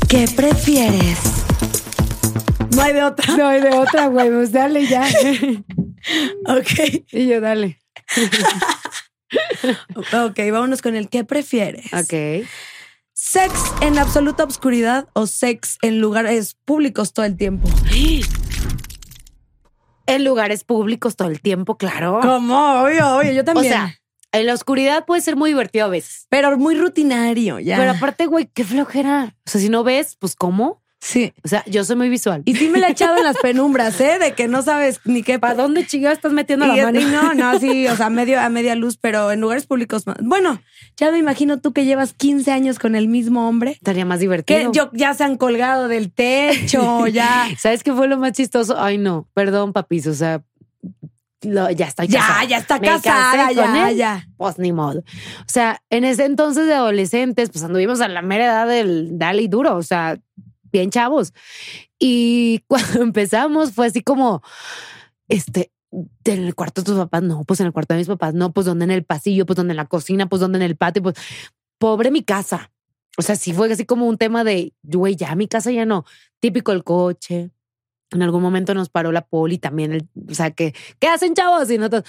[0.08, 1.43] ¿Qué prefieres?
[2.76, 3.36] No hay de otra.
[3.36, 4.30] No hay de otra, güey.
[4.30, 5.06] Pues dale ya.
[6.46, 7.04] Ok.
[7.12, 7.78] y yo, dale.
[10.12, 11.86] Ok, vámonos con el ¿qué prefieres?
[11.92, 12.46] Ok.
[13.12, 17.68] ¿Sex en absoluta obscuridad o sex en lugares públicos todo el tiempo?
[20.06, 22.20] En lugares públicos todo el tiempo, claro.
[22.22, 22.82] ¿Cómo?
[22.82, 23.72] Obvio, obvio, yo O también.
[23.72, 23.98] sea,
[24.32, 26.26] en la oscuridad puede ser muy divertido a veces.
[26.28, 27.76] pero muy rutinario, ya.
[27.78, 29.34] Pero aparte, güey, qué flojera.
[29.46, 30.82] O sea, si no ves, pues ¿cómo?
[31.04, 31.32] Sí.
[31.44, 32.42] O sea, yo soy muy visual.
[32.46, 34.18] Y sí me la he echado en las penumbras, ¿eh?
[34.18, 35.38] De que no sabes ni qué.
[35.38, 37.00] ¿Para dónde chingados estás metiendo Y, la mano?
[37.00, 40.06] y no, no, sí, o sea, medio, a media luz, pero en lugares públicos.
[40.06, 40.16] más.
[40.22, 40.60] Bueno,
[40.96, 43.72] ya me imagino tú que llevas 15 años con el mismo hombre.
[43.72, 44.72] Estaría más Que divertido.
[44.72, 47.46] yo, ya se han colgado del techo, ya.
[47.58, 48.80] ¿Sabes qué fue lo más chistoso?
[48.80, 50.06] Ay, no, perdón, papis.
[50.06, 50.42] O sea,
[51.42, 52.44] lo- ya estoy Ya, casada.
[52.44, 53.96] ya está casada, ya, él.
[53.96, 54.26] ya.
[54.38, 55.00] Pues ni modo.
[55.00, 55.04] O
[55.48, 59.48] sea, en ese entonces de adolescentes, pues anduvimos a la mera edad del dale y
[59.48, 59.76] duro.
[59.76, 60.18] O sea,
[60.74, 61.32] bien chavos.
[61.98, 64.42] Y cuando empezamos fue así como,
[65.28, 65.72] este,
[66.24, 68.52] en el cuarto de tus papás, no, pues en el cuarto de mis papás, no,
[68.52, 71.02] pues donde en el pasillo, pues donde en la cocina, pues donde en el patio,
[71.02, 71.14] pues
[71.78, 72.70] pobre mi casa.
[73.16, 76.04] O sea, sí fue así como un tema de, güey, ya mi casa ya no.
[76.40, 77.50] Típico el coche.
[78.10, 79.92] En algún momento nos paró la poli también.
[79.92, 81.70] El, o sea, que, ¿qué hacen chavos?
[81.70, 82.04] Y nosotros,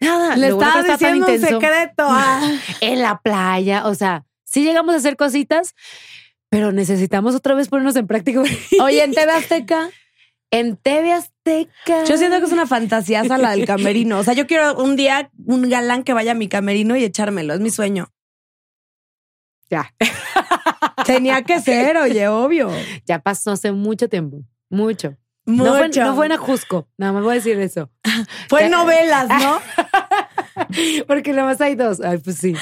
[0.00, 0.36] nada.
[0.36, 2.04] Le estaba diciendo un secreto.
[2.08, 2.40] ah.
[2.80, 3.86] en la playa.
[3.86, 5.74] O sea, sí llegamos a hacer cositas,
[6.54, 8.40] pero necesitamos otra vez ponernos en práctica.
[8.80, 9.90] Oye, en TV Azteca,
[10.52, 12.04] en TV Azteca.
[12.04, 14.20] yo siento que es una fantasía la del camerino.
[14.20, 17.54] O sea, yo quiero un día un galán que vaya a mi camerino y echármelo.
[17.54, 18.12] Es mi sueño.
[19.68, 19.92] Ya,
[21.06, 22.70] Tenía que ser, oye, obvio.
[23.04, 24.44] ya pasó hace mucho tiempo.
[24.70, 25.16] Mucho.
[25.46, 26.04] No fue, Mucho.
[26.04, 26.88] no fue en Ajusco.
[26.96, 27.90] Nada más voy a decir eso.
[28.48, 29.60] Fue novelas, ¿no?
[31.08, 32.00] Porque nada más hay dos.
[32.00, 32.54] Ay, pues sí.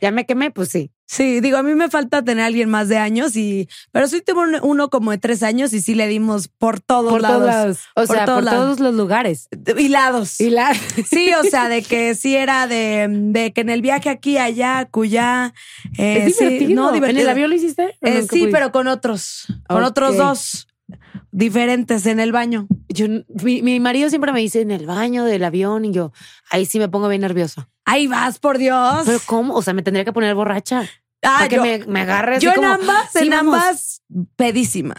[0.00, 0.90] ya me quemé, pues sí.
[1.08, 4.20] Sí, digo, a mí me falta tener a alguien más de años y, pero sí
[4.22, 7.38] tuve un- uno como de tres años y sí le dimos por todos Por lados.
[7.38, 7.78] todos lados.
[7.94, 8.60] O Por sea, todos por lados.
[8.64, 9.48] todos los lugares.
[9.78, 10.40] Hilados.
[10.40, 10.74] Y la.
[11.08, 14.88] Sí, o sea, de que sí era de, de que en el viaje aquí, allá,
[14.90, 15.54] cuyá.
[15.96, 16.82] eh, es sí, divertido.
[16.82, 17.22] no, ¿En divertido.
[17.22, 17.96] el avión lo hiciste?
[18.02, 18.50] ¿O Eh, sí, pudiste?
[18.50, 20.66] pero con otros, con otros dos
[21.36, 22.66] diferentes en el baño.
[22.88, 23.06] Yo,
[23.44, 26.12] mi, mi marido siempre me dice en el baño del avión y yo,
[26.50, 27.68] ahí sí me pongo bien nerviosa.
[27.84, 29.02] Ahí vas, por Dios.
[29.04, 29.54] Pero ¿cómo?
[29.54, 30.88] O sea, me tendría que poner borracha.
[31.22, 33.54] Ah, para que yo, me, me agarre así yo en como, ambas, "Sí, en vamos".
[33.54, 34.02] ambas,
[34.36, 34.96] pedísima.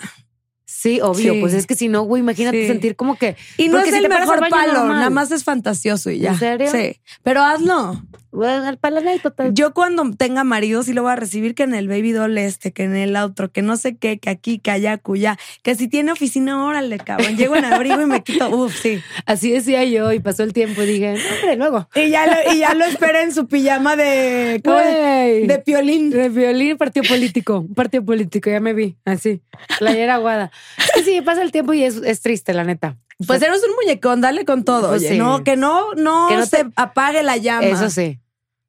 [0.65, 1.33] Sí, obvio.
[1.33, 1.39] Sí.
[1.41, 2.67] Pues es que si no, güey, imagínate Sí.
[2.67, 3.35] sentir como que.
[3.57, 4.97] Y no es si el mejor palo, normal.
[4.97, 6.31] nada más es fantasioso y ya.
[6.33, 6.71] ¿En serio?
[6.71, 7.01] Sí.
[7.23, 7.99] Pero hazlo.
[8.37, 9.53] Bueno, al palanay total.
[9.53, 12.71] Yo cuando tenga marido sí lo voy a recibir que en el baby doll este,
[12.71, 15.87] que en el otro, que no sé qué, que aquí, que allá, cuya, que si
[15.87, 17.35] tiene oficina, órale, cabrón.
[17.35, 19.01] Llego en abrigo y me quito, uf, sí.
[19.25, 21.89] Así decía yo y pasó el tiempo y dije, "No, hombre, luego.
[21.95, 24.61] Y ya lo, y ya lo espera en su pijama de.
[24.63, 25.47] Güey.
[25.47, 26.09] de piolín.
[26.11, 27.65] De violín, partido político.
[27.75, 28.95] Partido político, ya me vi.
[29.05, 29.41] Así.
[29.79, 30.51] Playera aguada.
[30.93, 32.97] Que sí, pasa el tiempo y es, es triste, la neta.
[33.25, 34.89] Pues eres un muñecón, dale con todo.
[34.89, 35.17] Pues oye, sí.
[35.17, 37.65] no, que no, no, Que no se te- apague la llama.
[37.65, 38.19] Eso sí.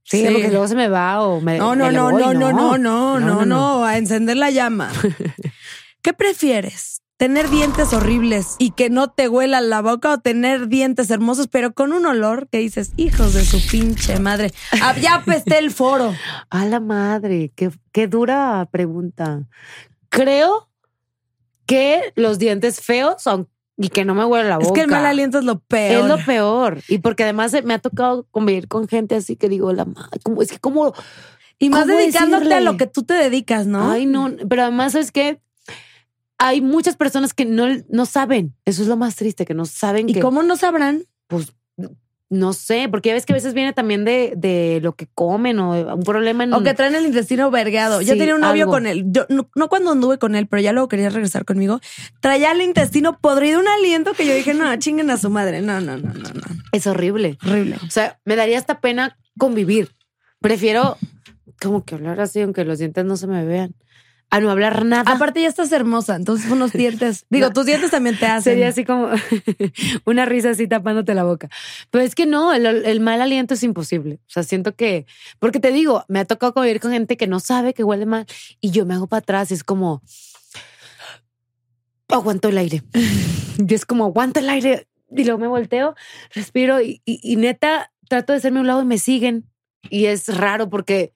[0.09, 0.33] Sí, Sí.
[0.33, 1.59] porque luego se me va o me.
[1.59, 4.91] No, no, me no, voy, no, no, no, no, no, no, a encender la llama.
[6.03, 7.03] ¿Qué prefieres?
[7.19, 11.75] ¿Tener dientes horribles y que no te huela la boca o tener dientes hermosos pero
[11.75, 14.53] con un olor que dices, hijos de su pinche madre?
[14.81, 16.15] Ah, ya apesté el foro.
[16.51, 19.43] A la madre, qué, qué dura pregunta.
[20.09, 20.71] Creo
[21.67, 23.49] que los dientes feos son
[23.81, 24.67] y que no me huele la boca.
[24.67, 26.05] Es que el mal aliento es lo peor.
[26.05, 26.83] Es lo peor.
[26.89, 30.43] Y porque además me ha tocado convivir con gente así que digo, la madre, como,
[30.43, 30.93] es que como.
[31.61, 33.91] y más ¿cómo dedicándote a lo que tú te dedicas, ¿no?
[33.91, 34.33] Ay, no.
[34.49, 35.41] Pero además es que
[36.39, 38.57] hay muchas personas que no, no saben.
[38.65, 40.21] Eso es lo más triste, que no saben ¿Y que.
[40.21, 41.05] cómo no sabrán?
[41.29, 41.53] Pues
[42.31, 45.59] no sé, porque ya ves que a veces viene también de, de lo que comen
[45.59, 46.53] o un problema en.
[46.53, 48.03] O que traen el intestino vergueado.
[48.03, 48.73] Yo tenía un novio algo.
[48.73, 49.05] con él.
[49.07, 51.81] Yo, no, no cuando anduve con él, pero ya luego quería regresar conmigo.
[52.21, 55.63] Traía el intestino podrido, un aliento que yo dije, no, chinguen a su madre.
[55.63, 56.47] No, no, no, no, no.
[56.73, 57.39] Es horrible.
[57.47, 57.77] Horrible.
[57.87, 59.93] O sea, me daría hasta pena convivir.
[60.41, 60.99] Prefiero
[61.61, 63.75] como que hablar así, aunque los dientes no se me vean,
[64.31, 65.11] a no hablar nada.
[65.11, 67.25] Aparte ya estás hermosa, entonces unos dientes.
[67.31, 68.53] Digo, tus dientes también te hacen.
[68.53, 69.09] Sería así como
[70.05, 71.49] una risa así tapándote la boca.
[71.91, 74.17] Pero es que no, el, el mal aliento es imposible.
[74.27, 75.07] O sea, siento que,
[75.39, 78.27] porque te digo, me ha tocado convivir con gente que no sabe que huele mal
[78.61, 80.03] y yo me hago para atrás y es como,
[82.09, 82.83] aguanto el aire.
[83.67, 85.95] Y es como, aguanto el aire y luego me volteo,
[86.35, 89.47] respiro y, y- y neta trato de hacerme a un lado y me siguen.
[89.91, 91.13] Y es raro porque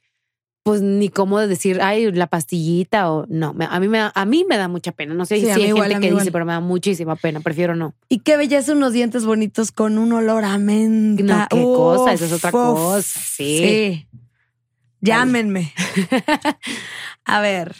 [0.64, 3.54] pues ni cómo decir, ay, la pastillita o no.
[3.68, 5.12] A mí me da, a mí me da mucha pena.
[5.12, 6.22] No sé Sí, si hay igual, gente que igual.
[6.22, 7.40] dice, pero me da muchísima pena.
[7.40, 7.94] Prefiero no.
[8.08, 11.22] Y qué belleza unos dientes bonitos con un olor a menta.
[11.24, 12.52] No, qué Uf, cosa, esa es otra uf.
[12.54, 13.02] cosa.
[13.02, 13.58] Sí.
[13.58, 14.06] Sí.
[15.00, 15.72] Llámenme.
[17.24, 17.74] a ver,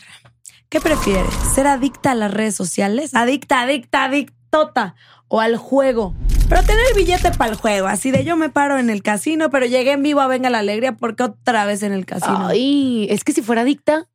[0.69, 1.33] ¿qué prefieres?
[1.55, 3.15] ¿Ser adicta a las redes sociales?
[3.15, 4.97] Adicta, adicta, adictota.
[5.35, 6.15] O al juego.
[6.51, 7.87] Pero tener billete para el juego.
[7.87, 10.59] Así de yo me paro en el casino, pero llegué en vivo a Venga la
[10.59, 12.49] Alegría porque otra vez en el casino.
[12.49, 14.11] Ay, es que si fuera adicta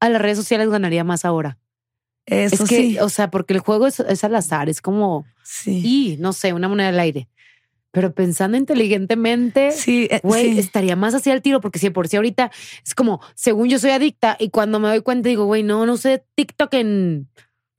[0.00, 1.56] a las redes sociales ganaría más ahora.
[2.26, 2.98] Eso es que, sí.
[2.98, 5.82] o sea, porque el juego es, es al azar, es como, Sí.
[5.84, 7.28] y no sé, una moneda al aire.
[7.92, 10.58] Pero pensando inteligentemente, Sí, eh, güey, sí.
[10.58, 12.50] estaría más así al tiro, porque si por sí ahorita
[12.84, 15.92] es como, según yo soy adicta, y cuando me doy cuenta digo, güey, no, no
[15.92, 17.28] usé TikTok en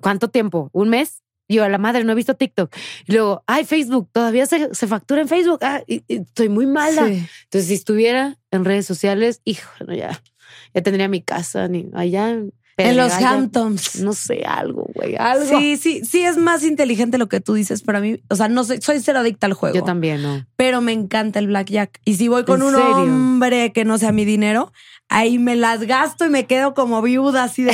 [0.02, 1.22] cuánto tiempo, un mes.
[1.48, 2.74] Y Yo a la madre no he visto TikTok.
[3.08, 5.60] Y luego, ay, Facebook, todavía se, se factura en Facebook.
[5.62, 7.08] Ah, y- y estoy muy mala.
[7.08, 7.24] Sí.
[7.46, 10.22] Entonces, si estuviera en redes sociales, hijo, no, ya,
[10.74, 13.28] ya tendría mi casa ni allá en, En los Pedregallo.
[13.38, 13.96] Hamptons.
[14.02, 15.58] No sé, algo, güey, algo.
[15.58, 18.50] Sí, sí, sí es más inteligente lo que tú dices, pero a mí, o sea,
[18.50, 19.74] no soy, soy cero adicta al juego.
[19.76, 20.46] Yo también, ¿no?
[20.58, 22.00] Pero me encanta el blackjack.
[22.06, 22.92] Y si voy con ¿En un serio?
[22.98, 24.72] hombre que no sea mi dinero,
[25.10, 27.74] ahí me las gasto y me quedo como viuda así de,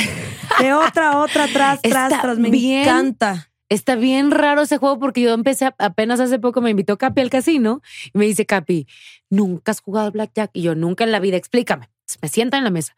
[0.60, 2.38] de otra, otra, tras, tras, Está tras.
[2.38, 2.82] Me bien.
[2.82, 3.50] encanta.
[3.74, 7.20] Está bien raro ese juego porque yo empecé a- apenas hace poco, me invitó Capi
[7.20, 7.80] al casino
[8.12, 8.86] y me dice, Capi,
[9.30, 10.50] ¿nunca has jugado blackjack?
[10.54, 11.90] Y yo, nunca en la vida, explícame.
[12.22, 12.94] Me sienta en la mesa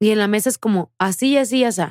[0.00, 1.82] y en la mesa es como así, así, así.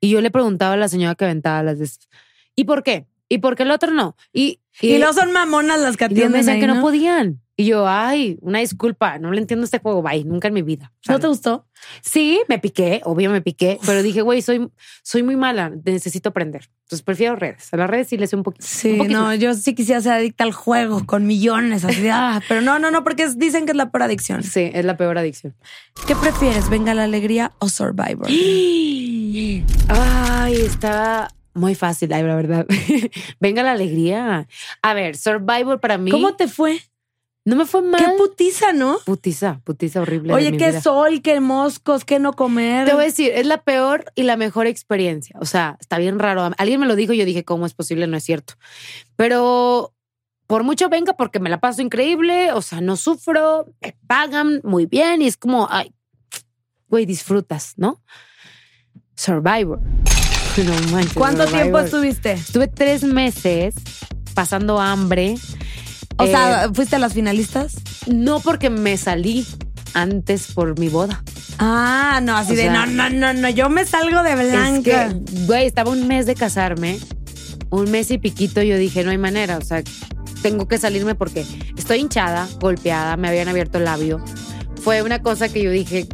[0.00, 2.08] Y yo le preguntaba a la señora que aventaba las esas,
[2.56, 3.06] ¿y por qué?
[3.28, 4.16] ¿Y por qué el otro no?
[4.32, 6.80] Y, Y, no son mamonas las que y atienden me decían ahí, que no ¿no?
[6.80, 7.40] podían.
[7.60, 10.92] Y yo, ay, una disculpa, no le entiendo este juego, bye, nunca en mi vida.
[11.06, 11.66] ¿No te gustó?
[12.00, 14.70] Sí, me piqué, obvio me piqué, pero dije, güey, soy,
[15.02, 16.70] soy muy mala, necesito aprender.
[16.84, 17.68] Entonces prefiero redes.
[17.74, 18.64] A las redes sí le sé un poquito.
[18.66, 19.38] Sí, un poquito no, más.
[19.38, 22.90] yo sí quisiera ser adicta al juego con millones, así de, ah, pero no, no,
[22.90, 24.42] no, porque es- dicen que es la peor adicción.
[24.42, 25.54] Sí, es la peor adicción.
[26.06, 28.26] ¿Qué prefieres, Venga la Alegría o Survivor?
[29.88, 32.66] Ay, está muy fácil, la verdad.
[33.40, 34.48] Venga la alegría.
[34.82, 36.10] A ver, Survivor para mí.
[36.10, 36.80] ¿Cómo te fue?
[37.44, 38.00] No me fue mal.
[38.00, 38.98] Qué putiza, ¿no?
[39.04, 40.34] putiza, putiza horrible.
[40.34, 40.80] Oye, qué vida.
[40.82, 42.86] sol, qué moscos, qué no comer.
[42.86, 45.36] Te voy a decir, es la peor y la mejor experiencia.
[45.40, 46.50] O sea, está bien raro.
[46.58, 48.06] Alguien me lo dijo y yo dije, ¿cómo es posible?
[48.06, 48.54] No es cierto.
[49.16, 49.94] Pero
[50.46, 52.52] por mucho venga porque me la paso increíble.
[52.52, 55.94] O sea, no sufro, me pagan muy bien y es como, ay,
[56.88, 58.02] güey, disfrutas, ¿no?
[59.14, 59.80] Survivor.
[60.60, 62.32] No manches, ¿Cuánto tiempo estuviste?
[62.32, 63.74] Estuve tres meses
[64.34, 65.36] pasando hambre.
[66.20, 67.74] O Eh, sea, ¿fuiste a las finalistas?
[68.06, 69.46] no porque me salí
[69.94, 71.22] antes por mi boda.
[71.58, 74.50] Ah, no, así O de sea, no, no, no, no, yo me salgo de Es
[74.52, 75.08] blanca.
[75.08, 76.98] que, güey, estaba un mes de casarme,
[77.70, 79.82] un mes y piquito, yo dije, no hay manera, o sea,
[80.42, 81.44] tengo que salirme porque
[81.76, 84.24] estoy hinchada, golpeada, me habían abierto el labio,
[84.82, 86.06] fue una cosa que yo dije,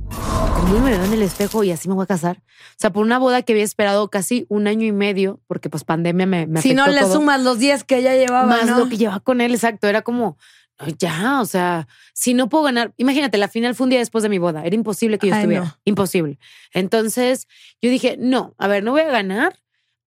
[0.56, 2.38] ¿cómo me veo en el espejo y así me voy a casar?
[2.38, 5.84] O sea, por una boda que había esperado casi un año y medio, porque pues
[5.84, 7.14] pandemia me, me Si no le todo.
[7.14, 8.78] sumas los días que ella llevaba, más ¿no?
[8.78, 9.86] lo que llevaba con él, exacto.
[9.86, 10.36] Era como,
[10.80, 14.22] no, ya, o sea, si no puedo ganar, imagínate, la final fue un día después
[14.22, 14.64] de mi boda.
[14.64, 15.64] Era imposible que yo Ay, estuviera.
[15.64, 15.76] no.
[15.84, 16.38] Imposible.
[16.72, 17.46] Entonces
[17.80, 19.58] yo dije, no, a ver, no voy a ganar.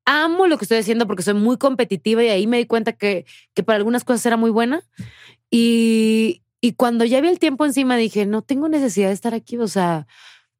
[0.06, 3.26] Amo lo que estoy haciendo porque soy muy competitiva y ahí me di cuenta que,
[3.54, 4.82] que para algunas cosas era muy buena.
[5.52, 9.58] Y, y cuando ya vi el tiempo encima dije, no tengo necesidad de estar aquí,
[9.58, 10.08] o sea,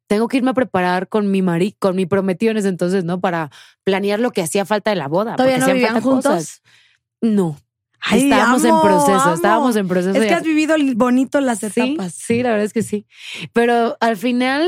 [0.08, 3.20] tengo que irme a preparar con mi mari, con mi prometido en ese entonces, ¿no?
[3.20, 3.52] Para
[3.84, 5.36] planear lo que hacía falta de la boda.
[5.36, 6.34] ¿Todavía no vivían juntos?
[6.34, 6.62] cosas.
[7.22, 7.58] No.
[8.02, 9.34] Ay, estábamos en proceso, amo.
[9.34, 10.18] estábamos en proceso.
[10.18, 12.14] Es que has vivido bonito las sí, etapas.
[12.14, 13.06] sí, la verdad es que sí.
[13.52, 14.68] Pero al final,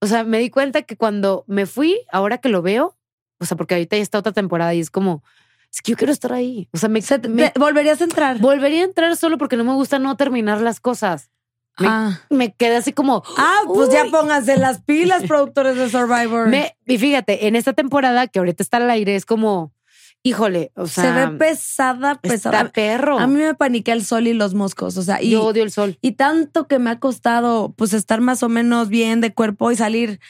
[0.00, 2.96] o sea, me di cuenta que cuando me fui, ahora que lo veo,
[3.38, 5.24] o sea, porque ahorita ya está otra temporada y es como,
[5.72, 6.68] es que yo quiero estar ahí.
[6.72, 8.38] O sea, me, te- ¿Volverías a entrar?
[8.38, 11.30] volvería a entrar solo porque no me gusta no terminar las cosas.
[11.78, 12.20] Me, ah.
[12.28, 14.10] me quedé así como, Ah, pues ya Uy.
[14.10, 16.46] pónganse las pilas, productores de Survivor.
[16.48, 19.72] me, y fíjate, en esta temporada que ahorita está al aire, es como,
[20.22, 22.58] híjole, o sea, Se ve pesada, pesada.
[22.60, 23.18] está perro.
[23.18, 25.70] A mí me paniqué el sol y los moscos, o sea, y, yo odio el
[25.70, 25.96] sol.
[26.02, 29.76] y tanto que me ha costado pues estar más o menos bien de cuerpo y
[29.76, 30.20] salir.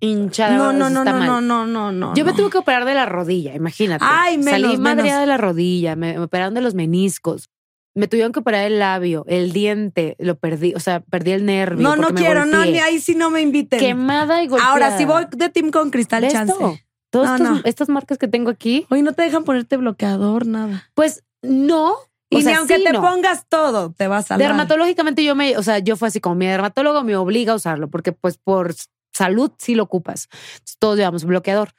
[0.00, 0.56] Hinchada.
[0.56, 2.14] No, no, no, no, no, no, no, no.
[2.14, 4.04] Yo me tuve que operar de la rodilla, imagínate.
[4.06, 7.48] Ay, menos, Salí madreada de la rodilla, me, me operaron de los meniscos.
[7.94, 11.82] Me tuvieron que operar el labio, el diente, lo perdí, o sea, perdí el nervio.
[11.82, 13.80] No, no quiero, no, ni ahí sí no me inviten.
[13.80, 14.72] Quemada y golpeada.
[14.72, 16.52] Ahora sí voy de team con Cristal ¿Ves Chance.
[16.52, 16.76] esto?
[17.10, 17.60] Todas No, no.
[17.64, 20.88] estas marcas que tengo aquí, Hoy no te dejan ponerte bloqueador, nada.
[20.94, 21.94] pues no.
[22.30, 23.00] Y o ni sea, aunque sí, te no.
[23.00, 24.36] pongas todo, te vas a.
[24.36, 27.88] Dermatológicamente yo me, o sea, yo fue así como mi dermatólogo me obliga a usarlo
[27.88, 28.74] porque pues por
[29.12, 30.28] salud sí lo ocupas.
[30.32, 31.70] Entonces, todos llevamos bloqueador.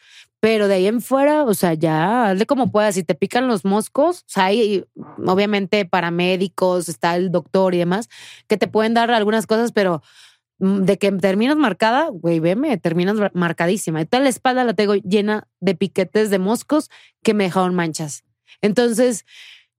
[0.41, 2.95] Pero de ahí en fuera, o sea, ya hazle como puedas.
[2.95, 4.85] Si te pican los moscos, o sea, hay
[5.26, 8.07] obviamente paramédicos, está el doctor y demás,
[8.47, 10.01] que te pueden dar algunas cosas, pero
[10.60, 13.99] mm, de que terminas marcada, güey, veme, terminas mar- marcadísima.
[14.01, 16.89] Y toda la espalda la tengo llena de piquetes de moscos
[17.22, 18.23] que me dejaron manchas.
[18.61, 19.26] Entonces,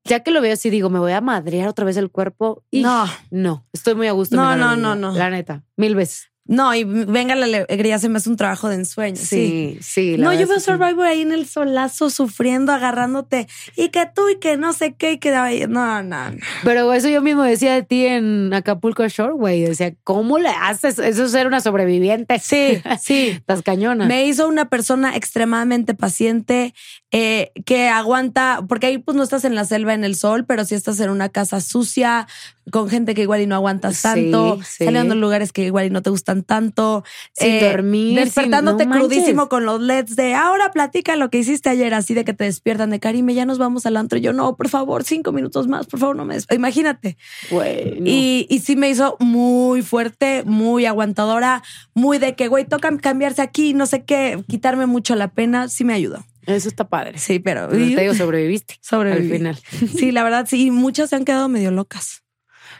[0.05, 2.65] ya que lo veo así, digo, me voy a madrear otra vez el cuerpo.
[2.71, 3.07] Y No.
[3.31, 4.37] no, estoy muy a gusto.
[4.37, 5.13] No, no, no, no.
[5.15, 6.30] La neta, mil veces.
[6.51, 9.15] No, y venga la alegría, se me hace un trabajo de ensueño.
[9.15, 9.79] Sí.
[9.81, 10.65] Sí, No, yo veo sí.
[10.65, 13.47] Survivor ahí en el solazo, sufriendo, agarrándote.
[13.77, 15.31] Y que tú, y que no sé qué, y que.
[15.69, 16.37] No, no, no.
[16.65, 19.61] Pero eso yo mismo decía de ti en Acapulco Shore, güey.
[19.61, 20.99] Decía, ¿cómo le haces?
[20.99, 22.41] Eso es ser una sobreviviente.
[22.41, 23.29] Sí, sí.
[23.37, 24.07] Estás cañona.
[24.07, 26.75] Me hizo una persona extremadamente paciente
[27.13, 30.65] eh, que aguanta, porque ahí pues no estás en la selva en el sol, pero
[30.65, 32.29] sí estás en una casa sucia,
[32.71, 34.85] con gente que igual y no aguantas Sí, tanto, sí.
[34.85, 38.97] saliendo en lugares que igual y no te gustan tanto, Sin dormir, despertándote sin- no
[38.99, 42.45] crudísimo con los LEDs de ahora platica lo que hiciste ayer, así de que te
[42.45, 44.19] despiertan de Karime, ya nos vamos al antro.
[44.19, 46.47] Y yo, no, por favor, cinco minutos más, por favor, no me des-".
[46.53, 47.17] Imagínate.
[47.51, 48.07] Güey, no.
[48.09, 51.65] Y, y sí me hizo muy fuerte, muy aguantadora,
[51.95, 55.83] muy de que, güey, toca cambiarse aquí, no sé qué, quitarme mucho la pena, sí
[55.85, 56.25] me ayudó.
[56.47, 57.19] Eso está padre.
[57.19, 58.77] Sí, pero Pero te digo, sobreviviste.
[58.81, 59.31] sobreviví.
[59.33, 59.59] Al final.
[59.99, 62.23] Sí, la verdad, sí, muchas se han quedado medio locas.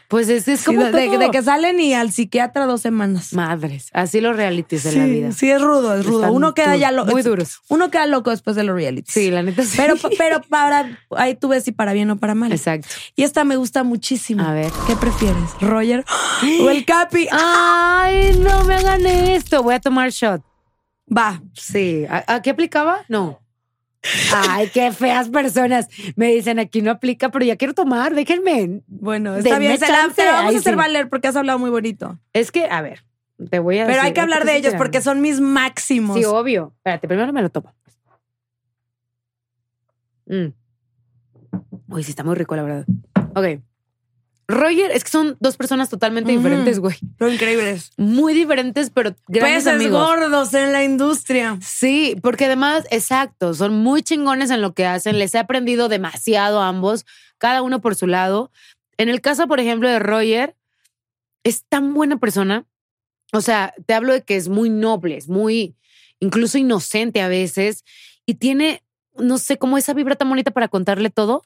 [0.07, 1.19] Pues es, es como de, de- todo.
[1.19, 3.31] de que salen y al psiquiatra dos semanas.
[3.31, 3.87] Madres.
[3.93, 5.31] Así los realities de sí, la vida.
[5.31, 6.19] sí, es rudo, es rudo.
[6.23, 7.11] Están Uno queda ya loco.
[7.11, 7.61] muy duros.
[7.69, 9.13] Uno queda loco después de los realities.
[9.13, 9.77] Sí, la neta sí.
[9.77, 12.51] Pero, pero para, ahí tú ves si para bien o para mal.
[12.51, 12.89] Exacto.
[13.15, 14.43] Y esta me gusta muchísimo.
[14.43, 14.69] A ver.
[14.85, 15.37] ¿Qué prefieres?
[15.61, 16.03] ¿Roger
[16.61, 17.27] o el Capi?
[17.31, 19.63] Ay, no me hagan esto.
[19.63, 20.41] Voy a tomar shot.
[21.09, 21.41] Va.
[21.53, 22.05] Sí.
[22.09, 23.05] ¿A, a qué aplicaba?
[23.07, 23.40] No.
[24.33, 25.87] Ay, qué feas personas.
[26.15, 28.81] Me dicen aquí no aplica, pero ya quiero tomar, déjenme.
[28.87, 29.77] Bueno, está bien.
[29.77, 30.15] Se la, chance.
[30.15, 30.77] te la vamos Ay, a hacer sí.
[30.77, 32.19] valer porque has hablado muy bonito.
[32.33, 33.05] Es que, a ver,
[33.49, 36.17] te voy a Pero decir- hay que hablar de ellos porque son mis máximos.
[36.17, 36.73] Sí, obvio.
[36.77, 37.73] Espérate, primero me lo tomo.
[40.25, 40.47] Mm.
[41.89, 42.85] Uy, sí, está muy rico, la verdad.
[43.35, 43.61] Ok.
[44.51, 46.95] Roger, es que son dos personas totalmente diferentes, güey.
[47.19, 47.91] Increíbles.
[47.97, 50.05] Muy diferentes, pero grandes Peces amigos.
[50.05, 51.57] gordos en la industria.
[51.61, 55.17] Sí, porque además, exacto, son muy chingones en lo que hacen.
[55.17, 57.05] Les he aprendido demasiado a ambos,
[57.37, 58.51] cada uno por su lado.
[58.97, 60.55] En el caso, por ejemplo, de Roger,
[61.43, 62.65] es tan buena persona.
[63.33, 65.75] O sea, te hablo de que es muy noble, es muy,
[66.19, 67.83] incluso inocente a veces,
[68.25, 68.83] y tiene,
[69.15, 71.43] no sé, como esa vibra tan bonita para contarle todo,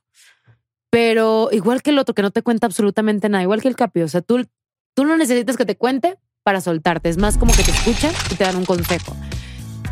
[0.96, 4.00] pero igual que el otro, que no te cuenta absolutamente nada, igual que el Capi.
[4.04, 4.48] O sea, tú,
[4.94, 8.36] tú no necesitas que te cuente para soltarte, es más como que te escuchan y
[8.36, 9.14] te dan un consejo.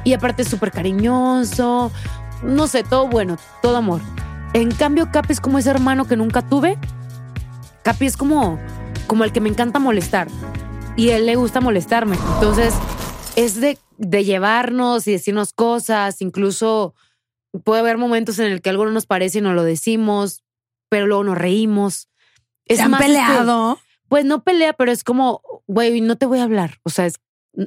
[0.05, 1.91] Y aparte es súper cariñoso,
[2.41, 3.99] no sé, todo bueno, todo amor.
[4.53, 6.77] En cambio, Capi es como ese hermano que nunca tuve.
[7.84, 8.57] Capi es como,
[9.05, 10.30] como el que me encanta molestar.
[10.95, 12.15] Y él le gusta molestarme.
[12.35, 12.73] Entonces,
[13.35, 16.21] es de, de llevarnos y decirnos cosas.
[16.21, 16.95] Incluso
[17.65, 20.42] puede haber momentos en el que algo no nos parece y no lo decimos,
[20.93, 22.07] pero luego nos reímos.
[22.65, 23.79] Es ¿Se han más este- peleado?
[24.09, 26.77] pues no pelea, pero es como güey, no te voy a hablar.
[26.83, 27.19] O sea, es,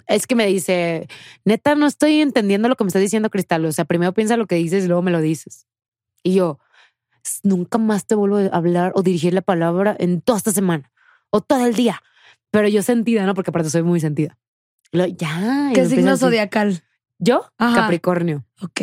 [0.07, 1.09] es que me dice,
[1.45, 3.65] neta, no estoy entendiendo lo que me está diciendo Cristal.
[3.65, 5.67] O sea, primero piensa lo que dices y luego me lo dices.
[6.23, 6.61] Y yo,
[7.43, 10.93] nunca más te vuelvo a hablar o dirigir la palabra en toda esta semana
[11.31, 12.01] o todo el día.
[12.53, 13.35] Pero yo sentida, ¿no?
[13.35, 14.39] Porque aparte soy muy sentida.
[14.93, 15.73] Luego, ya.
[15.75, 16.85] ¿Qué signo zodiacal?
[17.19, 17.75] Yo, Ajá.
[17.75, 18.47] Capricornio.
[18.63, 18.83] Ok.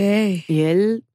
[0.50, 1.06] Y él,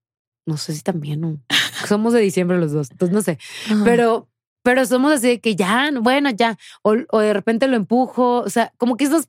[0.46, 1.42] no sé si también, ¿no?
[1.86, 3.38] Somos de diciembre los dos, entonces no sé.
[3.66, 3.84] Ajá.
[3.84, 4.28] Pero,
[4.62, 6.58] pero somos así de que ya, bueno, ya.
[6.82, 8.40] O, o de repente lo empujo.
[8.40, 9.28] O sea, como que esas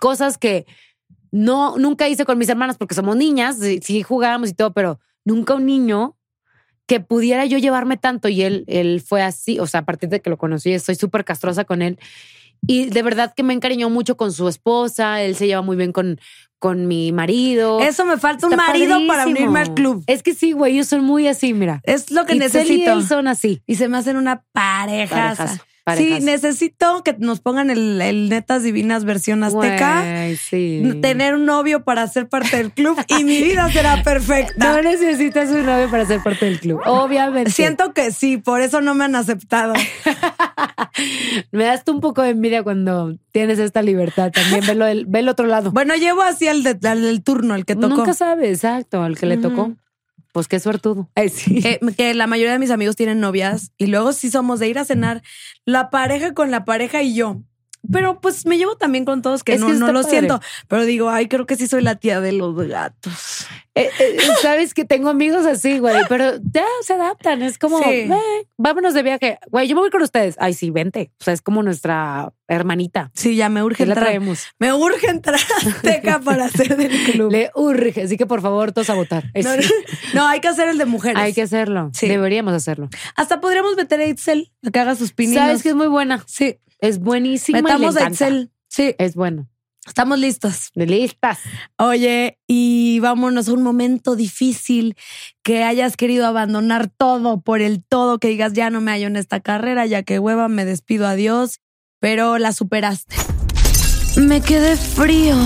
[0.00, 0.66] cosas que
[1.30, 4.98] no, nunca hice con mis hermanas porque somos niñas, sí, sí jugábamos y todo, pero
[5.24, 6.16] nunca un niño
[6.86, 10.20] que pudiera yo llevarme tanto y él, él fue así, o sea, a partir de
[10.20, 12.00] que lo conocí, estoy súper castrosa con él.
[12.66, 15.92] Y de verdad que me encariñó mucho con su esposa, él se lleva muy bien
[15.92, 16.20] con,
[16.60, 17.80] con mi marido.
[17.80, 20.04] Eso me falta un Está marido para unirme al club.
[20.06, 21.80] Es que sí, güey, ellos son muy así, mira.
[21.84, 22.92] Es lo que Itzel y necesito.
[22.92, 23.62] él son así.
[23.66, 25.34] Y se me hacen una pareja.
[25.98, 30.00] Sí, necesito que nos pongan el, el Netas Divinas versión azteca.
[30.02, 30.98] Güey, sí.
[31.02, 34.72] Tener un novio para ser parte del club y mi vida será perfecta.
[34.74, 36.80] No necesitas un novio para ser parte del club.
[36.86, 37.50] Obviamente.
[37.50, 39.74] Siento que sí, por eso no me han aceptado.
[41.52, 44.32] Me das tú un poco de envidia cuando tienes esta libertad.
[44.32, 45.70] También el, ve el otro lado.
[45.72, 47.88] Bueno, llevo así al, de- al del turno, el que tocó.
[47.96, 49.72] Nunca sabe, exacto, al que le tocó.
[50.32, 51.10] Pues qué suertudo.
[51.14, 51.60] Ay, sí.
[51.60, 54.78] que, que la mayoría de mis amigos tienen novias y luego sí somos de ir
[54.78, 55.22] a cenar
[55.64, 57.38] la pareja con la pareja y yo.
[57.90, 60.10] Pero pues me llevo también con todos que Es no, que no lo padre.
[60.10, 60.40] siento.
[60.68, 63.46] Pero digo, ay, creo que sí soy la tía de los gatos.
[63.76, 67.40] Eh, eh, Sabes que tengo amigos así, güey, pero ya se adaptan.
[67.42, 67.84] Es como, Sí.
[67.90, 69.38] "Eh, vámonos de viaje.
[69.48, 70.34] Güey, yo me voy con ustedes.
[70.40, 71.12] Ay, sí, vente.
[71.20, 73.12] O sea, es como nuestra hermanita.
[73.14, 74.06] Sí, ya me urge Que la entrar.
[74.08, 74.46] traemos.
[74.58, 77.30] Me urge entrar a Azteca para ser del club.
[77.30, 78.02] Le urge.
[78.02, 79.30] Así que por favor, todos a votar.
[79.34, 79.50] No,
[80.14, 81.22] no, hay que hacer el de mujeres.
[81.22, 81.90] Hay que hacerlo.
[81.94, 82.08] Sí.
[82.08, 82.88] Deberíamos hacerlo.
[83.14, 85.42] Hasta podríamos meter a Itzel a que haga sus pininos.
[85.44, 86.24] Sabes que es muy buena.
[86.26, 87.58] Sí, Es buenísima.
[87.58, 88.12] y le metamos a encanta.
[88.28, 88.50] Itzel.
[88.68, 89.48] Sí, Es bueno.
[89.90, 90.70] Estamos listos.
[90.74, 91.40] Listas.
[91.76, 94.96] Oye, y vámonos a un momento difícil
[95.42, 99.16] que hayas querido abandonar todo por el todo, que digas ya no me hallo en
[99.16, 101.60] esta carrera, ya que hueva, me despido, adiós,
[101.98, 103.16] pero la superaste.
[104.16, 105.36] Me quedé frío.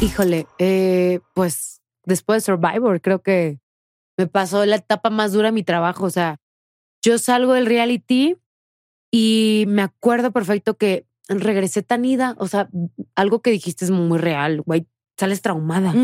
[0.00, 3.60] Híjole, eh, pues después de Survivor, creo que
[4.16, 6.06] me pasó la etapa más dura de mi trabajo.
[6.06, 6.38] O sea,
[7.02, 8.36] yo salgo del reality
[9.10, 11.06] y me acuerdo perfecto que
[11.38, 12.34] regresé tan ida.
[12.38, 12.68] O sea,
[13.14, 14.86] algo que dijiste es muy real, güey.
[15.18, 15.94] Sales traumada.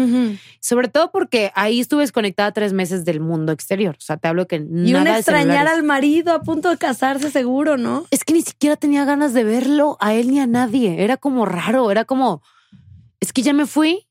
[0.60, 3.96] Sobre todo porque ahí estuve desconectada tres meses del mundo exterior.
[3.98, 6.76] O sea, te hablo que Y nada un de extrañar al marido a punto de
[6.76, 8.04] casarse seguro, ¿no?
[8.10, 11.02] Es que ni siquiera tenía ganas de verlo a él ni a nadie.
[11.02, 12.42] Era como raro, era como,
[13.18, 14.06] es que ya me fui.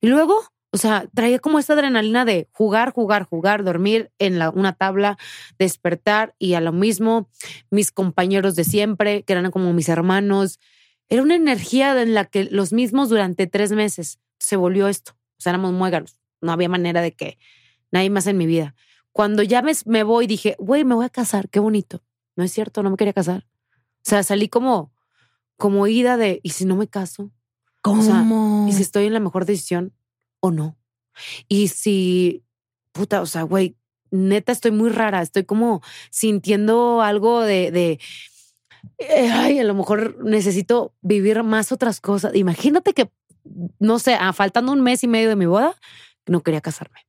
[0.00, 0.36] Y luego,
[0.74, 5.16] o sea, traía como esta adrenalina de jugar, jugar, jugar, dormir en la, una tabla,
[5.56, 7.28] despertar y a lo mismo
[7.70, 10.58] mis compañeros de siempre, que eran como mis hermanos.
[11.08, 15.12] Era una energía en la que los mismos durante tres meses se volvió esto.
[15.38, 15.72] O sea, éramos.
[16.40, 17.38] No había manera de que
[17.92, 18.74] nadie más en mi vida.
[19.12, 22.02] Cuando ya me, me voy, dije, güey, me voy a casar, qué bonito.
[22.34, 23.46] No es cierto, no me quería casar.
[23.76, 24.92] O sea, salí como,
[25.56, 27.30] como ida de, ¿y si no me caso?
[27.80, 28.02] ¿Cómo?
[28.02, 28.26] sea,
[28.68, 29.92] ¿Y si estoy en la mejor decisión
[30.44, 30.76] o no?
[31.48, 32.44] Y si,
[32.92, 33.76] puta, o sea, güey,
[34.10, 35.80] neta estoy muy rara, estoy como
[36.10, 37.98] sintiendo algo de, de
[38.98, 42.34] eh, ay, a lo mejor necesito vivir más otras cosas.
[42.34, 43.10] Imagínate que,
[43.78, 45.74] no sé, ah, faltando un mes y medio de mi boda,
[46.26, 47.00] no quería casarme.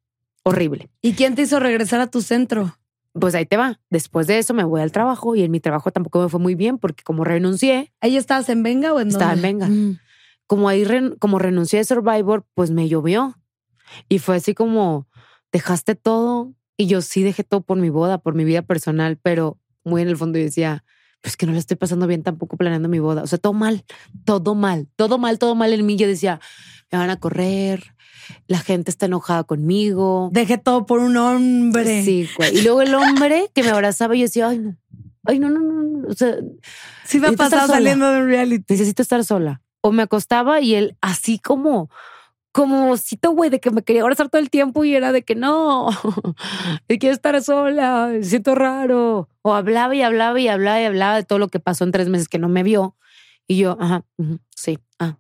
[0.43, 0.89] Horrible.
[1.01, 2.77] ¿Y quién te hizo regresar a tu centro?
[3.11, 3.79] Pues ahí te va.
[3.89, 6.55] Después de eso me voy al trabajo y en mi trabajo tampoco me fue muy
[6.55, 9.47] bien porque como renuncié, ¿Ahí estabas en Venga o en Estaba dónde?
[9.47, 9.67] en Venga.
[9.67, 9.99] Mm.
[10.47, 10.85] Como ahí
[11.19, 13.37] como renuncié a Survivor, pues me llovió.
[14.09, 15.07] Y fue así como,
[15.51, 16.53] dejaste todo.
[16.77, 20.09] Y yo sí dejé todo por mi boda, por mi vida personal, pero muy en
[20.09, 20.83] el fondo yo decía,
[21.21, 23.23] pues que no le estoy pasando bien tampoco planeando mi boda.
[23.23, 23.85] O sea, todo mal,
[24.25, 25.95] todo mal, todo mal, todo mal en mí.
[25.95, 26.39] Yo decía,
[26.91, 27.95] me van a correr,
[28.47, 30.29] la gente está enojada conmigo.
[30.33, 32.03] Dejé todo por un hombre.
[32.03, 32.57] Sí, güey.
[32.57, 34.75] Y luego el hombre que me abrazaba y yo decía, ay, no,
[35.23, 35.83] ay, no, no, no.
[35.83, 36.07] no".
[36.09, 36.35] O sea,
[37.05, 37.77] Sí me ha Necesito estar pasado sola.
[37.77, 38.65] saliendo de un reality.
[38.73, 39.61] necesito estar sola.
[39.85, 41.91] O me acostaba y él así como,
[42.51, 45.35] como osito, güey, de que me quería abrazar todo el tiempo y era de que
[45.35, 45.89] no,
[46.87, 49.29] de quiero estar sola, siento raro.
[49.43, 52.09] O hablaba y hablaba y hablaba y hablaba de todo lo que pasó en tres
[52.09, 52.95] meses que no me vio.
[53.45, 54.03] Y yo, ajá,
[54.55, 55.19] sí, ah.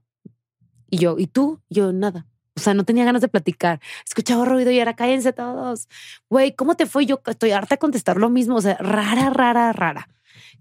[0.89, 1.61] Y yo, ¿y tú?
[1.69, 2.25] Yo, nada.
[2.55, 3.79] O sea, no tenía ganas de platicar.
[4.03, 5.89] Escuchaba ruido y era cállense todos.
[6.27, 7.05] Güey, ¿cómo te fue?
[7.05, 8.55] Yo estoy harta de contestar lo mismo.
[8.55, 10.09] O sea, rara, rara, rara.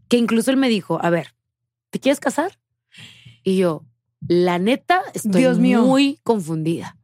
[0.09, 1.35] Que incluso él me dijo, a ver,
[1.89, 2.59] ¿te quieres casar?
[3.45, 3.87] Y yo,
[4.29, 5.83] la neta, estoy Dios mío.
[5.83, 6.97] muy confundida.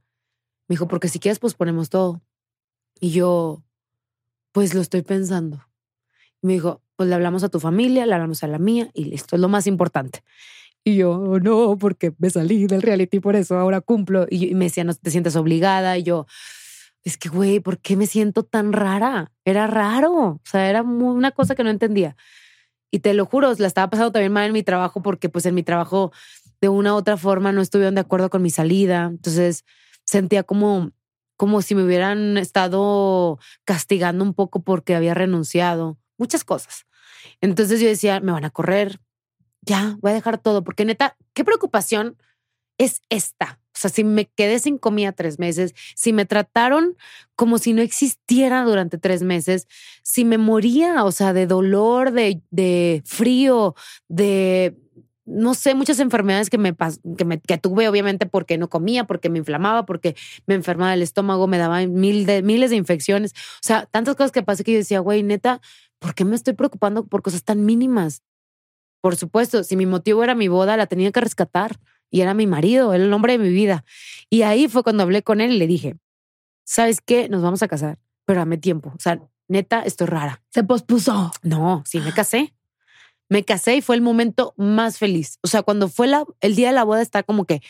[0.69, 2.23] Me dijo, porque si quieres, pues ponemos todo.
[3.01, 3.63] Y yo,
[4.53, 5.65] pues lo estoy pensando.
[6.43, 9.37] Me dijo, pues le hablamos a tu familia, le hablamos a la mía y listo,
[9.37, 10.23] es lo más importante.
[10.85, 14.27] Y yo, "Oh, no, porque me salí del reality, por eso ahora cumplo.
[14.31, 15.99] Y, y me decía, no te sientes obligada.
[15.99, 16.27] Y yo,
[17.05, 19.33] es que, güey, ¿por qué me siento tan rara?
[19.45, 20.13] Era raro.
[20.15, 22.17] O sea, era mu- una cosa que no entendía.
[22.91, 25.55] Y te lo juro, la estaba pasando también mal en mi trabajo porque pues en
[25.55, 26.13] mi trabajo
[26.61, 29.07] de una u otra forma no estuvieron de acuerdo con mi salida.
[29.07, 29.65] Entonces
[30.05, 30.93] sentía como,
[31.37, 35.99] como si me hubieran estado castigando un poco porque había renunciado.
[36.19, 36.87] Muchas cosas.
[37.41, 39.01] Entonces yo decía, me van a correr.
[39.63, 40.65] Ya, voy a dejar todo.
[40.65, 42.17] Porque neta, qué preocupación
[42.79, 43.61] es esta.
[43.75, 46.97] O sea, si me quedé sin comida tres meses, si me trataron
[47.37, 49.69] como si no existiera durante tres meses,
[50.03, 53.75] si me moría, o sea, de dolor, de, de frío,
[54.09, 54.77] de,
[55.31, 56.75] no sé, muchas enfermedades que me,
[57.17, 60.17] que me que tuve, obviamente, porque no comía, porque me inflamaba, porque
[60.47, 63.33] me enfermaba el estómago, me daba mil de, miles de infecciones.
[63.33, 65.61] O sea, tantas cosas que pasé que yo decía, güey, neta,
[65.99, 68.23] ¿por qué me estoy preocupando por cosas tan mínimas?
[69.01, 71.81] Por supuesto, si mi motivo era mi boda, la tenía que rescatar
[72.11, 73.85] y era mi marido, era el hombre de mi vida.
[74.29, 75.97] Y ahí fue cuando hablé con él y le dije,
[76.65, 77.29] ¿sabes qué?
[77.29, 78.91] Nos vamos a casar, pero dame tiempo.
[78.91, 80.43] O sea, neta, estoy rara.
[80.51, 81.31] Se pospuso.
[81.43, 82.55] No, sí, me casé.
[83.31, 85.39] Me casé y fue el momento más feliz.
[85.43, 87.63] O sea, cuando fue la, el día de la boda, está como que,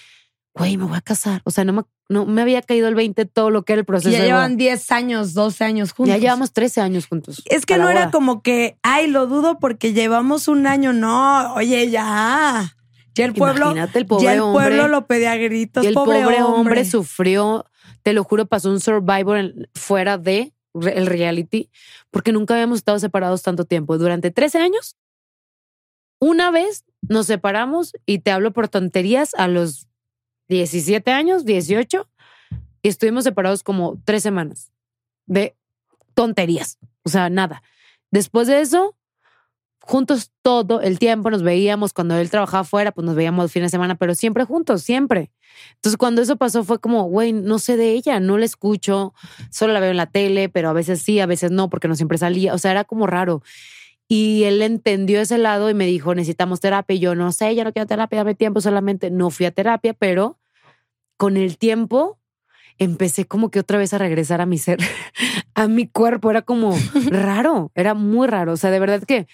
[0.54, 1.42] güey, me voy a casar.
[1.44, 3.86] O sea, no me, no me había caído el 20 todo lo que era el
[3.86, 4.10] proceso.
[4.10, 4.56] ya llevan boda.
[4.56, 6.12] 10 años, 12 años juntos.
[6.14, 7.42] Ya llevamos 13 años juntos.
[7.44, 10.92] Es que no era como que, ay, lo dudo porque llevamos un año.
[10.92, 12.74] No, oye, ya.
[13.14, 14.64] Ya el pueblo, Imagínate el pobre ya el hombre.
[14.66, 15.84] pueblo lo pedía a gritos.
[15.84, 16.60] Y el pobre, pobre, hombre.
[16.60, 17.66] hombre sufrió,
[18.02, 21.68] te lo juro, pasó un survivor en- fuera de el reality,
[22.12, 23.98] porque nunca habíamos estado separados tanto tiempo.
[23.98, 24.96] Durante 13 años,
[26.20, 29.88] una vez nos separamos y te hablo por tonterías a los
[30.48, 32.08] 17 años, 18,
[32.82, 34.70] y estuvimos separados como tres semanas
[35.26, 35.56] de
[36.14, 36.78] tonterías.
[37.02, 37.62] O sea, nada.
[38.10, 38.96] Después de eso,
[39.80, 41.92] juntos todo el tiempo nos veíamos.
[41.92, 45.30] Cuando él trabajaba fuera, pues nos veíamos el fin de semana, pero siempre juntos, siempre.
[45.76, 49.14] Entonces, cuando eso pasó, fue como, güey, no sé de ella, no la escucho,
[49.50, 51.96] solo la veo en la tele, pero a veces sí, a veces no, porque no
[51.96, 52.54] siempre salía.
[52.54, 53.42] O sea, era como raro.
[54.12, 56.96] Y él entendió ese lado y me dijo, necesitamos terapia.
[56.96, 58.60] Y yo no sé, ya no quiero terapia, dame tiempo.
[58.60, 60.36] Solamente no fui a terapia, pero
[61.16, 62.18] con el tiempo
[62.78, 64.80] empecé como que otra vez a regresar a mi ser,
[65.54, 66.28] a mi cuerpo.
[66.28, 66.76] Era como
[67.08, 68.54] raro, era muy raro.
[68.54, 69.28] O sea, de verdad que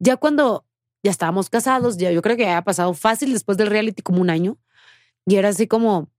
[0.00, 0.66] ya cuando
[1.04, 4.30] ya estábamos casados, ya yo creo que había pasado fácil después del reality como un
[4.30, 4.58] año.
[5.24, 6.10] Y era así como,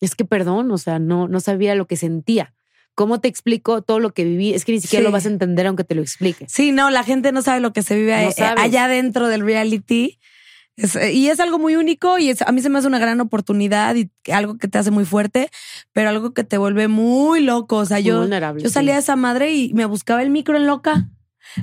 [0.00, 2.54] es que perdón, o sea, no, no sabía lo que sentía.
[2.98, 4.54] ¿Cómo te explico todo lo que viví?
[4.54, 5.04] Es que ni siquiera Sí.
[5.04, 6.46] lo vas a entender aunque te lo explique.
[6.48, 9.42] Sí, no, la gente no sabe lo que se vive No eh, allá dentro del
[9.42, 10.18] reality.
[10.76, 12.98] Es, eh, y es algo muy único y es, a mí se me hace una
[12.98, 15.48] gran oportunidad y algo que te hace muy fuerte,
[15.92, 17.76] pero algo que te vuelve muy loco.
[17.76, 18.26] O sea, Muy yo,
[18.58, 21.08] yo salía de esa madre y me buscaba el micro en loca.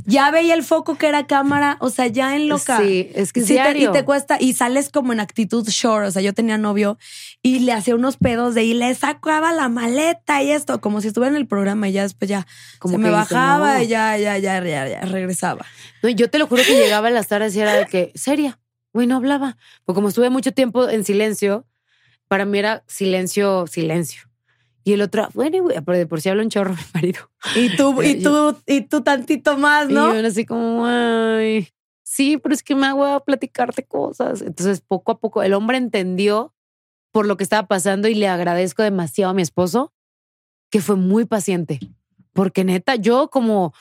[0.06, 2.80] Ya veía el foco que era cámara, o sea, ya en loca.
[2.80, 6.08] Sí, es que es Sí, te- y te cuesta, y sales como en actitud short.
[6.08, 6.98] O sea, yo tenía novio
[7.42, 11.08] y le hacía unos pedos de y le sacaba la maleta y esto, como si
[11.10, 12.46] estuviera en el programa y ya después ya
[12.80, 13.84] Como se me bajaba no.
[13.84, 15.66] y ya, ya, ya, ya, ya regresaba.
[16.02, 18.60] No, yo te lo juro que llegaba a las tardes y era de que, seria,
[18.94, 19.58] güey, no hablaba.
[19.86, 21.66] Porque como estuve mucho tiempo en silencio,
[22.28, 24.24] para mí era silencio, silencio.
[24.88, 27.30] Y el otro, bueno, güey, pero de por sí hablo un chorro mi marido.
[27.56, 30.10] Y tú, y tú, y tú tantito más, ¿no?
[30.10, 31.70] Y yo era así como, ay,
[32.04, 34.44] sí, pero es que me hago a platicarte cosas.
[34.44, 36.54] Entonces, poco a poco, el hombre entendió
[37.12, 39.92] por lo que estaba pasando y le agradezco demasiado a mi esposo,
[40.70, 41.80] que fue muy paciente.
[42.34, 43.74] Porque neta, yo como,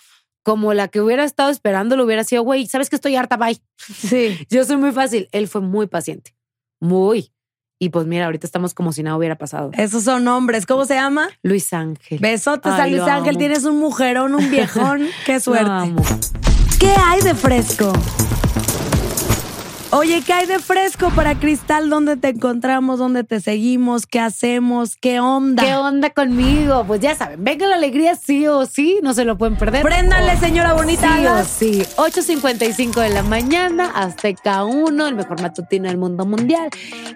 [0.43, 3.60] como la que hubiera estado esperando, lo hubiera sido, güey, sabes que estoy harta, bye.
[3.76, 4.39] Sí.
[4.48, 5.28] Yo soy muy fácil.
[5.32, 6.35] Él fue muy paciente.
[6.81, 7.32] Muy.
[7.78, 9.70] Y pues mira, ahorita estamos como si nada hubiera pasado.
[9.74, 10.64] Esos son hombres.
[10.66, 11.28] ¿Cómo se llama?
[11.42, 12.18] Luis Ángel.
[12.20, 13.30] Besotes a Luis Ángel.
[13.30, 13.38] amo.
[13.38, 15.06] Tienes un mujerón, un viejón.
[15.26, 15.92] Qué suerte.
[16.78, 17.92] ¿Qué hay de fresco?
[19.96, 21.88] Oye, ¿qué hay de fresco para Cristal?
[21.88, 22.98] ¿Dónde te encontramos?
[22.98, 24.06] ¿Dónde te seguimos?
[24.06, 24.96] ¿Qué hacemos?
[24.96, 25.62] ¿Qué onda?
[25.62, 26.82] ¿Qué onda conmigo?
[26.84, 29.84] Pues ya saben, venga la alegría sí o sí, no se lo pueden perder.
[29.84, 31.44] Préndale, señora bonita.
[31.44, 36.70] Sí o sí, 8.55 de la mañana, Azteca 1, el mejor matutino del mundo mundial.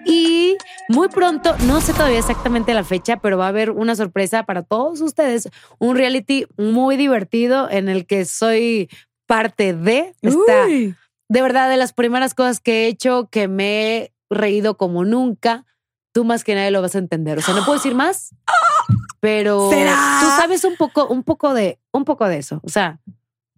[0.05, 0.55] Y
[0.87, 4.63] muy pronto, no sé todavía exactamente la fecha, pero va a haber una sorpresa para
[4.63, 5.49] todos ustedes.
[5.79, 8.89] Un reality muy divertido en el que soy
[9.25, 10.15] parte de.
[10.21, 10.95] Está Uy.
[11.29, 15.65] De verdad de las primeras cosas que he hecho que me he reído como nunca.
[16.11, 17.37] Tú más que nadie lo vas a entender.
[17.37, 18.35] O sea, no puedo decir más,
[19.19, 20.17] pero ¿Será?
[20.21, 22.59] tú sabes un poco, un poco de, un poco de eso.
[22.63, 22.99] O sea,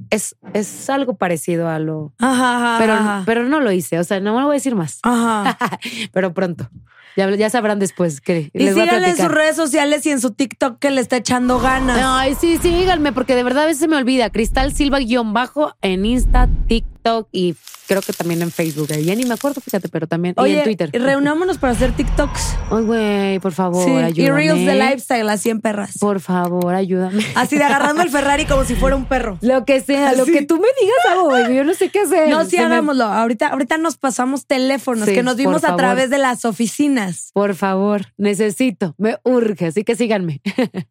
[0.09, 3.23] es, es algo parecido a lo, Ajá, ajá, pero, ajá.
[3.25, 3.99] pero no lo hice.
[3.99, 5.57] O sea, no me lo voy a decir más, Ajá.
[6.11, 6.69] pero pronto.
[7.17, 10.11] Ya, ya sabrán después que Y les voy a síganle en sus redes sociales y
[10.11, 11.99] en su TikTok que le está echando ganas.
[12.01, 14.29] Ay, sí, síganme, porque de verdad a veces se me olvida.
[14.29, 17.00] Cristal Silva guion bajo en Insta, TikTok.
[17.01, 17.55] TikTok y
[17.87, 18.87] creo que también en Facebook.
[18.89, 20.89] Ya ni me acuerdo, fíjate, pero también y en Twitter.
[20.93, 22.55] reunámonos para hacer TikToks.
[22.71, 24.35] Ay, güey, por favor, Sí, y ayúdame.
[24.35, 25.97] Reels de Lifestyle, así en perras.
[25.99, 27.23] Por favor, ayúdame.
[27.35, 29.37] Así de agarrando el Ferrari como si fuera un perro.
[29.41, 30.31] Lo que sea, lo Sí.
[30.31, 31.55] que tú me digas hago, güey.
[31.55, 32.29] Yo no sé qué hacer.
[32.29, 33.05] No, sí, Se me- hagámoslo.
[33.05, 37.31] Ahorita, ahorita nos pasamos teléfonos, Sí, que nos vimos a través de las oficinas.
[37.33, 40.41] Por favor, necesito, me urge, así que síganme.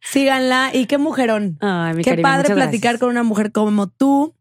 [0.01, 0.71] Síganla.
[0.75, 1.57] Y qué mujerón.
[1.61, 3.01] Ay, mi Qué padre platicar gracias.
[3.01, 4.35] con una mujer como tú.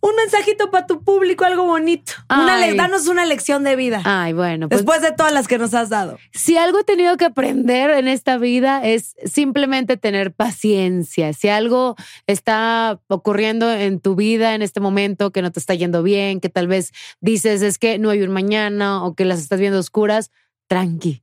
[0.00, 2.12] Un mensajito para tu público, algo bonito.
[2.30, 4.02] Una danos una lección de vida.
[4.04, 6.18] Ay, bueno, pues Después de todas las que nos has dado.
[6.32, 11.32] si algo he tenido que aprender en esta vida es simplemente tener paciencia.
[11.32, 16.02] Si algo está ocurriendo en tu vida en este momento que no te está yendo
[16.02, 19.58] bien, que tal vez dices es que no hay un mañana o que las estás
[19.58, 20.30] viendo oscuras,
[20.68, 21.22] tranqui.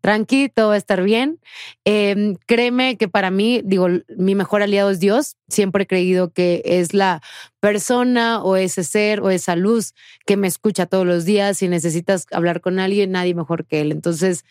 [0.00, 1.40] Tranqui, todo va a estar bien.
[1.84, 5.36] Eh, créeme que para mí, digo, mi mejor aliado es Dios.
[5.48, 7.22] Siempre he creído que es la
[7.60, 9.94] persona o ese ser o esa luz
[10.24, 11.58] que me escucha todos los días.
[11.58, 13.92] Si necesitas hablar con alguien, nadie mejor que él.
[13.92, 14.44] Entonces,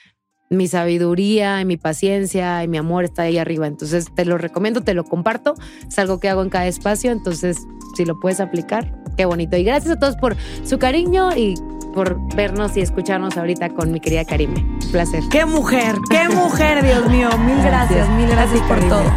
[0.49, 3.67] mi sabiduría y mi paciencia y mi amor está ahí arriba.
[3.67, 5.55] Entonces, te lo recomiendo, te lo comparto.
[5.87, 7.11] Es algo que hago en cada espacio.
[7.11, 7.57] Entonces,
[7.95, 9.57] si lo puedes aplicar, qué bonito.
[9.57, 11.55] Y gracias a todos por su cariño y
[11.95, 14.59] por vernos y escucharnos ahorita con mi querida Karime.
[14.59, 15.23] Un placer.
[15.31, 17.29] Qué mujer, qué mujer, Dios mío.
[17.39, 18.09] Mil gracias, Gracias.
[18.09, 18.89] mil gracias por Karime.
[18.89, 19.11] todo.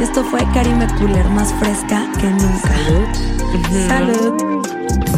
[0.00, 2.70] Esto fue Karime Cooler, más fresca que nunca.
[3.88, 5.17] Salud.